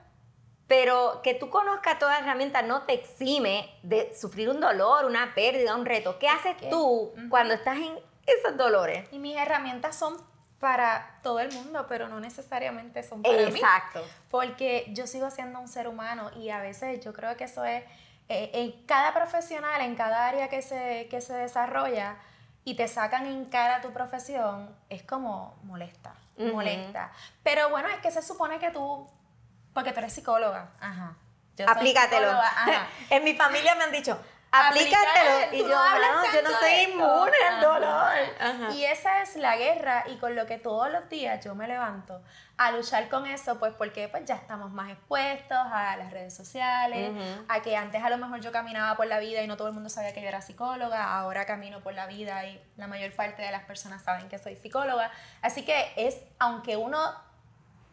pero 0.67 1.21
que 1.23 1.33
tú 1.33 1.49
conozcas 1.49 1.97
toda 1.97 2.19
herramienta 2.19 2.61
no 2.61 2.83
te 2.83 2.93
exime 2.93 3.69
de 3.83 4.13
sufrir 4.15 4.49
un 4.49 4.59
dolor, 4.59 5.05
una 5.05 5.33
pérdida, 5.33 5.75
un 5.75 5.85
reto. 5.85 6.19
¿Qué 6.19 6.27
haces 6.27 6.55
tú 6.69 7.13
cuando 7.29 7.53
estás 7.53 7.77
en 7.77 7.97
esos 8.25 8.57
dolores? 8.57 9.07
Y 9.11 9.19
mis 9.19 9.37
herramientas 9.37 9.95
son 9.95 10.17
para 10.59 11.19
todo 11.23 11.39
el 11.39 11.53
mundo, 11.53 11.85
pero 11.87 12.09
no 12.09 12.19
necesariamente 12.19 13.03
son 13.03 13.21
para 13.21 13.35
Exacto. 13.35 13.53
mí. 13.53 13.59
Exacto. 13.59 14.03
Porque 14.29 14.85
yo 14.89 15.07
sigo 15.07 15.29
siendo 15.29 15.59
un 15.59 15.67
ser 15.67 15.87
humano 15.87 16.31
y 16.35 16.49
a 16.49 16.59
veces 16.59 17.03
yo 17.03 17.13
creo 17.13 17.37
que 17.37 17.45
eso 17.45 17.63
es, 17.63 17.83
eh, 18.27 18.51
en 18.53 18.85
cada 18.85 19.13
profesional, 19.13 19.81
en 19.81 19.95
cada 19.95 20.27
área 20.27 20.49
que 20.49 20.61
se, 20.61 21.07
que 21.09 21.21
se 21.21 21.33
desarrolla 21.33 22.17
y 22.65 22.75
te 22.75 22.87
sacan 22.89 23.25
en 23.25 23.45
cara 23.45 23.79
tu 23.81 23.93
profesión, 23.93 24.75
es 24.89 25.03
como 25.03 25.55
molesta, 25.63 26.15
molesta. 26.37 27.13
Pero 27.41 27.69
bueno, 27.69 27.87
es 27.87 27.99
que 28.01 28.11
se 28.11 28.21
supone 28.21 28.59
que 28.59 28.71
tú 28.71 29.07
porque 29.77 29.93
tú 29.93 29.99
eres 29.99 30.11
psicóloga. 30.11 30.71
Ajá. 30.79 31.15
Aplícatelo. 31.67 32.31
en 33.11 33.23
mi 33.23 33.35
familia 33.35 33.75
me 33.75 33.83
han 33.83 33.91
dicho, 33.91 34.19
aplícatelo. 34.51 35.53
Y 35.53 35.59
yo, 35.59 35.67
no, 35.67 36.33
yo 36.33 36.41
no 36.41 36.49
soy 36.59 36.71
inmune 36.89 37.37
al 37.47 37.61
dolor. 37.61 38.73
Y 38.73 38.85
esa 38.85 39.21
es 39.21 39.35
la 39.35 39.55
guerra 39.55 40.05
y 40.07 40.17
con 40.17 40.35
lo 40.35 40.47
que 40.47 40.57
todos 40.57 40.89
los 40.89 41.07
días 41.09 41.45
yo 41.45 41.53
me 41.53 41.67
levanto 41.67 42.23
a 42.57 42.71
luchar 42.71 43.07
con 43.07 43.27
eso, 43.27 43.59
pues 43.59 43.71
porque 43.77 44.07
pues 44.07 44.25
ya 44.25 44.33
estamos 44.33 44.71
más 44.71 44.89
expuestos 44.89 45.55
a 45.55 45.95
las 45.95 46.09
redes 46.09 46.35
sociales, 46.35 47.11
a 47.47 47.61
que 47.61 47.77
antes 47.77 48.03
a 48.03 48.09
lo 48.09 48.17
mejor 48.17 48.39
yo 48.39 48.51
caminaba 48.51 48.97
por 48.97 49.05
la 49.05 49.19
vida 49.19 49.43
y 49.43 49.47
no 49.47 49.57
todo 49.57 49.67
el 49.67 49.75
mundo 49.75 49.91
sabía 49.91 50.11
que 50.11 50.23
yo 50.23 50.27
era 50.27 50.41
psicóloga, 50.41 51.19
ahora 51.19 51.45
camino 51.45 51.81
por 51.81 51.93
la 51.93 52.07
vida 52.07 52.47
y 52.47 52.59
la 52.77 52.87
mayor 52.87 53.13
parte 53.15 53.43
de 53.43 53.51
las 53.51 53.65
personas 53.65 54.01
saben 54.01 54.27
que 54.27 54.39
soy 54.39 54.55
psicóloga. 54.55 55.11
Así 55.43 55.65
que 55.65 55.93
es, 55.97 56.17
aunque 56.39 56.77
uno 56.77 57.26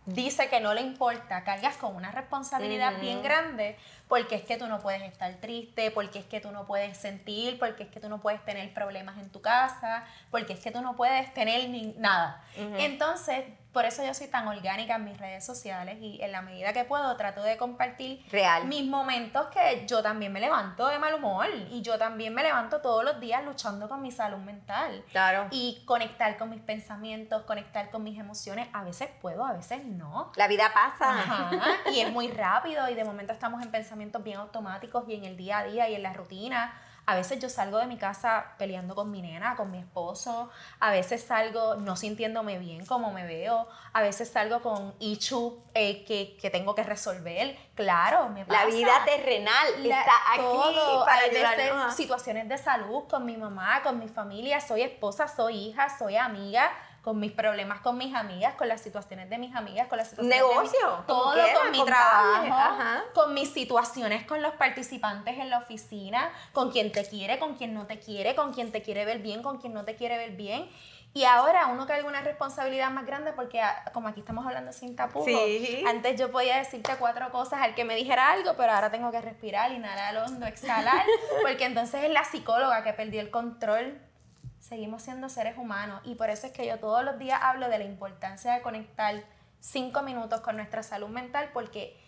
dice 0.06 0.48
que 0.48 0.60
no 0.60 0.74
le 0.74 0.82
importa, 0.82 1.44
cargas 1.44 1.76
con 1.76 1.96
una 1.96 2.10
responsabilidad 2.10 3.00
bien 3.00 3.22
grande 3.22 3.76
porque 4.08 4.34
es 4.34 4.42
que 4.42 4.56
tú 4.56 4.66
no 4.66 4.80
puedes 4.80 5.02
estar 5.02 5.32
triste, 5.36 5.90
porque 5.90 6.18
es 6.18 6.24
que 6.26 6.40
tú 6.40 6.50
no 6.50 6.66
puedes 6.66 6.96
sentir, 6.96 7.58
porque 7.58 7.84
es 7.84 7.88
que 7.88 8.00
tú 8.00 8.08
no 8.08 8.20
puedes 8.20 8.44
tener 8.44 8.72
problemas 8.74 9.18
en 9.18 9.30
tu 9.30 9.40
casa, 9.40 10.04
porque 10.30 10.52
es 10.52 10.60
que 10.60 10.70
tú 10.70 10.82
no 10.82 10.94
puedes 10.94 11.32
tener 11.32 11.68
ni 11.70 11.94
nada. 11.98 12.44
Entonces, 12.78 13.44
por 13.74 13.84
eso 13.84 14.04
yo 14.04 14.14
soy 14.14 14.28
tan 14.28 14.46
orgánica 14.46 14.94
en 14.94 15.04
mis 15.04 15.18
redes 15.18 15.44
sociales 15.44 15.98
y 16.00 16.22
en 16.22 16.30
la 16.30 16.42
medida 16.42 16.72
que 16.72 16.84
puedo 16.84 17.16
trato 17.16 17.42
de 17.42 17.56
compartir 17.56 18.24
Real. 18.30 18.66
mis 18.66 18.86
momentos 18.88 19.48
que 19.48 19.84
yo 19.86 20.00
también 20.00 20.32
me 20.32 20.40
levanto 20.40 20.86
de 20.86 20.98
mal 21.00 21.12
humor 21.14 21.48
y 21.70 21.82
yo 21.82 21.98
también 21.98 22.32
me 22.32 22.44
levanto 22.44 22.80
todos 22.80 23.04
los 23.04 23.18
días 23.18 23.44
luchando 23.44 23.88
con 23.88 24.00
mi 24.00 24.12
salud 24.12 24.38
mental. 24.38 25.04
Claro. 25.10 25.48
Y 25.50 25.82
conectar 25.84 26.38
con 26.38 26.50
mis 26.50 26.60
pensamientos, 26.60 27.42
conectar 27.42 27.90
con 27.90 28.04
mis 28.04 28.18
emociones. 28.18 28.68
A 28.72 28.84
veces 28.84 29.10
puedo, 29.20 29.44
a 29.44 29.52
veces 29.52 29.84
no. 29.84 30.30
La 30.36 30.46
vida 30.46 30.70
pasa. 30.72 31.10
Ajá, 31.10 31.50
y 31.92 32.00
es 32.00 32.12
muy 32.12 32.28
rápido 32.28 32.88
y 32.88 32.94
de 32.94 33.04
momento 33.04 33.32
estamos 33.32 33.60
en 33.60 33.72
pensamientos 33.72 34.22
bien 34.22 34.38
automáticos 34.38 35.04
y 35.08 35.14
en 35.14 35.24
el 35.24 35.36
día 35.36 35.58
a 35.58 35.64
día 35.64 35.88
y 35.88 35.96
en 35.96 36.04
la 36.04 36.12
rutina 36.12 36.72
a 37.06 37.14
veces 37.14 37.38
yo 37.38 37.48
salgo 37.50 37.78
de 37.78 37.86
mi 37.86 37.98
casa 37.98 38.54
peleando 38.56 38.94
con 38.94 39.10
mi 39.10 39.20
nena, 39.20 39.56
con 39.56 39.70
mi 39.70 39.78
esposo. 39.78 40.50
A 40.80 40.90
veces 40.90 41.22
salgo 41.22 41.74
no 41.76 41.96
sintiéndome 41.96 42.58
bien 42.58 42.86
como 42.86 43.12
me 43.12 43.26
veo. 43.26 43.68
A 43.92 44.00
veces 44.00 44.30
salgo 44.30 44.62
con 44.62 44.94
issue 45.00 45.58
eh, 45.74 46.04
que, 46.04 46.36
que, 46.40 46.48
tengo 46.50 46.74
que 46.74 46.82
resolver. 46.82 47.56
Claro, 47.74 48.30
me 48.30 48.46
pasa. 48.46 48.64
La 48.64 48.70
vida 48.70 49.04
terrenal 49.04 49.66
está 49.84 50.12
aquí 50.32 50.42
todo. 50.42 51.04
para 51.04 51.20
Hay 51.20 51.30
veces 51.30 51.72
situaciones 51.94 52.48
de 52.48 52.56
salud 52.56 53.04
con 53.08 53.26
mi 53.26 53.36
mamá, 53.36 53.82
con 53.82 53.98
mi 53.98 54.08
familia. 54.08 54.60
Soy 54.60 54.82
esposa, 54.82 55.28
soy 55.28 55.56
hija, 55.56 55.96
soy 55.98 56.16
amiga 56.16 56.72
con 57.04 57.20
mis 57.20 57.32
problemas 57.32 57.82
con 57.82 57.98
mis 57.98 58.14
amigas, 58.14 58.54
con 58.54 58.66
las 58.66 58.80
situaciones 58.80 59.28
de 59.28 59.36
mis 59.36 59.54
amigas, 59.54 59.88
con 59.88 59.98
las 59.98 60.08
situaciones 60.08 60.38
negocio, 60.38 60.96
de 60.96 61.04
todo, 61.06 61.34
con 61.34 61.70
mi 61.70 61.84
trabajo, 61.84 63.04
con 63.12 63.34
mis 63.34 63.52
situaciones 63.52 64.24
con 64.24 64.40
los 64.40 64.54
participantes 64.54 65.38
en 65.38 65.50
la 65.50 65.58
oficina, 65.58 66.32
con 66.52 66.72
quien 66.72 66.92
te 66.92 67.06
quiere, 67.06 67.38
con 67.38 67.56
quien 67.56 67.74
no 67.74 67.86
te 67.86 67.98
quiere, 67.98 68.34
con 68.34 68.54
quien 68.54 68.72
te 68.72 68.80
quiere 68.80 69.04
ver 69.04 69.18
bien, 69.18 69.42
con 69.42 69.58
quien 69.58 69.74
no 69.74 69.84
te 69.84 69.96
quiere 69.96 70.16
ver 70.16 70.30
bien. 70.30 70.66
Y 71.12 71.24
ahora 71.24 71.66
uno 71.66 71.86
carga 71.86 72.08
una 72.08 72.22
responsabilidad 72.22 72.90
más 72.90 73.04
grande 73.04 73.34
porque 73.34 73.60
ah, 73.60 73.84
como 73.92 74.08
aquí 74.08 74.20
estamos 74.20 74.46
hablando 74.46 74.72
sin 74.72 74.96
tapujos, 74.96 75.30
antes 75.86 76.18
yo 76.18 76.32
podía 76.32 76.56
decirte 76.56 76.92
cuatro 76.98 77.30
cosas 77.30 77.60
al 77.60 77.74
que 77.74 77.84
me 77.84 77.94
dijera 77.96 78.32
algo, 78.32 78.54
pero 78.56 78.72
ahora 78.72 78.90
tengo 78.90 79.12
que 79.12 79.20
respirar, 79.20 79.70
inhalar 79.72 80.16
hondo, 80.16 80.46
exhalar, 80.46 81.04
porque 81.42 81.66
entonces 81.66 82.02
es 82.04 82.10
la 82.10 82.24
psicóloga 82.24 82.82
que 82.82 82.94
perdió 82.94 83.20
el 83.20 83.30
control 83.30 84.00
seguimos 84.68 85.02
siendo 85.02 85.28
seres 85.28 85.58
humanos 85.58 86.00
y 86.04 86.14
por 86.14 86.30
eso 86.30 86.46
es 86.46 86.52
que 86.52 86.66
yo 86.66 86.78
todos 86.78 87.04
los 87.04 87.18
días 87.18 87.38
hablo 87.42 87.68
de 87.68 87.78
la 87.78 87.84
importancia 87.84 88.54
de 88.54 88.62
conectar 88.62 89.22
cinco 89.60 90.02
minutos 90.02 90.40
con 90.40 90.56
nuestra 90.56 90.82
salud 90.82 91.08
mental 91.08 91.50
porque 91.52 92.00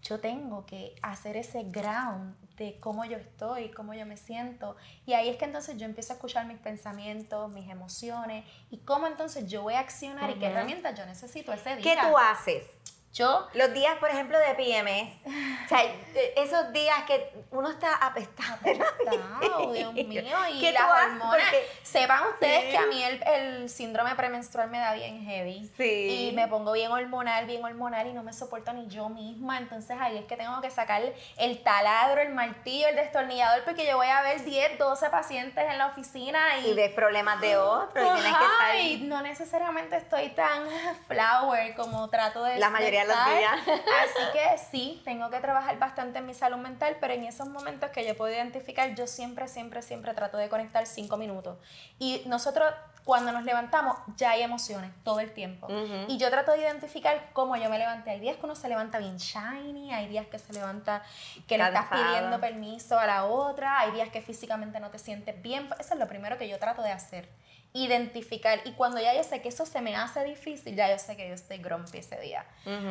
yo 0.00 0.18
tengo 0.18 0.64
que 0.64 0.94
hacer 1.02 1.36
ese 1.36 1.64
ground 1.64 2.34
de 2.56 2.80
cómo 2.80 3.04
yo 3.04 3.18
estoy, 3.18 3.70
cómo 3.70 3.92
yo 3.92 4.06
me 4.06 4.16
siento. 4.16 4.76
Y 5.04 5.12
ahí 5.12 5.28
es 5.28 5.36
que 5.36 5.44
entonces 5.44 5.76
yo 5.76 5.84
empiezo 5.84 6.14
a 6.14 6.16
escuchar 6.16 6.46
mis 6.46 6.58
pensamientos, 6.58 7.50
mis 7.50 7.68
emociones 7.68 8.46
y 8.70 8.78
cómo 8.78 9.06
entonces 9.06 9.46
yo 9.46 9.62
voy 9.62 9.74
a 9.74 9.80
accionar 9.80 10.30
y 10.30 10.38
qué 10.38 10.46
herramientas 10.46 10.98
yo 10.98 11.04
necesito 11.04 11.52
ese 11.52 11.76
día. 11.76 11.82
¿Qué 11.82 12.00
tú 12.00 12.16
haces 12.16 12.64
Yo. 13.12 13.48
Los 13.54 13.72
días, 13.74 13.96
por 13.98 14.08
ejemplo, 14.08 14.38
de 14.38 14.54
PMS. 14.54 15.10
O 15.70 15.72
sea, 15.72 15.84
e, 15.84 16.34
esos 16.36 16.72
días 16.72 17.04
que 17.06 17.32
uno 17.52 17.70
está 17.70 17.94
apestado. 17.94 18.54
Apestado, 18.54 19.72
Dios 19.72 19.94
mío. 19.94 20.22
Y 20.52 20.72
las 20.72 20.82
hormonas. 20.82 21.44
Sepan 21.84 22.26
ustedes 22.26 22.72
que 22.72 22.76
a 22.76 22.86
mí 22.86 23.00
el, 23.04 23.22
el, 23.22 23.70
síndrome 23.70 24.16
premenstrual 24.16 24.68
me 24.68 24.80
da 24.80 24.94
bien 24.94 25.24
heavy. 25.24 25.70
Sí. 25.76 26.30
Y 26.30 26.32
me 26.34 26.48
pongo 26.48 26.72
bien 26.72 26.90
hormonal, 26.90 27.46
bien 27.46 27.64
hormonal 27.64 28.08
y 28.08 28.12
no 28.12 28.24
me 28.24 28.32
soporto 28.32 28.72
ni 28.72 28.88
yo 28.88 29.08
misma. 29.10 29.58
Entonces 29.58 29.96
ahí 30.00 30.18
es 30.18 30.24
que 30.24 30.36
tengo 30.36 30.60
que 30.60 30.70
sacar 30.70 31.02
el 31.36 31.62
taladro, 31.62 32.20
el 32.20 32.30
martillo, 32.30 32.88
el 32.88 32.96
destornillador, 32.96 33.62
porque 33.62 33.86
yo 33.86 33.96
voy 33.96 34.08
a 34.08 34.22
ver 34.22 34.42
10, 34.42 34.76
12 34.76 35.08
pacientes 35.10 35.64
en 35.70 35.78
la 35.78 35.86
oficina 35.86 36.58
y. 36.64 36.70
Y 36.70 36.74
ves 36.74 36.92
problemas 36.92 37.40
de 37.40 37.56
otro. 37.56 38.02
Y 38.02 38.20
tienes 38.20 38.36
que 38.36 38.92
estar... 38.92 39.08
no 39.08 39.22
necesariamente 39.22 39.96
estoy 39.96 40.30
tan 40.30 40.64
flower 41.06 41.76
como 41.76 42.08
trato 42.10 42.42
de. 42.42 42.58
La 42.58 42.70
mayoría 42.70 42.99
los 43.06 43.16
días. 43.26 43.60
Así 43.66 44.32
que 44.32 44.58
sí, 44.70 45.02
tengo 45.04 45.30
que 45.30 45.38
trabajar 45.40 45.78
bastante 45.78 46.18
en 46.18 46.26
mi 46.26 46.34
salud 46.34 46.58
mental, 46.58 46.96
pero 47.00 47.14
en 47.14 47.24
esos 47.24 47.48
momentos 47.48 47.90
que 47.90 48.06
yo 48.06 48.16
puedo 48.16 48.32
identificar, 48.32 48.94
yo 48.94 49.06
siempre, 49.06 49.48
siempre, 49.48 49.82
siempre 49.82 50.14
trato 50.14 50.36
de 50.36 50.48
conectar 50.48 50.86
cinco 50.86 51.16
minutos. 51.16 51.58
Y 51.98 52.22
nosotros 52.26 52.72
cuando 53.04 53.32
nos 53.32 53.44
levantamos 53.44 53.96
ya 54.16 54.30
hay 54.30 54.42
emociones 54.42 54.90
todo 55.02 55.20
el 55.20 55.32
tiempo. 55.32 55.68
Y 56.08 56.18
yo 56.18 56.30
trato 56.30 56.52
de 56.52 56.60
identificar 56.60 57.30
cómo 57.32 57.56
yo 57.56 57.68
me 57.70 57.78
levanté. 57.78 58.10
Hay 58.10 58.20
días 58.20 58.36
que 58.36 58.44
uno 58.44 58.54
se 58.54 58.68
levanta 58.68 58.98
bien 58.98 59.16
shiny, 59.16 59.92
hay 59.92 60.06
días 60.08 60.26
que 60.26 60.38
se 60.38 60.52
levanta 60.52 61.02
que 61.48 61.58
le 61.58 61.64
estás 61.64 61.86
pidiendo 61.88 62.40
permiso 62.40 62.98
a 62.98 63.06
la 63.06 63.24
otra, 63.24 63.80
hay 63.80 63.92
días 63.92 64.10
que 64.10 64.22
físicamente 64.22 64.80
no 64.80 64.90
te 64.90 64.98
sientes 64.98 65.40
bien. 65.42 65.68
Eso 65.78 65.94
es 65.94 65.98
lo 65.98 66.06
primero 66.06 66.38
que 66.38 66.48
yo 66.48 66.58
trato 66.58 66.82
de 66.82 66.92
hacer 66.92 67.28
identificar. 67.72 68.60
Y 68.64 68.72
cuando 68.72 69.00
ya 69.00 69.14
yo 69.14 69.22
sé 69.22 69.40
que 69.40 69.48
eso 69.48 69.64
se 69.64 69.80
me 69.80 69.94
hace 69.94 70.24
difícil, 70.24 70.74
ya 70.74 70.90
yo 70.90 70.98
sé 70.98 71.16
que 71.16 71.28
yo 71.28 71.34
estoy 71.34 71.58
grumpy 71.58 71.98
ese 71.98 72.18
día. 72.20 72.44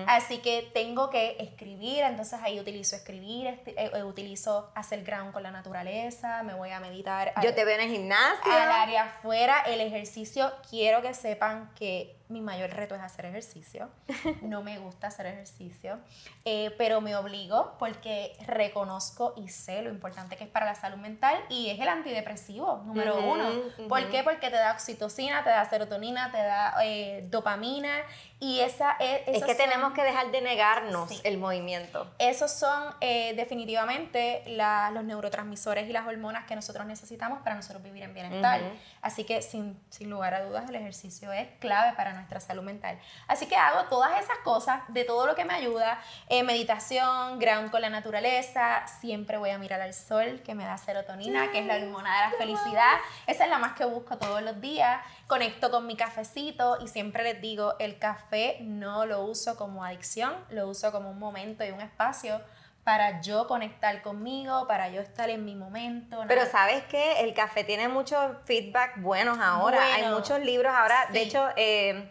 Así 0.07 0.39
que 0.39 0.69
tengo 0.73 1.09
que 1.09 1.35
escribir, 1.39 2.03
entonces 2.03 2.39
ahí 2.41 2.59
utilizo 2.59 2.95
escribir, 2.95 3.47
eh, 3.65 3.91
eh, 3.93 4.03
utilizo 4.03 4.71
hacer 4.75 5.03
ground 5.03 5.33
con 5.33 5.43
la 5.43 5.51
naturaleza, 5.51 6.43
me 6.43 6.53
voy 6.53 6.71
a 6.71 6.79
meditar. 6.79 7.33
Yo 7.43 7.53
te 7.53 7.65
veo 7.65 7.75
en 7.75 7.81
el 7.81 7.89
gimnasio. 7.89 8.51
Al 8.51 8.71
área 8.71 9.03
afuera, 9.05 9.63
el 9.67 9.81
ejercicio, 9.81 10.51
quiero 10.69 11.01
que 11.01 11.13
sepan 11.13 11.71
que 11.75 12.18
mi 12.29 12.41
mayor 12.41 12.69
reto 12.69 12.95
es 12.95 13.01
hacer 13.01 13.25
ejercicio. 13.25 13.89
No 14.41 14.61
me 14.61 14.77
gusta 14.79 15.07
hacer 15.07 15.25
ejercicio, 15.25 15.99
eh, 16.45 16.73
pero 16.77 17.01
me 17.01 17.15
obligo 17.15 17.75
porque 17.79 18.37
reconozco 18.45 19.33
y 19.35 19.49
sé 19.49 19.81
lo 19.81 19.89
importante 19.89 20.37
que 20.37 20.43
es 20.43 20.49
para 20.49 20.65
la 20.65 20.75
salud 20.75 20.97
mental 20.97 21.35
y 21.49 21.69
es 21.69 21.79
el 21.79 21.87
antidepresivo 21.87 22.83
número 22.85 23.19
uno. 23.19 23.49
¿Por 23.87 24.09
qué? 24.09 24.23
Porque 24.23 24.49
te 24.49 24.55
da 24.55 24.71
oxitocina, 24.71 25.43
te 25.43 25.49
da 25.49 25.67
serotonina, 25.67 26.31
te 26.31 26.37
da 26.37 26.75
eh, 26.83 27.25
dopamina 27.29 27.91
y 28.39 28.61
esa 28.61 28.95
es... 28.99 29.21
Es 29.27 29.43
que 29.43 29.55
tenemos 29.55 29.93
que 29.93 30.01
dejar 30.01 30.31
de 30.31 30.41
negarnos 30.41 31.09
el 31.25 31.37
movimiento. 31.37 32.09
Esos 32.19 32.51
son 32.51 32.95
eh, 33.01 33.33
definitivamente 33.35 34.43
los 34.47 35.03
neurotransmisores 35.03 35.89
y 35.89 35.93
las 35.93 36.07
hormonas 36.07 36.45
que 36.45 36.55
nosotros 36.55 36.85
necesitamos 36.85 37.41
para 37.41 37.55
nosotros 37.55 37.83
vivir 37.83 38.03
en 38.03 38.13
bienestar. 38.13 38.61
Así 39.01 39.25
que 39.25 39.41
sin, 39.41 39.77
sin 39.89 40.09
lugar 40.09 40.33
a 40.33 40.45
dudas 40.45 40.69
el 40.69 40.75
ejercicio 40.75 41.31
es 41.33 41.49
clave 41.59 41.95
para 41.97 42.13
nuestra 42.13 42.39
salud 42.39 42.63
mental. 42.63 42.97
Así 43.27 43.45
que 43.45 43.57
hago 43.57 43.89
todas 43.89 44.21
esas 44.21 44.37
cosas, 44.43 44.81
de 44.87 45.03
todo 45.03 45.25
lo 45.25 45.35
que 45.35 45.43
me 45.43 45.53
ayuda, 45.53 45.99
eh, 46.29 46.43
meditación, 46.43 47.39
ground 47.39 47.71
con 47.71 47.81
la 47.81 47.89
naturaleza, 47.89 48.87
siempre 48.87 49.37
voy 49.37 49.49
a 49.49 49.57
mirar 49.57 49.81
al 49.81 49.93
sol 49.93 50.41
que 50.45 50.55
me 50.55 50.63
da 50.63 50.77
serotonina, 50.77 51.51
que 51.51 51.59
es 51.59 51.65
la 51.65 51.75
hormona 51.75 52.15
de 52.15 52.31
la 52.31 52.37
felicidad. 52.37 52.93
Esa 53.27 53.43
es 53.43 53.49
la 53.49 53.59
más 53.59 53.73
que 53.73 53.83
busco 53.85 54.17
todos 54.17 54.41
los 54.41 54.61
días. 54.61 55.01
Conecto 55.29 55.69
con 55.69 55.85
mi 55.85 55.95
cafecito 55.95 56.79
y 56.81 56.87
siempre 56.87 57.23
les 57.23 57.39
digo, 57.39 57.75
el 57.77 57.99
café 57.99 58.57
no 58.61 59.05
lo 59.05 59.21
uso 59.21 59.55
como 59.55 59.85
adicción, 59.85 60.33
lo 60.49 60.67
uso 60.67 60.91
como 60.91 61.11
un 61.11 61.19
momento 61.19 61.63
y 61.63 61.69
un 61.69 61.81
espacio 61.81 62.41
para 62.83 63.21
yo 63.21 63.45
conectar 63.45 64.01
conmigo, 64.01 64.65
para 64.67 64.89
yo 64.89 65.01
estar 65.01 65.29
en 65.29 65.45
mi 65.45 65.53
momento. 65.53 66.19
Pero 66.27 66.47
sabes 66.47 66.83
que 66.85 67.19
el 67.21 67.35
café 67.35 67.63
tiene 67.63 67.87
muchos 67.87 68.37
feedback 68.45 68.99
buenos 69.01 69.37
ahora. 69.39 69.77
Hay 69.93 70.07
muchos 70.07 70.39
libros 70.39 70.73
ahora. 70.75 71.05
De 71.13 71.21
hecho, 71.21 71.47
eh, 71.55 72.09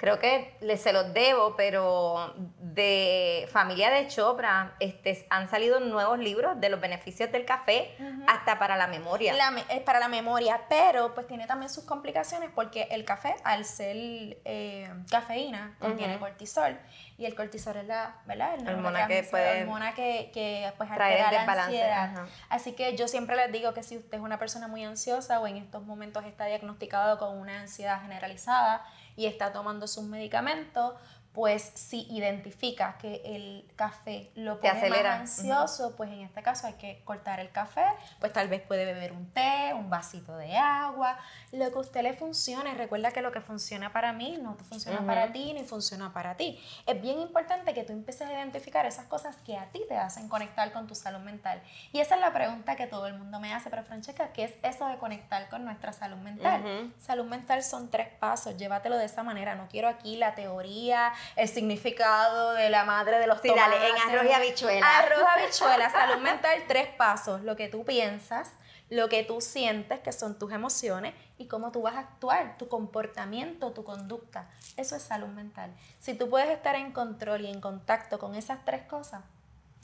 creo 0.00 0.18
que 0.18 0.56
les 0.62 0.80
se 0.80 0.94
los 0.94 1.12
debo, 1.12 1.56
pero 1.56 2.32
de 2.58 3.46
familia 3.52 3.90
de 3.90 4.08
Chopra 4.08 4.74
este, 4.80 5.26
han 5.28 5.50
salido 5.50 5.78
nuevos 5.78 6.18
libros 6.18 6.58
de 6.58 6.70
los 6.70 6.80
beneficios 6.80 7.30
del 7.30 7.44
café 7.44 7.94
hasta 8.26 8.58
para 8.58 8.78
la 8.78 8.86
memoria. 8.86 9.34
es 9.68 9.80
para 9.82 10.00
la 10.00 10.08
memoria, 10.08 10.62
pero 10.70 11.14
pues 11.14 11.26
tiene 11.26 11.46
también 11.46 11.68
sus 11.68 11.84
complicaciones 11.84 12.48
porque 12.54 12.88
el 12.90 13.04
café, 13.04 13.36
al 13.44 13.66
ser 13.66 13.94
eh, 14.46 14.90
cafeína, 15.10 15.76
contiene 15.78 16.18
cortisol 16.18 16.78
y 17.18 17.26
el 17.26 17.34
cortisol 17.34 17.76
es 17.76 17.84
la, 17.84 18.16
¿verdad? 18.24 18.54
El 18.54 18.66
hormona 18.66 19.06
que 19.06 19.22
puede 19.24 19.60
hormona 19.60 19.92
que, 19.92 20.30
que 20.32 20.72
pues 20.78 20.90
altera 20.90 21.30
la 21.30 21.64
ansiedad. 21.64 22.26
Así 22.48 22.72
que 22.72 22.96
yo 22.96 23.06
siempre 23.06 23.36
les 23.36 23.52
digo 23.52 23.74
que 23.74 23.82
si 23.82 23.98
usted 23.98 24.16
es 24.16 24.24
una 24.24 24.38
persona 24.38 24.66
muy 24.66 24.82
ansiosa 24.82 25.40
o 25.40 25.46
en 25.46 25.58
estos 25.58 25.82
momentos 25.82 26.24
está 26.24 26.46
diagnosticado 26.46 27.18
con 27.18 27.36
una 27.36 27.60
ansiedad 27.60 28.00
generalizada, 28.00 28.82
y 29.20 29.26
está 29.26 29.52
tomando 29.52 29.86
sus 29.86 30.04
medicamentos, 30.04 30.94
pues 31.32 31.70
si 31.74 32.06
identifica 32.10 32.98
que 32.98 33.22
el 33.24 33.70
café 33.76 34.30
lo 34.34 34.60
pone 34.60 34.90
más 34.90 35.06
ansioso, 35.06 35.94
pues 35.94 36.10
en 36.10 36.22
este 36.22 36.42
caso 36.42 36.66
hay 36.66 36.72
que 36.74 37.02
cortar 37.04 37.38
el 37.38 37.52
café, 37.52 37.84
pues 38.18 38.32
tal 38.32 38.48
vez 38.48 38.62
puede 38.62 38.84
beber 38.84 39.12
un 39.12 39.30
té, 39.30 39.72
un 39.74 39.88
vasito 39.88 40.36
de 40.36 40.56
agua, 40.56 41.18
lo 41.52 41.70
que 41.70 41.76
a 41.76 41.80
usted 41.80 42.02
le 42.02 42.14
funcione. 42.14 42.74
Recuerda 42.74 43.12
que 43.12 43.22
lo 43.22 43.30
que 43.30 43.40
funciona 43.40 43.92
para 43.92 44.12
mí 44.12 44.38
no 44.42 44.56
funciona 44.56 45.06
para 45.06 45.32
ti 45.32 45.52
ni 45.52 45.62
funciona 45.62 46.12
para 46.12 46.36
ti. 46.36 46.60
Es 46.86 47.00
bien 47.00 47.20
importante 47.20 47.74
que 47.74 47.84
tú 47.84 47.92
empieces 47.92 48.28
a 48.28 48.32
identificar 48.32 48.84
esas 48.86 49.06
cosas 49.06 49.36
que 49.36 49.56
a 49.56 49.66
ti 49.66 49.82
te 49.88 49.96
hacen 49.96 50.28
conectar 50.28 50.72
con 50.72 50.88
tu 50.88 50.96
salud 50.96 51.20
mental. 51.20 51.62
Y 51.92 52.00
esa 52.00 52.16
es 52.16 52.20
la 52.20 52.32
pregunta 52.32 52.74
que 52.74 52.88
todo 52.88 53.06
el 53.06 53.14
mundo 53.14 53.38
me 53.38 53.54
hace, 53.54 53.70
pero 53.70 53.84
Francesca, 53.84 54.32
¿qué 54.32 54.44
es 54.44 54.54
eso 54.62 54.88
de 54.88 54.96
conectar 54.98 55.48
con 55.48 55.64
nuestra 55.64 55.92
salud 55.92 56.18
mental? 56.18 56.92
Salud 56.98 57.26
mental 57.26 57.62
son 57.62 57.88
tres 57.88 58.08
pasos, 58.08 58.56
llévatelo 58.56 58.96
de 58.98 59.04
esa 59.04 59.22
manera. 59.22 59.54
No 59.54 59.68
quiero 59.68 59.88
aquí 59.88 60.16
la 60.16 60.34
teoría, 60.34 61.12
el 61.36 61.48
significado 61.48 62.52
de 62.52 62.70
la 62.70 62.84
madre 62.84 63.18
de 63.18 63.26
los 63.26 63.40
sí, 63.40 63.48
dale, 63.54 63.76
en 63.88 63.96
arroz 63.96 64.30
y 64.30 64.32
habichuela. 64.32 64.98
Arroz, 64.98 65.24
habichuela, 65.36 65.90
salud 65.90 66.22
mental, 66.22 66.64
tres 66.68 66.88
pasos. 66.96 67.42
Lo 67.42 67.56
que 67.56 67.68
tú 67.68 67.84
piensas, 67.84 68.52
lo 68.88 69.08
que 69.08 69.22
tú 69.22 69.40
sientes, 69.40 70.00
que 70.00 70.12
son 70.12 70.38
tus 70.38 70.52
emociones, 70.52 71.14
y 71.38 71.46
cómo 71.46 71.72
tú 71.72 71.82
vas 71.82 71.94
a 71.94 72.00
actuar, 72.00 72.58
tu 72.58 72.68
comportamiento, 72.68 73.72
tu 73.72 73.82
conducta. 73.82 74.50
Eso 74.76 74.94
es 74.94 75.02
salud 75.02 75.28
mental. 75.28 75.74
Si 75.98 76.12
tú 76.14 76.28
puedes 76.28 76.50
estar 76.50 76.74
en 76.74 76.92
control 76.92 77.42
y 77.42 77.50
en 77.50 77.62
contacto 77.62 78.18
con 78.18 78.34
esas 78.34 78.64
tres 78.66 78.82
cosas, 78.82 79.22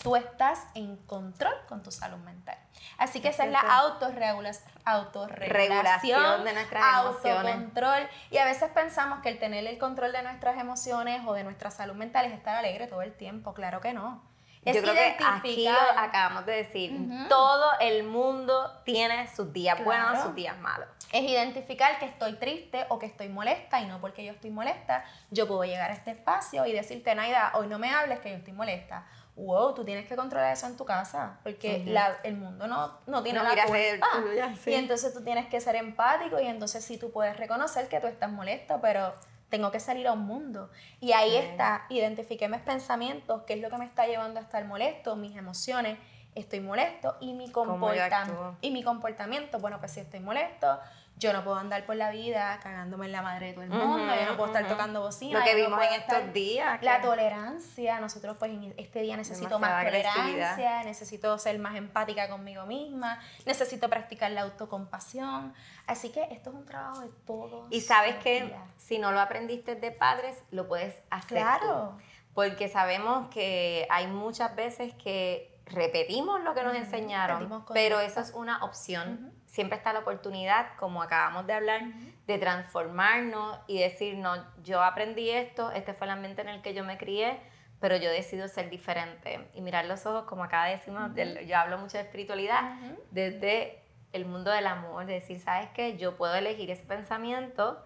tú 0.03 0.17
estás 0.17 0.67
en 0.75 0.97
control 0.97 1.55
con 1.69 1.83
tu 1.83 1.91
salud 1.91 2.19
mental. 2.19 2.59
Así 2.99 3.21
que 3.21 3.29
esa 3.29 3.45
es 3.45 3.51
la 3.51 3.61
autorregulación, 3.61 4.71
autorregulación 4.85 6.45
de 6.45 6.53
nuestras 6.53 6.85
autocontrol. 6.95 8.09
Y 8.31 8.39
a 8.39 8.45
veces 8.45 8.71
pensamos 8.71 9.21
que 9.21 9.29
el 9.29 9.39
tener 9.39 9.67
el 9.67 9.79
control 9.79 10.13
de 10.13 10.23
nuestras 10.23 10.59
emociones 10.59 11.23
o 11.27 11.35
de 11.35 11.45
nuestra 11.45 11.71
salud 11.71 11.95
mental 11.95 12.27
es 12.27 12.33
estar 12.33 12.55
alegre 12.57 12.87
todo 12.87 13.03
el 13.03 13.15
tiempo. 13.15 13.55
Claro 13.55 13.81
que 13.81 13.93
no. 13.93 14.23
Yo 14.65 14.83
creo 14.83 14.95
que 14.95 15.17
aquí 15.25 15.65
lo 15.65 15.99
acabamos 15.99 16.45
de 16.45 16.53
decir. 16.53 16.93
Todo 17.29 17.71
el 17.81 18.03
mundo 18.03 18.81
tiene 18.85 19.29
sus 19.29 19.53
días 19.53 19.83
buenos, 19.85 20.21
sus 20.23 20.35
días 20.35 20.59
malos. 20.59 20.89
Es 21.13 21.23
identificar 21.23 22.01
que 22.01 22.07
estoy 22.07 22.35
triste 22.35 22.85
o 22.89 22.99
que 22.99 23.07
estoy 23.07 23.29
molesta 23.29 23.81
y 23.81 23.87
no 23.87 24.01
porque 24.01 24.25
yo 24.25 24.33
estoy 24.33 24.51
molesta, 24.51 25.05
yo 25.31 25.47
puedo 25.47 25.63
llegar 25.63 25.93
a 25.93 25.95
este 25.95 26.11
espacio 26.11 26.67
y 26.67 26.73
decirte, 26.73 27.15
Naida, 27.15 27.53
hoy 27.55 27.69
no 27.69 27.79
me 27.79 27.93
hables 27.93 28.19
que 28.19 28.31
yo 28.31 28.37
estoy 28.37 28.55
molesta 28.55 29.07
wow, 29.37 29.75
tú 29.75 29.85
tienes 29.85 30.07
que 30.07 30.17
controlar 30.17 30.53
eso 30.53 30.67
en 30.67 30.77
tu 30.77 30.85
casa, 30.85 31.39
porque 31.43 31.85
la, 31.87 32.17
el 32.25 32.37
mundo 32.37 32.67
no, 32.67 32.99
no 33.07 33.23
tiene 33.23 33.43
la 33.43 33.51
culpa. 33.51 34.61
Y 34.67 34.75
entonces 34.75 35.13
tú 35.13 35.23
tienes 35.23 35.47
que 35.47 35.61
ser 35.61 35.77
empático 35.77 36.41
y 36.41 36.47
entonces 36.47 36.85
sí 36.85 36.97
tú 36.97 37.11
puedes 37.13 37.37
reconocer 37.37 37.89
que 37.89 38.01
tú 38.01 38.07
estás 38.07 38.31
molesto, 38.31 38.81
pero 38.81 39.13
tengo 39.51 39.71
que 39.71 39.79
salir 39.79 40.09
a 40.09 40.13
un 40.13 40.27
mundo. 40.27 40.71
Y 41.01 41.13
ahí 41.13 41.37
está, 41.37 41.85
identifiqué 41.91 42.49
mis 42.49 42.61
pensamientos, 42.61 43.43
qué 43.47 43.55
es 43.55 43.61
lo 43.61 43.71
que 43.71 43.77
me 43.77 43.85
está 43.85 44.07
llevando 44.07 44.41
a 44.41 44.43
estar 44.43 44.65
molesto, 44.65 45.17
mis 45.17 45.37
emociones, 45.37 45.99
estoy 46.35 46.61
molesto 46.61 47.17
y 47.21 47.35
mi, 47.35 47.51
comportamiento 47.51 48.57
y 48.61 48.71
mi 48.71 48.83
comportamiento, 48.83 49.59
bueno, 49.59 49.79
pues 49.79 49.93
si 49.93 50.01
estoy 50.01 50.21
molesto, 50.21 50.79
yo 51.19 51.33
no 51.33 51.43
puedo 51.43 51.57
andar 51.57 51.87
por 51.87 51.97
la 51.97 52.11
vida 52.11 52.61
cagándome 52.63 53.07
en 53.07 53.13
la 53.13 53.23
madre 53.23 53.47
de 53.47 53.53
todo 53.55 53.65
el 53.65 53.71
mundo, 53.71 54.15
yo 54.15 54.27
no 54.27 54.37
puedo 54.37 54.53
estar 54.53 54.69
tocando 54.69 55.01
bocina. 55.01 55.39
Lo 55.39 55.45
que 55.45 55.55
vimos 55.55 55.81
en 55.83 56.01
estos 56.01 56.33
días. 56.33 56.83
La 56.83 57.01
tolerancia, 57.01 58.01
nosotros 58.01 58.37
pues 58.39 58.51
en 58.51 58.75
este 58.77 59.01
día 59.01 59.17
necesito 59.17 59.59
más 59.59 59.85
tolerancia, 59.85 60.83
necesito 60.85 61.39
ser 61.39 61.59
más 61.59 61.75
empática 61.77 62.29
conmigo 62.29 62.67
misma, 62.67 63.19
necesito 63.47 63.89
practicar 63.89 64.31
la 64.33 64.43
autocompasión. 64.43 65.55
Así 65.87 66.11
que 66.11 66.23
esto 66.31 66.51
es 66.51 66.57
un 66.57 66.67
trabajo 66.67 67.01
de 67.01 67.11
todos. 67.27 67.67
Y 67.71 67.81
sabes 67.81 68.17
que 68.17 68.55
si 68.77 68.99
no 68.99 69.13
lo 69.13 69.21
aprendiste 69.21 69.75
de 69.75 69.91
padres, 69.93 70.43
lo 70.51 70.69
puedes 70.69 71.01
hacer. 71.11 71.39
Claro. 71.39 71.97
Porque 72.35 72.69
sabemos 72.69 73.29
que 73.31 73.87
hay 73.89 74.07
muchas 74.09 74.55
veces 74.55 74.93
que 74.95 75.57
repetimos 75.65 76.43
lo 76.43 76.55
que 76.55 76.63
nos 76.63 76.75
enseñaron, 76.75 77.65
pero 77.73 78.01
eso 78.01 78.21
es 78.21 78.33
una 78.33 78.63
opción 78.63 79.33
siempre 79.57 79.77
está 79.79 79.93
la 79.95 80.01
oportunidad, 80.01 80.77
como 80.79 81.03
acabamos 81.03 81.47
de 81.47 81.55
hablar, 81.55 81.81
de 82.27 82.39
transformarnos 82.39 83.59
y 83.67 83.79
decir, 83.81 84.17
no, 84.19 84.33
yo 84.63 84.83
aprendí 84.83 85.31
esto, 85.31 85.71
este 85.73 85.95
fue 85.95 86.07
el 86.07 86.11
ambiente 86.13 86.43
en 86.43 86.49
el 86.49 86.61
que 86.63 86.75
yo 86.75 86.85
me 86.85 86.99
crié, 86.99 87.41
pero 87.81 87.97
yo 87.97 88.11
decido 88.11 88.49
ser 88.49 88.69
diferente 88.71 89.49
y 89.55 89.61
mirar 89.63 89.87
los 89.87 90.05
ojos, 90.07 90.25
como 90.25 90.45
acá 90.45 90.65
decimos, 90.67 91.15
del- 91.15 91.47
yo 91.47 91.57
hablo 91.57 91.79
mucho 91.79 91.97
de 91.99 92.05
espiritualidad, 92.05 92.63
desde 93.11 93.83
el 94.13 94.25
mundo 94.27 94.51
del 94.51 94.67
amor, 94.67 95.07
de 95.07 95.15
decir, 95.15 95.41
¿sabes 95.41 95.69
qué? 95.75 95.97
Yo 95.97 96.17
puedo 96.17 96.35
elegir 96.35 96.71
ese 96.71 96.85
pensamiento, 96.85 97.83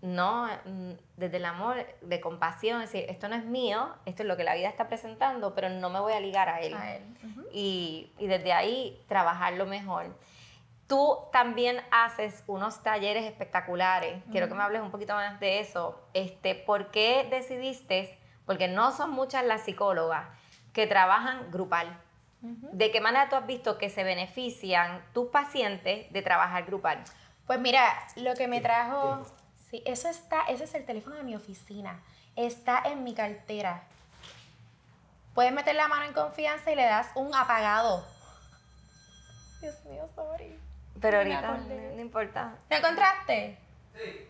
no 0.00 0.48
mm, 0.64 0.92
desde 1.16 1.36
el 1.36 1.44
amor, 1.44 1.76
de 2.00 2.20
compasión, 2.20 2.80
decir, 2.80 3.04
esto 3.08 3.28
no 3.28 3.36
es 3.36 3.44
mío, 3.44 3.94
esto 4.04 4.22
es 4.24 4.28
lo 4.28 4.36
que 4.36 4.42
la 4.44 4.54
vida 4.56 4.68
está 4.68 4.88
presentando, 4.88 5.54
pero 5.54 5.68
no 5.68 5.90
me 5.90 6.00
voy 6.00 6.12
a 6.12 6.20
ligar 6.20 6.48
a 6.48 6.58
él. 6.60 6.74
A 6.74 6.96
él. 6.96 7.02
Ujú. 7.24 7.46
Y, 7.52 8.12
y 8.18 8.26
desde 8.26 8.52
ahí 8.52 9.00
trabajarlo 9.06 9.64
mejor. 9.66 10.06
Tú 10.86 11.18
también 11.32 11.80
haces 11.90 12.44
unos 12.46 12.82
talleres 12.82 13.24
espectaculares. 13.24 14.22
Quiero 14.30 14.48
que 14.48 14.54
me 14.54 14.62
hables 14.62 14.82
un 14.82 14.90
poquito 14.90 15.14
más 15.14 15.40
de 15.40 15.60
eso. 15.60 16.00
Este, 16.12 16.54
¿Por 16.54 16.90
qué 16.90 17.26
decidiste? 17.30 18.18
Porque 18.44 18.68
no 18.68 18.92
son 18.92 19.10
muchas 19.10 19.44
las 19.44 19.62
psicólogas 19.62 20.26
que 20.72 20.86
trabajan 20.86 21.50
grupal. 21.50 21.98
¿De 22.42 22.90
qué 22.90 23.00
manera 23.00 23.28
tú 23.28 23.36
has 23.36 23.46
visto 23.46 23.78
que 23.78 23.88
se 23.88 24.02
benefician 24.02 25.04
tus 25.14 25.28
pacientes 25.28 26.12
de 26.12 26.22
trabajar 26.22 26.64
grupal? 26.64 27.04
Pues 27.46 27.60
mira, 27.60 27.84
lo 28.16 28.34
que 28.34 28.48
me 28.48 28.60
trajo, 28.60 29.24
sí, 29.70 29.82
eso 29.86 30.08
está, 30.08 30.42
ese 30.48 30.64
es 30.64 30.74
el 30.74 30.84
teléfono 30.84 31.14
de 31.14 31.22
mi 31.22 31.36
oficina, 31.36 32.02
está 32.34 32.82
en 32.84 33.04
mi 33.04 33.14
cartera. 33.14 33.84
Puedes 35.34 35.52
meter 35.52 35.76
la 35.76 35.86
mano 35.86 36.04
en 36.04 36.12
confianza 36.12 36.72
y 36.72 36.74
le 36.74 36.84
das 36.84 37.10
un 37.14 37.32
apagado. 37.34 38.04
Dios 39.60 39.84
mío, 39.84 40.08
sorry. 40.14 40.58
Pero 41.02 41.18
ahorita 41.18 41.42
no, 41.42 41.94
no 41.96 42.00
importa. 42.00 42.54
¿Lo 42.70 42.76
encontraste? 42.76 43.58
Sí, 43.94 44.26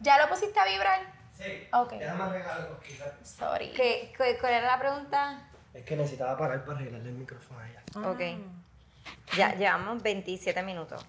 ¿Ya 0.00 0.18
lo 0.18 0.28
pusiste 0.28 0.58
a 0.58 0.64
vibrar? 0.64 1.00
sí. 1.32 1.68
Ok. 1.72 1.92
Déjame 1.92 2.24
arreglarlo, 2.24 2.80
quizás. 2.80 3.12
Sorry. 3.22 3.70
¿Qué, 3.72 4.12
qué- 4.16 4.38
cuál 4.40 4.54
era 4.54 4.66
la 4.72 4.78
pregunta? 4.80 5.48
Es 5.72 5.84
que 5.84 5.96
necesitaba 5.96 6.36
parar 6.36 6.64
para 6.64 6.78
arreglarle 6.78 7.10
el 7.10 7.14
micrófono 7.16 7.60
a 7.60 7.68
ella. 7.68 7.82
Ok. 8.08 8.20
Ya 9.36 9.54
llevamos 9.54 10.02
27 10.02 10.62
minutos. 10.62 11.04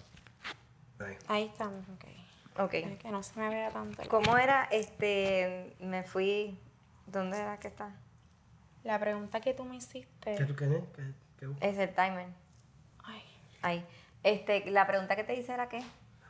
Ahí. 0.98 1.16
Ahí 1.28 1.44
estamos, 1.46 1.84
ok. 1.88 2.60
Ok. 2.64 2.74
Es 2.74 2.98
que 2.98 3.10
no 3.10 3.22
se 3.22 3.38
me 3.38 3.48
vea 3.48 3.70
tanto. 3.70 4.02
¿Cómo 4.08 4.36
era? 4.38 4.64
Este, 4.70 5.74
me 5.80 6.02
fui. 6.04 6.58
¿Dónde 7.06 7.38
era 7.38 7.58
que 7.58 7.68
está? 7.68 7.90
La 8.82 8.98
pregunta 8.98 9.40
que 9.40 9.54
tú 9.54 9.64
me 9.64 9.76
hiciste. 9.76 10.34
¿Qué 10.36 10.44
tú 10.44 10.56
quieres? 10.56 10.82
¿Qué, 10.94 11.02
qué 11.38 11.46
buscas? 11.46 11.68
Es 11.68 11.78
el 11.78 11.94
timer. 11.94 12.26
Ay, 13.04 13.22
Ahí. 13.62 13.86
Este, 14.22 14.68
la 14.70 14.86
pregunta 14.86 15.14
que 15.16 15.24
te 15.24 15.34
hice 15.34 15.52
era 15.54 15.68
qué? 15.68 15.82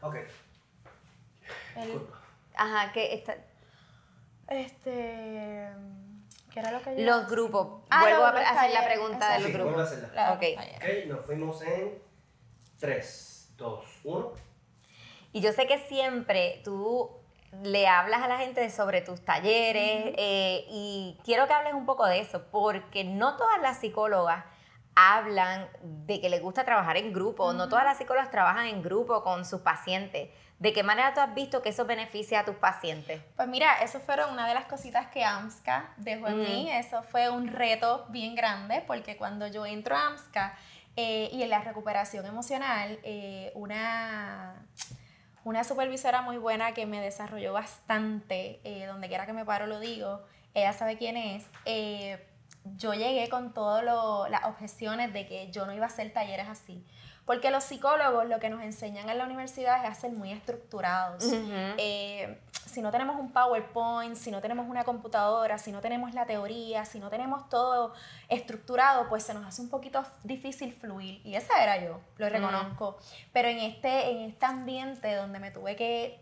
Ok. 0.03 0.17
el- 1.77 1.83
Disculpa. 1.85 2.21
Ajá, 2.55 2.93
que 2.93 3.15
está, 3.15 3.37
este. 4.49 5.69
¿Qué 6.53 6.61
era 6.61 6.71
lo 6.71 6.81
que 6.81 6.97
yo 6.97 7.05
los 7.05 7.29
grupos. 7.29 7.83
Ah, 7.91 8.01
Vuelvo 8.01 8.21
los- 8.33 8.35
a 8.41 8.51
hacer 8.51 8.71
la 8.73 8.85
pregunta 8.85 9.33
de 9.35 9.41
los 9.41 9.47
Sí, 9.47 9.53
vuelvo 9.53 9.69
a 9.69 9.73
grupos. 9.73 9.93
hacerla. 9.93 10.15
La- 10.15 10.33
Ok. 10.33 10.43
Ok, 10.59 11.07
nos 11.09 11.27
fuimos 11.27 11.63
en 11.63 11.99
3, 12.79 13.53
2, 13.57 13.85
1. 14.05 14.33
Y 15.33 15.41
yo 15.43 15.53
sé 15.53 15.67
que 15.67 15.79
siempre 15.79 16.63
tú 16.65 17.11
le 17.63 17.87
hablas 17.87 18.23
a 18.23 18.29
la 18.29 18.39
gente 18.39 18.69
sobre 18.71 19.03
tus 19.03 19.23
talleres 19.25 20.15
eh, 20.17 20.65
y 20.71 21.19
quiero 21.25 21.47
que 21.47 21.53
hables 21.55 21.75
un 21.75 21.85
poco 21.87 22.07
de 22.07 22.21
eso, 22.21 22.45
porque 22.51 23.05
no 23.05 23.37
todas 23.37 23.61
las 23.61 23.79
psicólogas 23.79 24.45
hablan 24.97 25.69
de 25.83 26.21
que 26.21 26.29
les 26.31 26.41
gusta 26.43 26.65
trabajar 26.65 26.97
en 26.97 27.13
grupo, 27.13 27.53
no 27.53 27.69
todas 27.69 27.85
las 27.85 27.99
psicólogas 27.99 28.31
trabajan 28.31 28.67
en 28.67 28.83
grupo 28.83 29.23
con 29.23 29.45
sus 29.45 29.61
pacientes. 29.61 30.31
¿De 30.59 30.73
qué 30.73 30.83
manera 30.83 31.13
tú 31.13 31.21
has 31.21 31.35
visto 31.35 31.61
que 31.61 31.69
eso 31.69 31.85
beneficia 31.85 32.41
a 32.41 32.45
tus 32.47 32.57
pacientes? 32.57 33.21
Pues 33.37 33.47
mira, 33.47 33.83
eso 33.83 34.01
fueron 34.01 34.33
una 34.33 34.49
de 34.49 34.55
las 34.55 34.65
cositas 34.65 35.09
que 35.09 35.23
AMSCA 35.23 35.93
dejó 35.99 36.29
en 36.29 36.39
Mm. 36.39 36.43
mí. 36.45 36.71
Eso 36.73 37.03
fue 37.03 37.29
un 37.29 37.49
reto 37.49 38.07
bien 38.09 38.35
grande 38.35 38.83
porque 38.87 39.19
cuando 39.19 39.47
yo 39.49 39.67
entro 39.67 39.95
a 39.95 40.07
AMSCA 40.07 40.55
eh, 40.97 41.29
y 41.31 41.43
en 41.43 41.51
la 41.51 41.59
recuperación 41.61 42.25
emocional, 42.25 42.99
eh, 43.03 43.53
una, 43.55 44.55
una 45.45 45.63
supervisora 45.63 46.23
muy 46.23 46.39
buena 46.39 46.73
que 46.73 46.87
me 46.87 47.03
desarrolló 47.03 47.53
bastante, 47.53 48.61
eh, 48.65 48.87
donde 48.87 49.09
quiera 49.09 49.27
que 49.27 49.35
me 49.35 49.45
paro 49.45 49.67
lo 49.67 49.79
digo, 49.79 50.25
ella 50.55 50.73
sabe 50.73 50.97
quién 50.97 51.19
es. 51.19 51.45
Yo 52.77 52.93
llegué 52.95 53.29
con 53.29 53.53
todas 53.55 53.85
las 54.31 54.45
objeciones 54.45 55.13
de 55.13 55.27
que 55.27 55.51
yo 55.51 55.67
no 55.67 55.73
iba 55.73 55.85
a 55.85 55.89
hacer 55.89 56.13
talleres 56.13 56.49
así. 56.49 56.85
Porque 57.25 57.51
los 57.51 57.65
psicólogos 57.65 58.27
lo 58.27 58.39
que 58.39 58.49
nos 58.51 58.63
enseñan 58.63 59.09
en 59.09 59.19
la 59.19 59.25
universidad 59.25 59.85
es 59.85 59.91
a 59.91 59.95
ser 59.95 60.13
muy 60.13 60.31
estructurados. 60.31 61.25
Eh, 61.77 62.41
si 62.67 62.83
no 62.83 62.93
tenemos 62.93 63.17
un 63.17 63.33
PowerPoint, 63.33 64.15
si 64.15 64.31
no 64.31 64.41
tenemos 64.41 64.69
una 64.69 64.85
computadora, 64.85 65.59
si 65.59 65.73
no 65.73 65.81
tenemos 65.81 66.15
la 66.15 66.25
teoría, 66.27 66.85
si 66.85 67.01
no 67.01 67.09
tenemos 67.11 67.49
todo 67.49 67.95
estructurado, 68.29 69.09
pues 69.09 69.25
se 69.25 69.35
nos 69.35 69.45
hace 69.45 69.61
un 69.63 69.71
poquito 69.71 70.05
difícil 70.23 70.73
fluir. 70.73 71.21
Y 71.25 71.35
esa 71.35 71.63
era 71.63 71.79
yo, 71.85 72.01
lo 72.19 72.29
reconozco. 72.29 72.97
Pero 73.33 73.49
en 73.49 73.59
este, 73.59 74.11
en 74.11 74.21
este 74.31 74.47
ambiente 74.47 75.15
donde 75.15 75.39
me 75.41 75.51
tuve 75.51 75.75
que... 75.75 76.21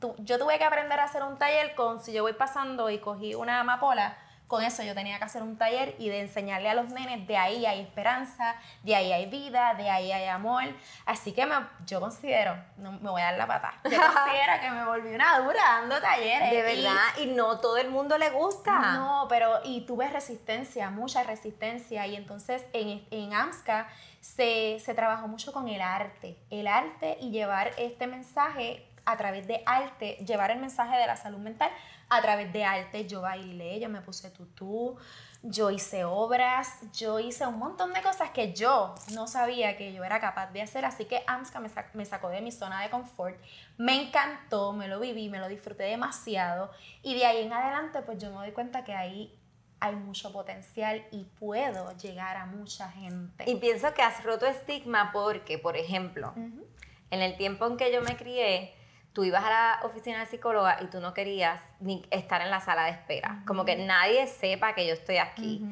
tu- 0.00 0.16
yo 0.18 0.38
tuve 0.38 0.58
que 0.58 0.64
aprender 0.64 0.98
a 0.98 1.04
hacer 1.04 1.22
un 1.22 1.38
taller 1.38 1.74
con, 1.76 2.02
si 2.02 2.12
yo 2.12 2.22
voy 2.22 2.32
pasando 2.32 2.90
y 2.90 2.98
cogí 2.98 3.34
una 3.34 3.60
amapola, 3.60 4.16
con 4.50 4.62
eso 4.64 4.82
yo 4.82 4.94
tenía 4.94 5.16
que 5.18 5.24
hacer 5.24 5.42
un 5.42 5.56
taller 5.56 5.94
y 5.98 6.08
de 6.08 6.20
enseñarle 6.20 6.68
a 6.68 6.74
los 6.74 6.90
nenes, 6.90 7.26
de 7.26 7.36
ahí 7.36 7.64
hay 7.64 7.80
esperanza, 7.80 8.56
de 8.82 8.94
ahí 8.96 9.12
hay 9.12 9.26
vida, 9.26 9.74
de 9.74 9.88
ahí 9.88 10.10
hay 10.10 10.26
amor. 10.26 10.64
Así 11.06 11.32
que 11.32 11.46
me- 11.46 11.54
yo 11.86 12.00
considero, 12.00 12.56
no 12.76 12.92
me 12.92 13.08
voy 13.10 13.22
a 13.22 13.26
dar 13.26 13.38
la 13.38 13.46
pata, 13.46 13.74
yo 13.84 13.90
considero 13.90 14.60
que 14.60 14.70
me 14.72 14.84
volví 14.84 15.14
una 15.14 15.38
dura 15.38 15.62
dando 15.80 16.00
talleres. 16.00 16.50
De 16.50 16.58
y- 16.58 16.82
verdad, 16.82 17.00
y 17.22 17.26
no 17.26 17.60
todo 17.60 17.76
el 17.78 17.90
mundo 17.90 18.18
le 18.18 18.28
gusta. 18.30 18.92
no, 18.94 19.26
pero 19.28 19.60
y 19.64 19.82
tuve 19.82 20.08
resistencia, 20.08 20.90
mucha 20.90 21.22
resistencia. 21.22 22.06
Y 22.08 22.16
entonces 22.16 22.64
en, 22.72 23.06
en 23.12 23.32
AMSCA 23.32 23.86
se, 24.20 24.78
se 24.80 24.94
trabajó 24.94 25.28
mucho 25.28 25.52
con 25.52 25.68
el 25.68 25.80
arte. 25.80 26.36
El 26.50 26.66
arte 26.66 27.16
y 27.20 27.30
llevar 27.30 27.70
este 27.78 28.06
mensaje 28.08 28.86
a 29.04 29.16
través 29.16 29.46
de 29.46 29.62
arte, 29.66 30.16
llevar 30.26 30.50
el 30.50 30.58
mensaje 30.60 30.96
de 30.96 31.06
la 31.06 31.16
salud 31.16 31.38
mental 31.38 31.70
a 32.08 32.20
través 32.22 32.52
de 32.52 32.64
arte. 32.64 33.06
Yo 33.06 33.20
bailé, 33.22 33.80
yo 33.80 33.88
me 33.88 34.00
puse 34.00 34.30
tutú, 34.30 34.96
yo 35.42 35.70
hice 35.70 36.04
obras, 36.04 36.78
yo 36.92 37.18
hice 37.18 37.46
un 37.46 37.58
montón 37.58 37.92
de 37.92 38.02
cosas 38.02 38.30
que 38.30 38.52
yo 38.52 38.94
no 39.14 39.26
sabía 39.26 39.76
que 39.76 39.92
yo 39.92 40.04
era 40.04 40.20
capaz 40.20 40.48
de 40.48 40.62
hacer. 40.62 40.84
Así 40.84 41.04
que 41.06 41.22
AMSCA 41.26 41.60
me, 41.60 41.68
sac- 41.70 41.92
me 41.94 42.04
sacó 42.04 42.28
de 42.28 42.40
mi 42.40 42.52
zona 42.52 42.82
de 42.82 42.90
confort. 42.90 43.36
Me 43.78 44.00
encantó, 44.08 44.72
me 44.72 44.86
lo 44.88 45.00
viví, 45.00 45.28
me 45.28 45.38
lo 45.38 45.48
disfruté 45.48 45.84
demasiado. 45.84 46.70
Y 47.02 47.14
de 47.14 47.24
ahí 47.26 47.44
en 47.46 47.52
adelante, 47.52 48.02
pues 48.02 48.18
yo 48.18 48.28
me 48.30 48.36
doy 48.36 48.52
cuenta 48.52 48.84
que 48.84 48.94
ahí 48.94 49.36
hay 49.82 49.96
mucho 49.96 50.30
potencial 50.30 51.06
y 51.10 51.24
puedo 51.24 51.96
llegar 51.96 52.36
a 52.36 52.44
mucha 52.44 52.90
gente. 52.90 53.50
Y 53.50 53.56
pienso 53.56 53.94
que 53.94 54.02
has 54.02 54.22
roto 54.24 54.44
estigma 54.46 55.10
porque, 55.10 55.56
por 55.56 55.74
ejemplo, 55.74 56.34
en 56.36 57.22
el 57.22 57.36
tiempo 57.38 57.66
en 57.66 57.78
que 57.78 57.90
yo 57.90 58.02
me 58.02 58.14
crié, 58.14 58.74
tú 59.12 59.24
ibas 59.24 59.44
a 59.44 59.50
la 59.50 59.80
oficina 59.84 60.20
de 60.20 60.26
psicóloga 60.26 60.78
y 60.82 60.86
tú 60.86 61.00
no 61.00 61.14
querías 61.14 61.60
ni 61.80 62.06
estar 62.10 62.42
en 62.42 62.50
la 62.50 62.60
sala 62.60 62.84
de 62.84 62.90
espera. 62.90 63.42
Como 63.46 63.64
que 63.64 63.76
nadie 63.76 64.26
sepa 64.26 64.74
que 64.74 64.86
yo 64.86 64.92
estoy 64.92 65.16
aquí. 65.16 65.62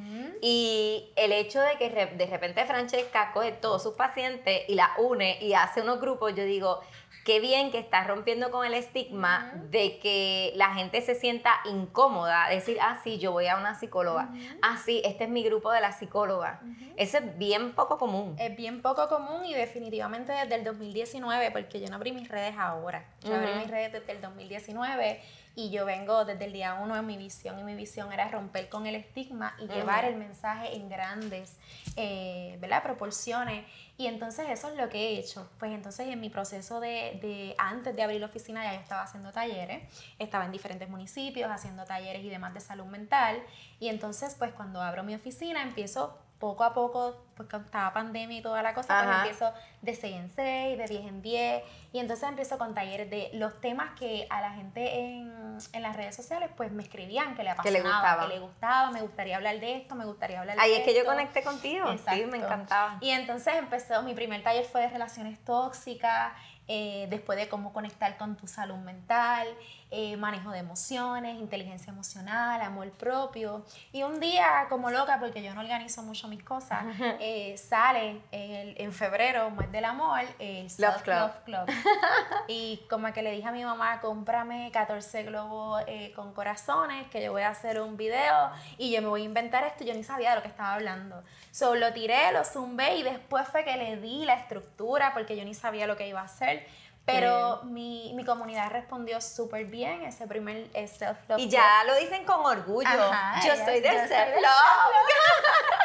Y 0.40 1.12
el 1.16 1.32
hecho 1.32 1.60
de 1.60 1.76
que 1.78 1.90
de 1.90 2.26
repente 2.26 2.64
Francesca 2.64 3.30
coge 3.32 3.52
todos 3.52 3.82
sus 3.82 3.94
pacientes 3.94 4.62
y 4.68 4.74
la 4.74 4.90
une 4.98 5.38
y 5.40 5.54
hace 5.54 5.82
unos 5.82 6.00
grupos, 6.00 6.34
yo 6.34 6.44
digo, 6.44 6.80
qué 7.28 7.40
bien 7.40 7.70
que 7.70 7.78
estás 7.78 8.06
rompiendo 8.06 8.50
con 8.50 8.64
el 8.64 8.72
estigma 8.72 9.52
de 9.68 9.98
que 9.98 10.50
la 10.56 10.72
gente 10.72 11.02
se 11.02 11.14
sienta 11.14 11.56
incómoda, 11.66 12.48
decir, 12.48 12.78
ah, 12.80 12.98
sí, 13.04 13.18
yo 13.18 13.32
voy 13.32 13.48
a 13.48 13.58
una 13.58 13.74
psicóloga, 13.74 14.30
ah, 14.62 14.78
sí, 14.82 15.02
este 15.04 15.24
es 15.24 15.30
mi 15.30 15.42
grupo 15.42 15.70
de 15.70 15.82
la 15.82 15.92
psicóloga. 15.92 16.62
Eso 16.96 17.18
es 17.18 17.36
bien 17.36 17.74
poco 17.74 17.98
común. 17.98 18.34
Es 18.38 18.56
bien 18.56 18.80
poco 18.80 19.10
común 19.10 19.44
y 19.44 19.52
definitivamente 19.52 20.32
desde 20.32 20.54
el 20.54 20.64
2019, 20.64 21.50
porque 21.50 21.82
yo 21.82 21.88
no 21.90 21.96
abrí 21.96 22.12
mis 22.12 22.28
redes 22.28 22.54
ahora. 22.56 23.04
Yo 23.22 23.34
abrí 23.34 23.52
mis 23.58 23.70
redes 23.70 23.92
desde 23.92 24.12
el 24.12 24.22
2019 24.22 25.20
y 25.58 25.70
yo 25.70 25.84
vengo 25.84 26.24
desde 26.24 26.44
el 26.44 26.52
día 26.52 26.74
uno 26.74 26.94
en 26.94 27.04
mi 27.04 27.16
visión 27.16 27.58
y 27.58 27.64
mi 27.64 27.74
visión 27.74 28.12
era 28.12 28.28
romper 28.28 28.68
con 28.68 28.86
el 28.86 28.94
estigma 28.94 29.56
y 29.58 29.66
llevar 29.66 30.04
el 30.04 30.14
mensaje 30.14 30.76
en 30.76 30.88
grandes 30.88 31.56
eh, 31.96 32.56
¿verdad? 32.60 32.84
proporciones. 32.84 33.66
Y 33.96 34.06
entonces 34.06 34.46
eso 34.50 34.68
es 34.68 34.76
lo 34.76 34.88
que 34.88 34.98
he 34.98 35.18
hecho. 35.18 35.50
Pues 35.58 35.72
entonces 35.72 36.06
en 36.06 36.20
mi 36.20 36.30
proceso 36.30 36.78
de, 36.78 37.18
de 37.20 37.56
antes 37.58 37.96
de 37.96 38.04
abrir 38.04 38.20
la 38.20 38.26
oficina 38.26 38.62
ya 38.62 38.74
yo 38.74 38.80
estaba 38.80 39.02
haciendo 39.02 39.32
talleres, 39.32 39.82
estaba 40.20 40.44
en 40.44 40.52
diferentes 40.52 40.88
municipios 40.88 41.50
haciendo 41.50 41.84
talleres 41.84 42.24
y 42.24 42.28
demás 42.28 42.54
de 42.54 42.60
salud 42.60 42.86
mental. 42.86 43.42
Y 43.80 43.88
entonces 43.88 44.36
pues 44.38 44.52
cuando 44.52 44.80
abro 44.80 45.02
mi 45.02 45.16
oficina 45.16 45.64
empiezo 45.64 46.16
poco 46.38 46.64
a 46.64 46.72
poco 46.74 47.16
pues 47.36 47.48
cuando 47.48 47.66
estaba 47.66 47.92
pandemia 47.92 48.38
y 48.38 48.42
toda 48.42 48.62
la 48.62 48.74
cosa, 48.74 49.00
pues 49.04 49.16
empiezo 49.16 49.52
de 49.82 49.94
6 49.94 50.16
en 50.16 50.28
6, 50.28 50.78
de 50.78 50.84
10 50.86 51.04
en 51.06 51.22
10, 51.22 51.62
y 51.92 51.98
entonces 52.00 52.28
empiezo 52.28 52.58
con 52.58 52.74
talleres 52.74 53.08
de 53.10 53.30
los 53.34 53.60
temas 53.60 53.90
que 53.98 54.26
a 54.28 54.40
la 54.40 54.50
gente 54.52 54.98
en, 54.98 55.58
en 55.72 55.82
las 55.82 55.94
redes 55.96 56.16
sociales 56.16 56.50
pues 56.56 56.72
me 56.72 56.82
escribían 56.82 57.36
que 57.36 57.44
le 57.44 57.54
Que 57.62 57.70
le 57.70 57.78
apasionaba, 57.78 57.96
gustaba. 58.00 58.22
que 58.28 58.34
le 58.34 58.40
gustaba, 58.40 58.90
me 58.90 59.02
gustaría 59.02 59.36
hablar 59.36 59.60
de 59.60 59.76
esto, 59.76 59.94
me 59.94 60.04
gustaría 60.04 60.40
hablar 60.40 60.56
de 60.56 60.62
Ahí 60.62 60.72
es 60.74 60.80
que 60.84 60.92
yo 60.94 61.00
esto. 61.00 61.10
conecté 61.12 61.42
contigo. 61.44 61.86
Sí, 61.90 61.96
me 61.96 62.14
Exacto. 62.16 62.36
encantaba. 62.36 62.98
Y 63.00 63.10
entonces 63.10 63.54
empezó, 63.54 64.02
mi 64.02 64.14
primer 64.14 64.42
taller 64.42 64.64
fue 64.64 64.80
de 64.80 64.88
relaciones 64.88 65.38
tóxicas, 65.44 66.32
eh, 66.66 67.06
después 67.08 67.38
de 67.38 67.48
cómo 67.48 67.72
conectar 67.72 68.16
con 68.18 68.36
tu 68.36 68.46
salud 68.48 68.76
mental, 68.78 69.46
eh, 69.90 70.16
manejo 70.16 70.50
de 70.50 70.58
emociones, 70.58 71.38
inteligencia 71.38 71.90
emocional, 71.92 72.60
amor 72.60 72.90
propio. 72.92 73.64
Y 73.92 74.02
un 74.02 74.20
día, 74.20 74.66
como 74.68 74.90
loca, 74.90 75.18
porque 75.18 75.42
yo 75.42 75.54
no 75.54 75.60
organizo 75.60 76.02
mucho 76.02 76.28
mis 76.28 76.42
cosas, 76.42 76.84
eh, 77.20 77.56
sale 77.56 78.20
el- 78.32 78.74
en 78.80 78.92
febrero, 78.92 79.50
mes 79.50 79.70
del 79.72 79.84
amor, 79.86 80.20
el 80.38 80.62
Love 80.64 80.70
Self 80.70 81.02
Club. 81.02 81.16
Love 81.16 81.40
Club. 81.44 81.66
y 82.48 82.80
como 82.90 83.12
que 83.12 83.22
le 83.22 83.30
dije 83.32 83.48
a 83.48 83.52
mi 83.52 83.64
mamá, 83.64 84.00
cómprame 84.00 84.70
14 84.72 85.22
globos 85.24 85.82
eh, 85.86 86.12
con 86.14 86.32
corazones, 86.34 87.08
que 87.08 87.22
yo 87.22 87.32
voy 87.32 87.42
a 87.42 87.48
hacer 87.50 87.80
un 87.80 87.96
video 87.96 88.50
y 88.76 88.90
yo 88.92 89.02
me 89.02 89.08
voy 89.08 89.22
a 89.22 89.24
inventar 89.24 89.64
esto. 89.64 89.84
Yo 89.84 89.94
ni 89.94 90.04
sabía 90.04 90.30
de 90.30 90.36
lo 90.36 90.42
que 90.42 90.48
estaba 90.48 90.74
hablando. 90.74 91.22
So, 91.50 91.74
lo 91.74 91.92
tiré, 91.92 92.32
lo 92.32 92.44
zumbé 92.44 92.96
y 92.96 93.02
después 93.02 93.48
fue 93.48 93.64
que 93.64 93.76
le 93.76 93.96
di 93.96 94.24
la 94.24 94.34
estructura 94.34 95.12
porque 95.14 95.36
yo 95.36 95.44
ni 95.44 95.54
sabía 95.54 95.86
lo 95.86 95.96
que 95.96 96.06
iba 96.08 96.20
a 96.20 96.24
hacer. 96.24 96.66
Pero 97.12 97.60
mi, 97.64 98.12
mi 98.14 98.24
comunidad 98.24 98.70
respondió 98.70 99.20
súper 99.20 99.64
bien 99.64 100.02
ese 100.04 100.26
primer 100.26 100.70
self-love. 100.72 101.38
Y 101.40 101.48
ya 101.48 101.82
lo 101.86 101.94
dicen 101.96 102.24
con 102.24 102.44
orgullo. 102.44 102.88
Ajá, 102.88 103.40
yo 103.46 103.54
soy 103.56 103.58
yo 103.58 103.64
del 103.64 103.66
soy 103.66 103.80
del 103.80 104.08
self-love. 104.08 104.44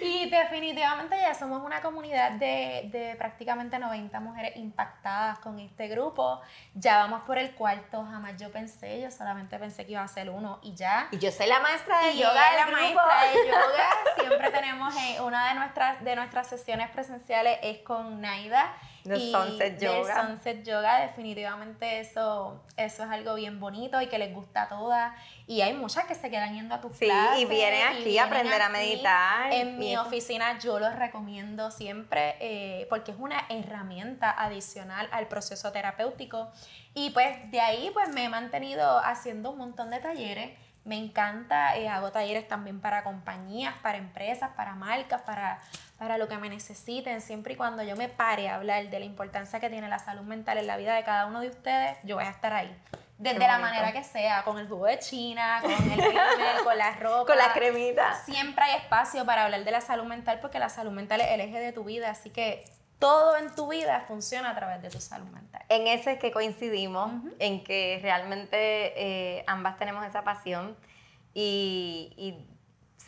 Y 0.00 0.28
definitivamente 0.28 1.16
ya 1.18 1.34
somos 1.34 1.62
una 1.62 1.80
comunidad 1.80 2.32
de, 2.32 2.88
de 2.92 3.14
prácticamente 3.16 3.78
90 3.78 4.20
mujeres 4.20 4.56
impactadas 4.56 5.38
con 5.38 5.58
este 5.58 5.88
grupo. 5.88 6.40
Ya 6.74 6.98
vamos 6.98 7.22
por 7.22 7.38
el 7.38 7.54
cuarto, 7.54 8.04
jamás 8.10 8.36
yo 8.38 8.50
pensé, 8.52 9.00
yo 9.00 9.10
solamente 9.10 9.58
pensé 9.58 9.86
que 9.86 9.92
iba 9.92 10.02
a 10.02 10.08
ser 10.08 10.28
uno 10.28 10.58
y 10.62 10.74
ya. 10.74 11.08
Y 11.10 11.18
yo 11.18 11.30
soy 11.30 11.46
la 11.46 11.60
maestra 11.60 12.00
de 12.00 12.12
Y 12.12 12.18
yoga 12.18 12.50
del 12.50 12.56
la 12.56 12.66
grupo. 12.66 12.80
maestra 12.80 13.22
de 13.30 13.46
yoga. 13.46 13.88
Siempre 14.18 14.50
tenemos 14.50 14.94
eh, 14.96 15.20
una 15.22 15.48
de 15.48 15.54
nuestras, 15.54 16.04
de 16.04 16.16
nuestras 16.16 16.48
sesiones 16.48 16.90
presenciales 16.90 17.58
es 17.62 17.78
con 17.78 18.20
Naida. 18.20 18.74
Del 19.04 19.20
y 19.20 19.30
Sunset 19.32 19.78
del 19.78 19.90
Yoga. 20.02 20.26
Sunset 20.26 20.64
Yoga, 20.64 21.00
definitivamente 21.02 22.00
eso, 22.00 22.62
eso 22.76 23.04
es 23.04 23.10
algo 23.10 23.34
bien 23.34 23.60
bonito 23.60 24.00
y 24.00 24.06
que 24.06 24.18
les 24.18 24.32
gusta 24.34 24.62
a 24.62 24.68
todas. 24.68 25.12
Y 25.46 25.60
hay 25.60 25.74
muchas 25.74 26.06
que 26.06 26.14
se 26.14 26.30
quedan 26.30 26.54
yendo 26.54 26.74
a 26.74 26.80
tus 26.80 26.96
Sí, 26.96 27.04
clases. 27.04 27.42
y 27.42 27.44
vienen 27.44 27.86
aquí 27.86 28.16
a 28.18 28.24
aprender 28.24 28.62
a 28.62 28.66
aquí. 28.66 28.72
meditar 28.72 29.52
En 29.52 29.68
y 29.68 29.72
mi 29.72 29.96
oficina 29.98 30.58
yo 30.58 30.78
los 30.78 30.94
recomiendo 30.96 31.70
siempre 31.70 32.36
eh, 32.40 32.86
porque 32.88 33.10
es 33.12 33.18
una 33.20 33.44
herramienta 33.50 34.30
adicional 34.30 35.08
al 35.12 35.28
proceso 35.28 35.70
terapéutico. 35.70 36.50
Y 36.94 37.10
pues 37.10 37.50
de 37.50 37.60
ahí 37.60 37.90
pues 37.92 38.08
me 38.08 38.24
he 38.24 38.28
mantenido 38.30 38.98
haciendo 39.00 39.50
un 39.50 39.58
montón 39.58 39.90
de 39.90 39.98
talleres. 40.00 40.50
Me 40.84 40.98
encanta, 40.98 41.76
eh, 41.76 41.88
hago 41.88 42.12
talleres 42.12 42.46
también 42.46 42.80
para 42.80 43.04
compañías, 43.04 43.74
para 43.82 43.96
empresas, 43.96 44.50
para 44.54 44.74
marcas, 44.74 45.22
para, 45.22 45.58
para 45.98 46.18
lo 46.18 46.28
que 46.28 46.36
me 46.36 46.50
necesiten. 46.50 47.22
Siempre 47.22 47.54
y 47.54 47.56
cuando 47.56 47.82
yo 47.82 47.96
me 47.96 48.08
pare 48.08 48.50
a 48.50 48.56
hablar 48.56 48.90
de 48.90 48.98
la 48.98 49.04
importancia 49.06 49.60
que 49.60 49.70
tiene 49.70 49.88
la 49.88 49.98
salud 49.98 50.22
mental 50.22 50.58
en 50.58 50.66
la 50.66 50.76
vida 50.76 50.94
de 50.94 51.02
cada 51.02 51.26
uno 51.26 51.40
de 51.40 51.48
ustedes, 51.48 51.96
yo 52.04 52.16
voy 52.16 52.24
a 52.24 52.30
estar 52.30 52.52
ahí. 52.52 52.74
Desde 53.16 53.38
la 53.38 53.58
manera 53.58 53.92
que 53.92 54.02
sea, 54.02 54.42
con 54.42 54.58
el 54.58 54.68
jugo 54.68 54.86
de 54.86 54.98
China, 54.98 55.60
con 55.62 55.70
el 55.70 55.78
rímel, 55.78 56.56
con 56.64 56.76
la 56.76 56.90
ropa. 56.96 57.26
Con 57.26 57.38
la 57.38 57.52
cremita. 57.52 58.12
Siempre 58.24 58.64
hay 58.64 58.76
espacio 58.76 59.24
para 59.24 59.44
hablar 59.44 59.64
de 59.64 59.70
la 59.70 59.80
salud 59.80 60.04
mental 60.04 60.40
porque 60.40 60.58
la 60.58 60.68
salud 60.68 60.92
mental 60.92 61.20
es 61.20 61.28
el 61.30 61.40
eje 61.40 61.60
de 61.60 61.72
tu 61.72 61.84
vida, 61.84 62.10
así 62.10 62.30
que 62.30 62.64
todo 62.98 63.36
en 63.36 63.54
tu 63.54 63.68
vida 63.68 64.04
funciona 64.06 64.50
a 64.50 64.54
través 64.54 64.82
de 64.82 64.90
tu 64.90 65.00
salud 65.00 65.26
mental. 65.26 65.62
En 65.68 65.86
ese 65.86 66.12
es 66.12 66.18
que 66.18 66.30
coincidimos, 66.30 67.10
en 67.38 67.64
que 67.64 67.98
realmente 68.02 68.56
eh, 68.96 69.44
ambas 69.46 69.76
tenemos 69.78 70.06
esa 70.06 70.22
pasión 70.24 70.76
y, 71.34 72.12
y 72.16 72.53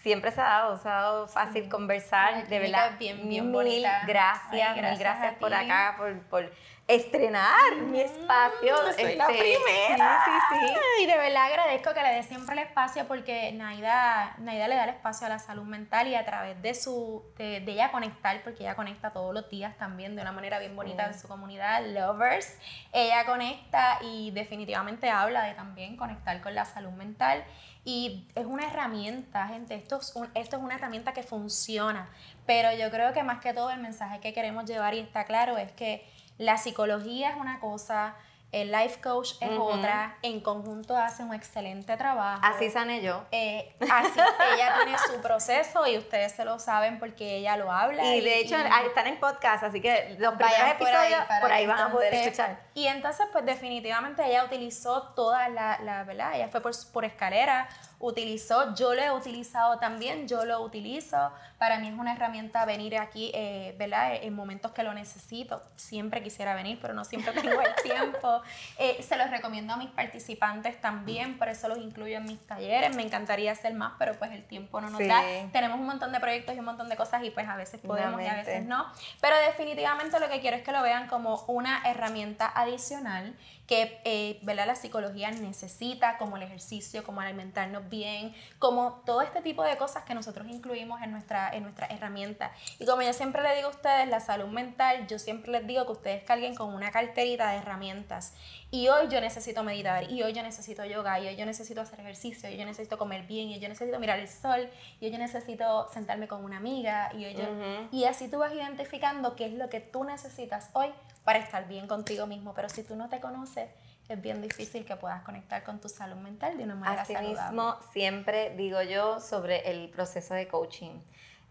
siempre 0.06 0.30
se 0.30 0.40
ha 0.40 0.44
dado, 0.44 0.78
se 0.78 0.88
ha 0.88 0.92
dado 0.92 1.26
fácil 1.26 1.68
conversar, 1.68 2.46
de 2.46 2.58
verdad. 2.60 2.92
bien, 2.96 3.28
bien 3.28 3.44
mil 3.46 3.52
bonita. 3.52 4.02
gracias, 4.06 4.52
Ay, 4.68 4.74
mil 4.74 4.82
gracias 4.82 5.00
gracias 5.00 5.34
por 5.34 5.52
acá, 5.52 5.94
por, 5.98 6.20
por 6.28 6.52
estrenar 6.86 7.74
mi 7.78 8.00
espacio. 8.00 8.76
soy 8.94 9.16
la 9.16 9.24
este, 9.26 9.38
primera. 9.40 10.18
Sí, 10.24 10.30
sí, 10.50 10.66
sí. 10.68 11.02
Y 11.02 11.06
de 11.06 11.16
verdad 11.16 11.46
agradezco 11.46 11.92
que 11.92 12.00
le 12.02 12.08
dé 12.14 12.22
siempre 12.22 12.52
el 12.54 12.60
espacio 12.60 13.08
porque 13.08 13.50
Naida, 13.50 14.36
Naida 14.38 14.68
le 14.68 14.76
da 14.76 14.84
el 14.84 14.90
espacio 14.90 15.26
a 15.26 15.30
la 15.30 15.40
salud 15.40 15.64
mental 15.64 16.06
y 16.06 16.14
a 16.14 16.24
través 16.24 16.62
de 16.62 16.74
su 16.74 17.24
de, 17.38 17.58
de 17.58 17.72
ella 17.72 17.90
conectar, 17.90 18.40
porque 18.44 18.62
ella 18.62 18.76
conecta 18.76 19.10
todos 19.12 19.34
los 19.34 19.50
días 19.50 19.76
también 19.76 20.14
de 20.14 20.22
una 20.22 20.30
manera 20.30 20.60
bien 20.60 20.76
bonita 20.76 21.02
Mm. 21.08 21.12
en 21.12 21.18
su 21.18 21.26
comunidad, 21.26 21.84
Lovers. 21.86 22.56
Ella 22.92 23.26
conecta 23.26 23.98
y 24.02 24.30
definitivamente 24.30 25.10
habla 25.10 25.42
de 25.42 25.54
también 25.54 25.96
conectar 25.96 26.40
con 26.40 26.54
la 26.54 26.64
salud 26.64 26.92
mental. 26.92 27.44
Y 27.88 28.26
es 28.34 28.44
una 28.46 28.66
herramienta, 28.66 29.46
gente, 29.46 29.76
esto 29.76 29.98
es, 30.00 30.14
un- 30.16 30.28
esto 30.34 30.56
es 30.56 30.62
una 30.62 30.74
herramienta 30.74 31.12
que 31.12 31.22
funciona, 31.22 32.10
pero 32.44 32.76
yo 32.76 32.90
creo 32.90 33.12
que 33.12 33.22
más 33.22 33.40
que 33.40 33.54
todo 33.54 33.70
el 33.70 33.80
mensaje 33.80 34.18
que 34.18 34.32
queremos 34.32 34.64
llevar 34.64 34.94
y 34.94 34.98
está 34.98 35.24
claro 35.24 35.56
es 35.56 35.70
que 35.70 36.04
la 36.36 36.58
psicología 36.58 37.30
es 37.30 37.36
una 37.36 37.60
cosa, 37.60 38.16
el 38.52 38.72
life 38.72 39.00
coach 39.02 39.32
es 39.40 39.50
otra, 39.58 40.16
en 40.22 40.40
conjunto 40.40 40.96
hacen 40.96 41.28
un 41.28 41.34
excelente 41.34 41.96
trabajo. 41.96 42.40
Así 42.44 42.70
sané 42.70 43.02
yo. 43.02 43.24
Eh, 43.32 43.74
así, 43.80 44.18
ella 44.54 44.74
tiene 44.82 44.96
su 44.98 45.20
proceso 45.22 45.86
y 45.86 45.98
ustedes 45.98 46.32
se 46.32 46.44
lo 46.44 46.58
saben 46.58 46.98
porque 46.98 47.36
ella 47.36 47.56
lo 47.56 47.70
habla. 47.70 48.14
Y 48.14 48.20
de 48.22 48.38
hecho, 48.40 48.56
y- 48.56 48.86
están 48.86 49.08
en 49.08 49.18
podcast, 49.20 49.64
así 49.64 49.80
que 49.80 50.16
los 50.18 50.34
primeros 50.34 50.56
por 50.78 50.88
ahí 50.88 51.12
episodios 51.12 51.40
por 51.40 51.52
ahí 51.52 51.66
van 51.66 51.78
a 51.80 51.92
poder 51.92 52.14
escuchar. 52.14 52.60
Y 52.74 52.86
entonces, 52.86 53.26
pues 53.32 53.44
definitivamente 53.44 54.24
ella 54.24 54.44
utilizó 54.44 55.02
toda 55.14 55.48
la, 55.48 55.78
la 55.82 56.04
¿verdad? 56.04 56.34
Ella 56.34 56.48
fue 56.48 56.60
por, 56.60 56.72
por 56.92 57.04
escalera, 57.04 57.68
utilizó, 57.98 58.74
yo 58.74 58.94
lo 58.94 59.00
he 59.02 59.10
utilizado 59.10 59.78
también, 59.78 60.28
yo 60.28 60.44
lo 60.44 60.60
utilizo. 60.60 61.32
Para 61.58 61.78
mí 61.78 61.88
es 61.88 61.94
una 61.98 62.12
herramienta 62.14 62.64
venir 62.66 62.98
aquí, 62.98 63.30
eh, 63.34 63.74
¿verdad? 63.78 64.14
En 64.16 64.34
momentos 64.34 64.72
que 64.72 64.82
lo 64.82 64.92
necesito. 64.92 65.62
Siempre 65.76 66.22
quisiera 66.22 66.54
venir, 66.54 66.78
pero 66.80 66.92
no 66.94 67.04
siempre 67.04 67.32
tengo 67.32 67.60
el 67.60 67.74
tiempo. 67.82 68.42
Eh, 68.78 69.02
se 69.02 69.16
los 69.16 69.30
recomiendo 69.30 69.72
a 69.72 69.76
mis 69.76 69.88
participantes 69.90 70.78
también, 70.80 71.38
por 71.38 71.48
eso 71.48 71.68
los 71.68 71.78
incluyo 71.78 72.18
en 72.18 72.24
mis 72.24 72.38
talleres. 72.46 72.94
Me 72.94 73.02
encantaría 73.02 73.52
hacer 73.52 73.72
más, 73.74 73.94
pero 73.98 74.14
pues 74.18 74.32
el 74.32 74.44
tiempo 74.44 74.80
no 74.80 74.90
nos 74.90 74.98
Sí. 75.00 75.06
da. 75.08 75.22
Tenemos 75.52 75.78
un 75.78 75.86
montón 75.86 76.12
de 76.12 76.20
proyectos 76.20 76.54
y 76.54 76.58
un 76.58 76.66
montón 76.66 76.88
de 76.88 76.96
cosas 76.96 77.24
y 77.24 77.30
pues 77.30 77.48
a 77.48 77.56
veces 77.56 77.80
podemos 77.80 78.20
y 78.20 78.26
a 78.26 78.34
veces 78.34 78.64
no. 78.66 78.86
Pero 79.20 79.36
definitivamente 79.46 80.20
lo 80.20 80.28
que 80.28 80.40
quiero 80.40 80.56
es 80.56 80.62
que 80.62 80.72
lo 80.72 80.82
vean 80.82 81.08
como 81.08 81.42
una 81.46 81.82
herramienta 81.86 82.46
adicional 82.54 83.34
que 83.66 84.00
eh, 84.04 84.38
¿verdad? 84.42 84.66
la 84.66 84.74
psicología 84.76 85.30
necesita, 85.30 86.18
como 86.18 86.36
el 86.36 86.42
ejercicio, 86.44 87.02
como 87.02 87.20
alimentarnos 87.20 87.85
bien, 87.88 88.34
como 88.58 89.02
todo 89.04 89.22
este 89.22 89.40
tipo 89.40 89.62
de 89.62 89.76
cosas 89.76 90.04
que 90.04 90.14
nosotros 90.14 90.46
incluimos 90.48 91.02
en 91.02 91.10
nuestra, 91.10 91.50
en 91.50 91.62
nuestra 91.62 91.86
herramienta. 91.86 92.52
Y 92.78 92.86
como 92.86 93.02
yo 93.02 93.12
siempre 93.12 93.42
le 93.42 93.54
digo 93.56 93.68
a 93.68 93.70
ustedes, 93.70 94.08
la 94.08 94.20
salud 94.20 94.48
mental, 94.48 95.06
yo 95.06 95.18
siempre 95.18 95.52
les 95.52 95.66
digo 95.66 95.86
que 95.86 95.92
ustedes 95.92 96.24
carguen 96.24 96.54
con 96.54 96.74
una 96.74 96.90
carterita 96.90 97.50
de 97.50 97.58
herramientas. 97.58 98.34
Y 98.70 98.88
hoy 98.88 99.08
yo 99.08 99.20
necesito 99.20 99.62
meditar, 99.62 100.10
y 100.10 100.22
hoy 100.22 100.32
yo 100.32 100.42
necesito 100.42 100.84
yoga, 100.84 101.20
y 101.20 101.28
hoy 101.28 101.36
yo 101.36 101.46
necesito 101.46 101.80
hacer 101.80 102.00
ejercicio, 102.00 102.48
y 102.48 102.52
hoy 102.52 102.58
yo 102.58 102.64
necesito 102.66 102.98
comer 102.98 103.22
bien, 103.26 103.48
y 103.48 103.54
hoy 103.54 103.60
yo 103.60 103.68
necesito 103.68 103.98
mirar 104.00 104.18
el 104.18 104.28
sol, 104.28 104.68
y 105.00 105.06
hoy 105.06 105.12
yo 105.12 105.18
necesito 105.18 105.88
sentarme 105.92 106.26
con 106.28 106.44
una 106.44 106.56
amiga, 106.56 107.10
y 107.14 107.24
hoy 107.24 107.34
yo... 107.34 107.44
Y 107.92 108.04
así 108.04 108.28
tú 108.28 108.38
vas 108.38 108.52
identificando 108.52 109.36
qué 109.36 109.46
es 109.46 109.52
lo 109.52 109.68
que 109.68 109.80
tú 109.80 110.04
necesitas 110.04 110.70
hoy 110.72 110.92
para 111.24 111.38
estar 111.38 111.66
bien 111.68 111.86
contigo 111.86 112.26
mismo. 112.26 112.54
Pero 112.54 112.68
si 112.68 112.82
tú 112.82 112.96
no 112.96 113.08
te 113.08 113.20
conoces, 113.20 113.68
es 114.08 114.20
bien 114.20 114.40
difícil 114.40 114.84
que 114.84 114.96
puedas 114.96 115.22
conectar 115.22 115.64
con 115.64 115.80
tu 115.80 115.88
salud 115.88 116.16
mental 116.16 116.56
de 116.56 116.64
una 116.64 116.74
manera 116.76 117.04
saludable. 117.04 117.38
Asimismo, 117.38 117.76
siempre 117.92 118.54
digo 118.56 118.82
yo 118.82 119.20
sobre 119.20 119.70
el 119.70 119.88
proceso 119.90 120.34
de 120.34 120.46
coaching. 120.46 121.00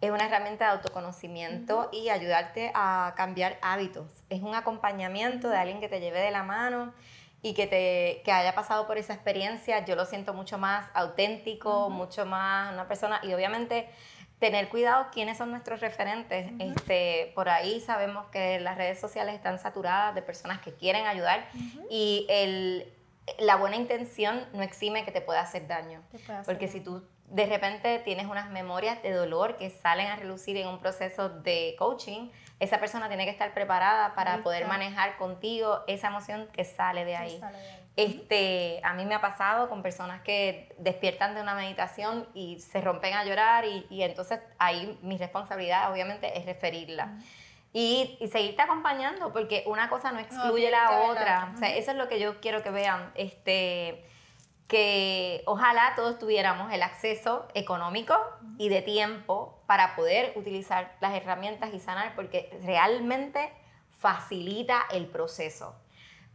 Es 0.01 0.11
una 0.11 0.25
herramienta 0.25 0.65
de 0.65 0.71
autoconocimiento 0.71 1.89
y 1.91 2.09
ayudarte 2.09 2.71
a 2.73 3.13
cambiar 3.15 3.57
hábitos. 3.61 4.05
Es 4.29 4.41
un 4.41 4.55
acompañamiento 4.55 5.49
de 5.49 5.57
alguien 5.57 5.79
que 5.79 5.89
te 5.89 5.99
lleve 5.99 6.19
de 6.19 6.31
la 6.31 6.43
mano 6.43 6.93
y 7.41 7.53
que, 7.53 7.67
te, 7.67 8.21
que 8.23 8.31
haya 8.31 8.53
pasado 8.55 8.87
por 8.87 8.97
esa 8.97 9.13
experiencia. 9.13 9.85
Yo 9.85 9.95
lo 9.95 10.05
siento 10.05 10.33
mucho 10.33 10.57
más 10.57 10.89
auténtico, 10.93 11.89
mucho 11.89 12.25
más 12.25 12.73
una 12.73 12.87
persona 12.87 13.19
y 13.23 13.33
obviamente 13.33 13.89
tener 14.39 14.69
cuidado 14.69 15.07
quiénes 15.11 15.37
son 15.37 15.51
nuestros 15.51 15.79
referentes. 15.79 16.51
este, 16.59 17.31
por 17.35 17.49
ahí 17.49 17.79
sabemos 17.79 18.27
que 18.27 18.59
las 18.59 18.77
redes 18.77 18.99
sociales 18.99 19.33
están 19.35 19.59
saturadas 19.59 20.13
de 20.15 20.21
personas 20.21 20.59
que 20.61 20.73
quieren 20.73 21.05
ayudar 21.05 21.47
y 21.89 22.25
el, 22.29 22.91
la 23.39 23.55
buena 23.55 23.75
intención 23.77 24.45
no 24.53 24.61
exime 24.61 25.05
que 25.05 25.11
te 25.11 25.21
pueda 25.21 25.41
hacer 25.41 25.67
daño. 25.67 26.01
Te 26.11 26.19
puede 26.19 26.39
hacer 26.39 26.45
Porque 26.53 26.67
si 26.67 26.81
tú 26.81 27.03
de 27.29 27.47
repente 27.47 27.97
tienes 27.99 28.27
unas 28.27 28.51
memorias 28.51 29.01
de 29.01 29.11
dolor 29.11 29.57
que 29.57 29.69
salen 29.71 30.07
a 30.07 30.15
relucir 30.15 30.57
en 30.57 30.67
un 30.67 30.79
proceso 30.79 31.29
de 31.29 31.75
coaching, 31.79 32.29
esa 32.59 32.79
persona 32.79 33.07
tiene 33.07 33.25
que 33.25 33.31
estar 33.31 33.53
preparada 33.53 34.13
para 34.15 34.43
poder 34.43 34.67
manejar 34.67 35.17
contigo 35.17 35.79
esa 35.87 36.09
emoción 36.09 36.47
que 36.53 36.63
sale 36.63 37.03
de 37.03 37.11
Que 37.11 37.17
ahí. 37.17 37.39
sale 37.39 37.57
de 37.57 37.69
ahí. 37.69 37.84
Este, 37.95 38.81
a 38.83 38.93
mí 38.93 39.05
me 39.05 39.15
ha 39.15 39.21
pasado 39.21 39.69
con 39.69 39.81
personas 39.81 40.21
que 40.21 40.75
despiertan 40.77 41.33
de 41.33 41.41
una 41.41 41.55
meditación 41.55 42.27
y 42.33 42.59
se 42.59 42.81
rompen 42.81 43.13
a 43.13 43.23
llorar 43.23 43.63
y, 43.65 43.87
y 43.89 44.03
entonces 44.03 44.39
ahí 44.59 44.99
mi 45.01 45.17
responsabilidad 45.17 45.91
obviamente 45.91 46.37
es 46.37 46.45
referirla. 46.45 47.17
Y, 47.71 48.17
y 48.21 48.27
seguirte 48.29 48.61
acompañando, 48.61 49.33
porque 49.33 49.63
una 49.67 49.89
cosa 49.89 50.13
no 50.13 50.19
excluye 50.19 50.69
tiene 50.69 50.71
la 50.71 51.01
otra. 51.09 51.51
O 51.53 51.57
sea, 51.57 51.75
eso 51.75 51.91
es 51.91 51.97
lo 51.97 52.07
que 52.07 52.21
yo 52.21 52.39
quiero 52.39 52.63
que 52.63 52.69
vean. 52.69 53.11
Este, 53.15 54.05
que 54.67 55.43
ojalá 55.45 55.93
todos 55.95 56.17
tuviéramos 56.17 56.71
el 56.73 56.81
acceso 56.81 57.47
económico 57.53 58.17
y 58.57 58.69
de 58.69 58.81
tiempo 58.81 59.61
para 59.67 59.95
poder 59.95 60.33
utilizar 60.35 60.95
las 61.01 61.13
herramientas 61.13 61.73
y 61.73 61.79
sanar, 61.79 62.15
porque 62.15 62.57
realmente 62.63 63.51
facilita 63.91 64.85
el 64.91 65.07
proceso. 65.07 65.75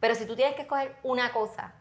Pero 0.00 0.14
si 0.14 0.26
tú 0.26 0.34
tienes 0.34 0.54
que 0.56 0.62
escoger 0.62 0.96
una 1.02 1.32
cosa, 1.32 1.74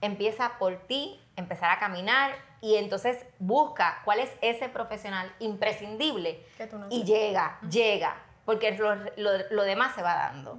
empieza 0.00 0.58
por 0.58 0.86
ti, 0.86 1.20
empezar 1.36 1.70
a 1.70 1.78
caminar 1.78 2.32
y 2.60 2.76
entonces 2.76 3.24
busca 3.38 4.00
cuál 4.04 4.18
es 4.20 4.30
ese 4.40 4.68
profesional 4.68 5.32
imprescindible 5.38 6.44
no 6.78 6.86
y 6.90 7.04
llega, 7.04 7.58
llega, 7.70 8.16
porque 8.44 8.72
lo, 8.72 8.94
lo- 9.16 9.48
lo 9.50 9.62
demás 9.64 9.94
se 9.94 10.02
va 10.02 10.14
dando. 10.14 10.58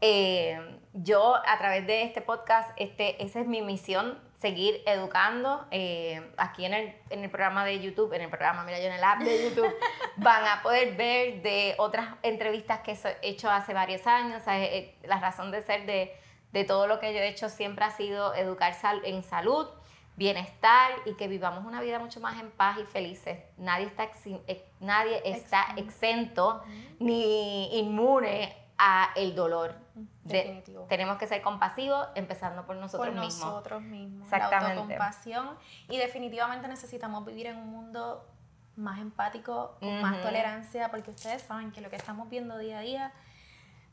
Eh, 0.00 0.58
yo 0.92 1.34
a 1.36 1.58
través 1.58 1.86
de 1.86 2.02
este 2.02 2.20
podcast, 2.20 2.70
este, 2.76 3.22
esa 3.22 3.40
es 3.40 3.46
mi 3.46 3.62
misión, 3.62 4.18
seguir 4.40 4.80
educando. 4.86 5.66
eh, 5.70 6.32
aquí 6.36 6.64
en 6.64 6.74
el, 6.74 6.94
en 7.10 7.24
el 7.24 7.30
programa 7.30 7.64
de 7.64 7.80
YouTube, 7.80 8.12
en 8.12 8.22
el 8.22 8.28
programa, 8.28 8.62
mira 8.64 8.78
yo 8.78 8.86
en 8.86 8.92
el 8.92 9.02
app 9.04 9.18
de 9.20 9.48
YouTube, 9.50 9.74
van 10.16 10.44
a 10.46 10.62
poder 10.62 10.94
ver 10.96 11.42
de 11.42 11.74
otras 11.78 12.14
entrevistas 12.22 12.80
que 12.80 12.92
he 12.92 13.28
hecho 13.28 13.50
hace 13.50 13.74
varios 13.74 14.06
años. 14.06 14.40
O 14.40 14.44
sea, 14.44 14.62
eh, 14.62 14.94
la 15.02 15.18
razón 15.18 15.50
de 15.50 15.62
ser 15.62 15.84
de, 15.86 16.14
de 16.52 16.64
todo 16.64 16.86
lo 16.86 16.98
que 17.00 17.12
yo 17.12 17.18
he 17.20 17.28
hecho 17.28 17.48
siempre 17.48 17.84
ha 17.84 17.90
sido 17.90 18.34
educar 18.34 18.74
sal- 18.74 19.02
en 19.04 19.22
salud, 19.22 19.68
bienestar 20.16 20.90
y 21.06 21.14
que 21.14 21.28
vivamos 21.28 21.64
una 21.64 21.80
vida 21.80 21.98
mucho 21.98 22.20
más 22.20 22.40
en 22.40 22.50
paz 22.50 22.78
y 22.78 22.84
felices. 22.84 23.38
Nadie 23.56 23.86
está, 23.86 24.10
exi- 24.10 24.40
eh, 24.48 24.64
nadie 24.80 25.20
está 25.24 25.66
Exento. 25.76 26.62
ni 26.98 27.78
inmune 27.78 28.56
a 28.78 29.10
el 29.16 29.34
dolor. 29.34 29.74
De- 30.24 30.62
tenemos 30.88 31.18
que 31.18 31.26
ser 31.26 31.42
compasivos, 31.42 32.06
empezando 32.14 32.62
por 32.66 32.76
por 32.76 32.76
nosotros 32.76 33.14
mismos. 33.14 33.44
nosotros 33.44 33.82
mismos. 33.82 34.24
Exactamente. 34.24 34.64
La 34.74 34.80
autocompasión. 34.80 35.50
Y 35.88 35.96
definitivamente 35.98 36.68
necesitamos 36.68 37.24
vivir 37.24 37.46
en 37.46 37.56
un 37.56 37.68
mundo 37.68 38.26
más 38.76 39.00
empático, 39.00 39.76
con 39.80 40.02
más 40.02 40.20
tolerancia, 40.22 40.90
porque 40.90 41.10
ustedes 41.10 41.42
saben 41.42 41.72
que 41.72 41.80
lo 41.80 41.90
que 41.90 41.96
estamos 41.96 42.28
viendo 42.28 42.56
día 42.58 42.78
a 42.78 42.82
día 42.82 43.12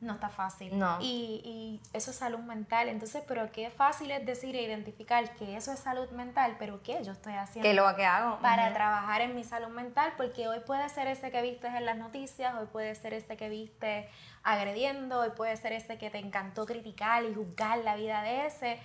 no 0.06 0.14
está 0.14 0.30
fácil. 0.30 0.78
No. 0.78 0.98
Y, 1.02 1.42
y 1.44 1.82
eso 1.94 2.12
es 2.12 2.18
salud 2.18 2.40
mental. 2.40 2.88
Entonces, 2.90 3.24
pero 3.28 3.52
qué 3.52 3.70
fácil 3.70 4.12
es 4.12 4.26
decir 4.26 4.56
e 4.56 4.62
identificar 4.62 5.36
que 5.36 5.58
eso 5.58 5.72
es 5.74 5.80
salud 5.80 6.10
mental, 6.12 6.56
pero 6.60 6.82
qué 6.84 7.04
yo 7.04 7.12
estoy 7.12 7.34
haciendo 7.34 7.68
¿Qué 7.68 7.74
lo 7.74 7.96
que 7.96 8.06
hago? 8.06 8.40
para 8.40 8.74
trabajar 8.74 9.22
en 9.22 9.36
mi 9.36 9.44
salud 9.44 9.70
mental, 9.70 10.14
porque 10.18 10.48
hoy 10.48 10.60
puede 10.60 10.88
ser 10.90 11.08
ese 11.08 11.32
que 11.32 11.42
viste 11.42 11.68
en 11.68 11.86
las 11.86 11.98
noticias, 11.98 12.56
hoy 12.56 12.68
puede 12.68 12.96
ser 12.96 13.14
ese 13.14 13.36
que 13.36 13.50
viste 13.50 14.10
agrediendo, 14.44 15.20
hoy 15.20 15.32
puede 15.32 15.58
ser 15.58 15.74
ese 15.74 15.98
que 15.98 16.10
te 16.10 16.20
encantó 16.20 16.66
criticar 16.66 17.24
y 17.24 17.34
juzgar 17.34 17.80
la 17.80 17.96
vida 17.96 18.22
de 18.22 18.46
ese, 18.46 18.80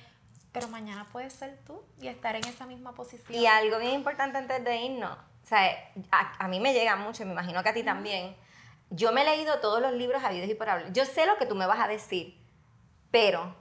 pero 0.52 0.68
mañana 0.68 1.06
puedes 1.12 1.32
ser 1.32 1.58
tú 1.66 1.82
y 2.00 2.08
estar 2.08 2.34
en 2.34 2.44
esa 2.44 2.66
misma 2.66 2.92
posición. 2.92 3.38
Y 3.38 3.46
algo 3.46 3.78
bien 3.78 3.94
importante 3.94 4.38
antes 4.38 4.64
de 4.64 4.76
irnos, 4.76 5.16
o 5.44 5.46
sea, 5.46 5.70
a, 6.10 6.44
a 6.44 6.48
mí 6.48 6.60
me 6.60 6.72
llega 6.72 6.96
mucho, 6.96 7.24
me 7.26 7.32
imagino 7.32 7.62
que 7.62 7.68
a 7.68 7.74
ti 7.74 7.82
también. 7.82 8.34
Yo 8.90 9.12
me 9.12 9.22
he 9.22 9.24
leído 9.24 9.60
todos 9.60 9.80
los 9.80 9.92
libros 9.92 10.22
habidos 10.22 10.48
y 10.48 10.54
por 10.54 10.68
haber. 10.68 10.92
Yo 10.92 11.04
sé 11.04 11.26
lo 11.26 11.36
que 11.36 11.46
tú 11.46 11.54
me 11.54 11.66
vas 11.66 11.80
a 11.80 11.88
decir, 11.88 12.36
pero 13.10 13.54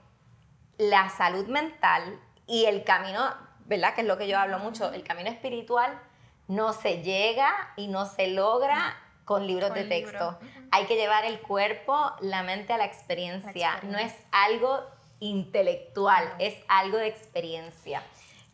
la 0.76 1.08
salud 1.08 1.46
mental 1.46 2.20
y 2.46 2.64
el 2.64 2.84
camino, 2.84 3.32
¿verdad? 3.66 3.94
Que 3.94 4.00
es 4.00 4.06
lo 4.06 4.18
que 4.18 4.26
yo 4.28 4.38
hablo 4.38 4.58
mucho, 4.58 4.92
el 4.92 5.04
camino 5.04 5.30
espiritual 5.30 6.00
no 6.48 6.72
se 6.72 7.02
llega 7.02 7.72
y 7.76 7.86
no 7.86 8.06
se 8.06 8.26
logra 8.26 8.98
con 9.24 9.46
libros 9.46 9.70
Con 9.70 9.78
de 9.78 9.84
texto. 9.84 10.38
Hay 10.72 10.86
que 10.86 10.96
llevar 10.96 11.24
el 11.24 11.40
cuerpo, 11.40 12.12
la 12.20 12.42
mente 12.42 12.72
a 12.72 12.78
la 12.78 12.86
experiencia. 12.86 13.78
La 13.82 13.88
No 13.88 13.98
es 13.98 14.12
algo 14.32 14.84
intelectual, 15.20 16.34
es 16.40 16.56
algo 16.66 16.96
de 16.96 17.06
experiencia. 17.06 18.02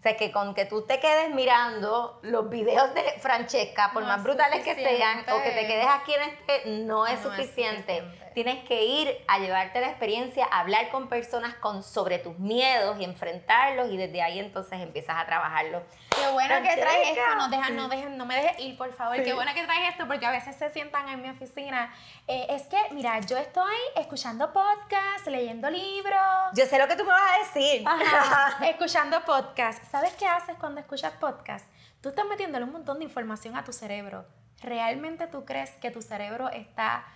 Sea, 0.06 0.16
que 0.16 0.30
con 0.30 0.54
que 0.54 0.66
tú 0.66 0.82
te 0.82 1.00
quedes 1.00 1.34
mirando 1.34 2.20
los 2.22 2.48
videos 2.48 2.94
de 2.94 3.02
Francesca, 3.18 3.90
por 3.92 4.02
No 4.02 4.08
más 4.08 4.18
es 4.18 4.22
brutales 4.22 4.62
que 4.62 4.76
sean, 4.76 5.18
o 5.28 5.42
que 5.42 5.50
te 5.50 5.66
quedes 5.66 5.86
aquí 5.88 6.14
en 6.14 6.22
este, 6.22 6.70
no 6.84 7.06
es 7.08 7.14
No 7.24 7.32
es 7.34 7.38
suficiente. 7.40 8.04
Tienes 8.36 8.62
que 8.68 8.84
ir 8.84 9.24
a 9.28 9.38
llevarte 9.38 9.80
la 9.80 9.86
experiencia, 9.88 10.44
a 10.52 10.60
hablar 10.60 10.90
con 10.90 11.08
personas 11.08 11.54
con, 11.54 11.82
sobre 11.82 12.18
tus 12.18 12.38
miedos 12.38 13.00
y 13.00 13.04
enfrentarlos, 13.04 13.90
y 13.90 13.96
desde 13.96 14.20
ahí 14.20 14.38
entonces 14.38 14.78
empiezas 14.82 15.16
a 15.16 15.24
trabajarlo. 15.24 15.82
Qué 16.10 16.30
bueno 16.32 16.54
que 16.62 16.76
traes 16.76 17.08
esto, 17.16 17.34
no, 17.34 17.48
deja- 17.48 17.70
no, 17.70 17.88
dejes- 17.88 18.10
no 18.10 18.26
me 18.26 18.36
dejes 18.36 18.60
ir, 18.60 18.76
por 18.76 18.92
favor. 18.92 19.16
Sí. 19.16 19.22
Qué 19.22 19.32
bueno 19.32 19.52
que 19.54 19.64
traes 19.64 19.88
esto, 19.92 20.06
porque 20.06 20.26
a 20.26 20.30
veces 20.32 20.54
se 20.54 20.68
sientan 20.68 21.08
en 21.08 21.22
mi 21.22 21.30
oficina. 21.30 21.90
Eh, 22.28 22.46
es 22.50 22.64
que, 22.64 22.76
mira, 22.90 23.18
yo 23.20 23.38
estoy 23.38 23.74
escuchando 23.94 24.52
podcasts, 24.52 25.26
leyendo 25.28 25.70
libros. 25.70 26.20
Yo 26.52 26.66
sé 26.66 26.78
lo 26.78 26.86
que 26.88 26.96
tú 26.96 27.04
me 27.04 27.12
vas 27.12 27.36
a 27.36 27.38
decir. 27.54 27.84
Ajá, 27.88 28.66
escuchando 28.68 29.24
podcast. 29.24 29.82
¿Sabes 29.90 30.12
qué 30.12 30.26
haces 30.26 30.56
cuando 30.60 30.80
escuchas 30.82 31.14
podcast? 31.14 31.64
Tú 32.02 32.10
estás 32.10 32.26
metiéndole 32.26 32.66
un 32.66 32.72
montón 32.72 32.98
de 32.98 33.04
información 33.04 33.56
a 33.56 33.64
tu 33.64 33.72
cerebro. 33.72 34.26
¿Realmente 34.62 35.26
tú 35.26 35.46
crees 35.46 35.70
que 35.72 35.90
tu 35.90 36.02
cerebro 36.02 36.50
está 36.50 37.06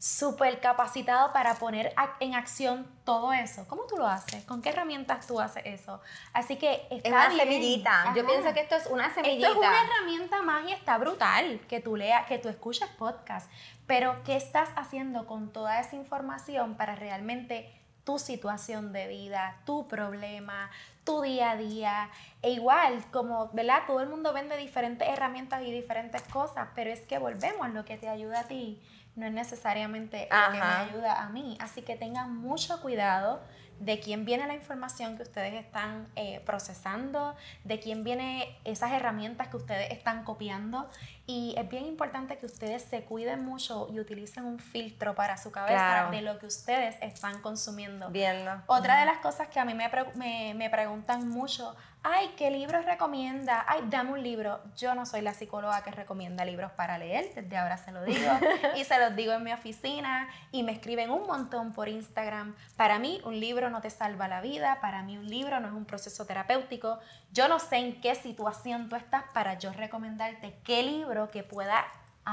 súper 0.00 0.60
capacitado 0.60 1.30
para 1.34 1.56
poner 1.56 1.92
en 2.20 2.34
acción 2.34 2.90
todo 3.04 3.34
eso? 3.34 3.68
¿Cómo 3.68 3.82
tú 3.86 3.98
lo 3.98 4.06
haces? 4.06 4.42
¿Con 4.46 4.62
qué 4.62 4.70
herramientas 4.70 5.26
tú 5.26 5.38
haces 5.38 5.62
eso? 5.66 6.00
Así 6.32 6.56
que 6.56 6.86
está 6.90 7.08
Es 7.08 7.12
una 7.12 7.28
bien. 7.28 7.40
semillita. 7.40 8.14
Yo 8.16 8.26
pienso 8.26 8.54
que 8.54 8.60
esto 8.60 8.76
es 8.76 8.86
una 8.86 9.12
semillita. 9.12 9.48
Esto 9.48 9.62
es 9.62 9.68
una 9.68 9.82
herramienta 9.82 10.40
más 10.42 10.66
y 10.66 10.72
está 10.72 10.96
brutal 10.96 11.60
que 11.68 11.80
tú 11.80 11.96
leas, 11.96 12.26
que 12.26 12.38
tú 12.38 12.48
escuches 12.48 12.88
podcast. 12.98 13.50
Pero, 13.86 14.22
¿qué 14.24 14.36
estás 14.36 14.70
haciendo 14.74 15.26
con 15.26 15.52
toda 15.52 15.78
esa 15.80 15.96
información 15.96 16.76
para 16.76 16.94
realmente 16.94 17.70
tu 18.04 18.18
situación 18.18 18.94
de 18.94 19.06
vida, 19.06 19.60
tu 19.66 19.86
problema, 19.86 20.70
tu 21.04 21.20
día 21.20 21.50
a 21.50 21.56
día? 21.56 22.08
E 22.40 22.52
igual, 22.52 23.04
como, 23.12 23.50
¿verdad? 23.52 23.82
Todo 23.86 24.00
el 24.00 24.08
mundo 24.08 24.32
vende 24.32 24.56
diferentes 24.56 25.06
herramientas 25.06 25.62
y 25.62 25.70
diferentes 25.70 26.22
cosas, 26.22 26.68
pero 26.74 26.90
es 26.90 27.00
que 27.00 27.18
volvemos, 27.18 27.68
lo 27.70 27.84
que 27.84 27.98
te 27.98 28.08
ayuda 28.08 28.40
a 28.40 28.44
ti 28.44 28.80
no 29.20 29.26
es 29.26 29.32
necesariamente 29.32 30.28
lo 30.30 30.52
que 30.52 30.58
me 30.58 30.64
ayuda 30.64 31.22
a 31.22 31.28
mí. 31.28 31.56
Así 31.60 31.82
que 31.82 31.94
tengan 31.96 32.34
mucho 32.36 32.80
cuidado 32.80 33.40
de 33.78 33.98
quién 33.98 34.26
viene 34.26 34.46
la 34.46 34.52
información 34.54 35.16
que 35.16 35.22
ustedes 35.22 35.54
están 35.54 36.06
eh, 36.14 36.42
procesando, 36.44 37.34
de 37.64 37.80
quién 37.80 38.04
viene 38.04 38.58
esas 38.64 38.92
herramientas 38.92 39.48
que 39.48 39.56
ustedes 39.56 39.90
están 39.90 40.22
copiando. 40.24 40.90
Y 41.26 41.54
es 41.56 41.66
bien 41.68 41.86
importante 41.86 42.36
que 42.36 42.44
ustedes 42.44 42.82
se 42.82 43.04
cuiden 43.04 43.42
mucho 43.44 43.88
y 43.90 43.98
utilicen 44.00 44.44
un 44.44 44.58
filtro 44.58 45.14
para 45.14 45.36
su 45.38 45.50
cabeza 45.50 45.76
Claro. 45.76 46.10
de 46.10 46.20
lo 46.20 46.38
que 46.38 46.46
ustedes 46.46 46.96
están 47.00 47.40
consumiendo. 47.40 48.10
Viendo. 48.10 48.50
Otra 48.66 49.00
de 49.00 49.06
las 49.06 49.18
cosas 49.18 49.48
que 49.48 49.58
a 49.60 49.64
mí 49.64 49.72
me, 49.72 49.88
me, 50.14 50.52
me 50.54 50.68
preguntan 50.68 51.26
mucho, 51.28 51.74
ay, 52.02 52.32
¿qué 52.36 52.50
libro 52.50 52.80
recomienda? 52.82 53.64
Ay, 53.68 53.82
dame 53.88 54.12
un 54.12 54.22
libro. 54.22 54.60
Yo 54.76 54.94
no 54.94 55.04
soy 55.04 55.20
la 55.20 55.34
psicóloga 55.34 55.82
que 55.82 55.90
recomienda 55.90 56.44
libros 56.44 56.72
para 56.72 56.98
leer, 56.98 57.34
desde 57.34 57.56
ahora 57.56 57.76
se 57.76 57.92
lo 57.92 58.04
digo. 58.04 58.30
y 58.76 58.84
se 58.84 58.98
los 58.98 59.14
digo 59.14 59.32
en 59.32 59.44
mi 59.44 59.52
oficina 59.52 60.28
y 60.50 60.62
me 60.62 60.72
escriben 60.72 61.10
un 61.10 61.26
montón 61.26 61.72
por 61.72 61.88
Instagram. 61.88 62.54
Para 62.76 62.98
mí 62.98 63.20
un 63.24 63.38
libro 63.38 63.70
no 63.70 63.80
te 63.80 63.90
salva 63.90 64.28
la 64.28 64.40
vida, 64.40 64.78
para 64.80 65.02
mí 65.02 65.18
un 65.18 65.28
libro 65.28 65.60
no 65.60 65.68
es 65.68 65.74
un 65.74 65.84
proceso 65.84 66.24
terapéutico. 66.26 66.98
Yo 67.32 67.48
no 67.48 67.58
sé 67.58 67.76
en 67.76 68.00
qué 68.00 68.14
situación 68.14 68.88
tú 68.88 68.96
estás 68.96 69.24
para 69.34 69.58
yo 69.58 69.72
recomendarte 69.72 70.58
qué 70.64 70.82
libro 70.82 71.30
que 71.30 71.42
pueda 71.42 71.84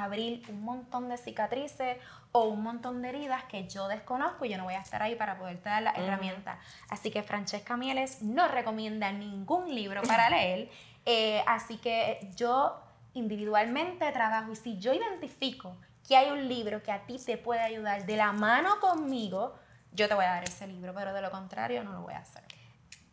abrir 0.04 0.44
un 0.50 0.64
montón 0.64 1.10
de 1.10 1.18
cicatrices 1.18 1.98
o 2.32 2.46
un 2.46 2.62
montón 2.62 3.02
de 3.02 3.10
heridas 3.10 3.44
que 3.46 3.68
yo 3.68 3.88
desconozco 3.88 4.46
y 4.46 4.50
yo 4.50 4.58
no 4.58 4.66
voy 4.66 4.76
a 4.76 4.82
estar 4.82 5.02
ahí 5.02 5.16
para 5.16 5.38
poderte 5.38 5.70
dar 5.70 5.84
la 5.84 5.92
herramienta. 5.92 6.60
Así 6.90 7.12
que 7.12 7.24
Francesca 7.24 7.78
Mieles 7.78 8.22
no 8.22 8.48
recomienda 8.48 9.12
ningún 9.12 9.74
libro 9.74 10.02
para 10.04 10.30
leer, 10.32 10.70
eh, 11.06 11.44
así 11.48 11.78
que 11.78 12.30
yo 12.36 12.80
individualmente 13.14 14.12
trabajo 14.12 14.52
y 14.52 14.56
si 14.56 14.78
yo 14.78 14.94
identifico 14.94 15.76
que 16.08 16.16
hay 16.16 16.32
un 16.32 16.48
libro 16.48 16.84
que 16.84 16.92
a 16.92 17.06
ti 17.06 17.18
te 17.18 17.38
puede 17.38 17.62
ayudar 17.62 18.06
de 18.06 18.16
la 18.16 18.32
mano 18.32 18.80
conmigo, 18.80 19.56
yo 19.92 20.08
te 20.08 20.14
voy 20.14 20.26
a 20.26 20.30
dar 20.30 20.44
ese 20.44 20.68
libro, 20.68 20.94
pero 20.94 21.14
de 21.14 21.22
lo 21.22 21.32
contrario 21.32 21.84
no 21.84 21.94
lo 21.94 22.02
voy 22.02 22.14
a 22.14 22.20
hacer. 22.20 22.44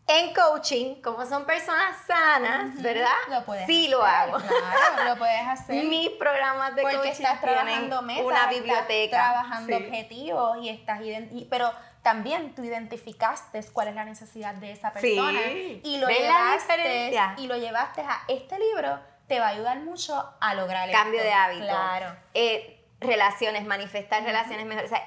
En 0.07 0.35
coaching, 0.35 1.01
como 1.01 1.25
son 1.25 1.47
personas 1.47 1.97
sanas, 2.07 2.81
¿verdad? 2.83 3.09
Lo 3.31 3.43
puedes 3.45 3.65
sí 3.67 3.89
lo 3.89 4.03
hago. 4.03 4.37
Claro, 4.37 5.05
lo 5.09 5.17
puedes 5.17 5.41
hacer. 5.49 5.85
Mis 5.87 6.11
programas 6.11 6.75
de 6.77 6.83
porque 6.83 6.97
coaching 6.97 7.11
estás 7.13 7.41
tienen 7.41 7.57
trabajando 7.59 8.03
metas, 8.03 8.25
una 8.25 8.37
estás 8.37 8.51
biblioteca. 8.55 9.17
trabajando 9.17 9.67
Sí. 9.79 9.85
objetivos 9.85 10.59
y 10.61 10.69
estás 10.69 11.01
y- 11.01 11.47
pero 11.51 11.73
también 12.03 12.55
tú 12.55 12.63
identificaste 12.63 13.65
cuál 13.73 13.89
es 13.89 13.95
la 13.95 14.05
necesidad 14.05 14.55
de 14.57 14.73
esa 14.73 14.93
persona 14.93 15.41
Sí. 15.43 15.81
y 15.83 15.97
lo 15.97 16.07
¿Ves 16.07 16.21
la 16.21 16.27
llevaste 16.27 17.15
y 17.39 17.47
lo 17.47 17.57
llevaste 17.57 18.03
a 18.03 18.25
este 18.29 18.59
libro 18.59 19.01
te 19.27 19.41
va 19.41 19.47
a 19.47 19.51
ayudar 19.51 19.79
mucho 19.81 20.35
a 20.39 20.55
lograr 20.55 20.91
Cambio 20.91 21.19
esto. 21.21 21.29
de 21.31 21.33
hábito. 21.35 21.65
Claro. 21.65 22.15
Eh, 22.35 22.85
relaciones, 23.01 23.65
manifestar 23.65 24.23
relaciones 24.23 24.67
mejores. 24.67 24.93
O 24.93 24.95
sea, 24.95 25.03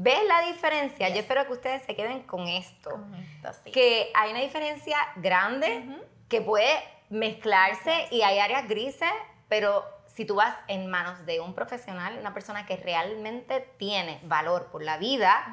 ¿ves 0.00 0.20
la 0.28 0.40
diferencia? 0.42 1.08
Yo 1.08 1.16
espero 1.20 1.44
que 1.46 1.52
ustedes 1.52 1.82
se 1.82 1.94
queden 1.96 2.22
con 2.22 2.46
esto. 2.46 2.90
Con 2.90 3.14
esto, 3.14 3.50
sí. 3.64 3.72
Que 3.72 4.10
hay 4.14 4.30
una 4.30 4.40
diferencia 4.40 4.96
grande 5.16 5.84
Ujú. 5.86 6.04
que 6.28 6.40
puede 6.40 6.72
mezclarse 7.10 8.06
y 8.10 8.22
hay 8.22 8.38
áreas 8.38 8.68
grises, 8.68 9.10
pero 9.48 9.84
si 10.06 10.24
tú 10.24 10.36
vas 10.36 10.54
en 10.68 10.88
manos 10.88 11.24
de 11.26 11.40
un 11.40 11.54
profesional, 11.54 12.16
una 12.18 12.32
persona 12.32 12.64
que 12.66 12.76
realmente 12.76 13.60
tiene 13.78 14.20
valor 14.24 14.66
por 14.70 14.82
la 14.82 14.98
vida, 14.98 15.44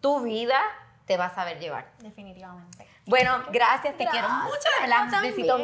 tu 0.00 0.20
vida 0.20 0.60
te 1.06 1.16
va 1.16 1.26
a 1.26 1.34
saber 1.34 1.58
llevar. 1.58 1.90
Definitivamente. 1.98 2.88
Bueno, 3.06 3.42
gracias, 3.50 3.96
te 3.98 4.06
quiero 4.06 4.28
mucho, 4.28 4.56
también. 5.10 5.34
Besito. 5.36 5.58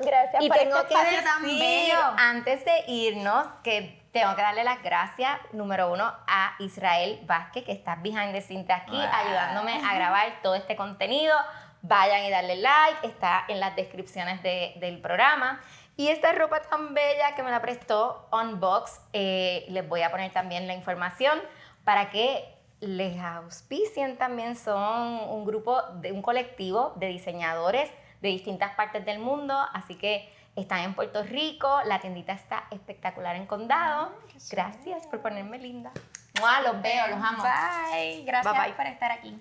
Gracias 0.00 0.42
Y 0.42 0.48
por 0.48 0.56
tengo 0.56 0.76
este 0.78 0.94
que 0.94 1.00
decir, 1.04 1.24
tan 1.24 1.42
bello. 1.42 1.98
antes 2.16 2.64
de 2.64 2.84
irnos, 2.86 3.46
que 3.64 4.05
tengo 4.16 4.34
que 4.34 4.40
darle 4.40 4.64
las 4.64 4.82
gracias, 4.82 5.38
número 5.52 5.92
uno, 5.92 6.10
a 6.26 6.54
Israel 6.60 7.20
Vázquez, 7.26 7.64
que 7.64 7.72
está 7.72 7.96
behind 7.96 8.32
the 8.32 8.40
scenes 8.40 8.70
aquí, 8.70 8.96
ayudándome 8.98 9.74
a 9.84 9.94
grabar 9.94 10.40
todo 10.42 10.54
este 10.54 10.74
contenido. 10.74 11.36
Vayan 11.82 12.24
y 12.24 12.30
darle 12.30 12.56
like, 12.56 13.06
está 13.06 13.44
en 13.48 13.60
las 13.60 13.76
descripciones 13.76 14.42
de- 14.42 14.72
del 14.76 15.02
programa. 15.02 15.60
Y 15.98 16.08
esta 16.08 16.32
ropa 16.32 16.62
tan 16.62 16.94
bella 16.94 17.34
que 17.34 17.42
me 17.42 17.50
la 17.50 17.60
prestó 17.60 18.26
Unbox, 18.32 19.02
eh, 19.12 19.66
les 19.68 19.86
voy 19.86 20.00
a 20.00 20.10
poner 20.10 20.32
también 20.32 20.66
la 20.66 20.72
información 20.72 21.38
para 21.84 22.08
que 22.08 22.42
les 22.80 23.20
auspicien 23.22 24.16
también. 24.16 24.56
Son 24.56 25.20
un 25.28 25.44
grupo, 25.44 25.82
de 25.96 26.12
un 26.12 26.22
colectivo 26.22 26.94
de 26.96 27.08
diseñadores 27.08 27.90
de 28.22 28.28
distintas 28.30 28.74
partes 28.76 29.04
del 29.04 29.18
mundo, 29.18 29.54
así 29.74 29.94
que 29.94 30.34
están 30.56 30.80
en 30.80 30.94
Puerto 30.94 31.22
Rico, 31.22 31.80
la 31.84 32.00
tiendita 32.00 32.32
está 32.32 32.64
espectacular 32.70 33.36
en 33.36 33.46
Condado. 33.46 34.12
Gracias 34.50 35.06
por 35.06 35.20
ponerme 35.20 35.58
linda. 35.58 35.92
Mua, 36.40 36.60
Los 36.62 36.82
veo, 36.82 37.06
los 37.08 37.18
amo. 37.22 37.42
Bye. 37.42 38.24
Gracias 38.24 38.54
Bye, 38.54 38.62
bye. 38.64 38.72
por 38.74 38.86
estar 38.86 39.12
aquí. 39.12 39.40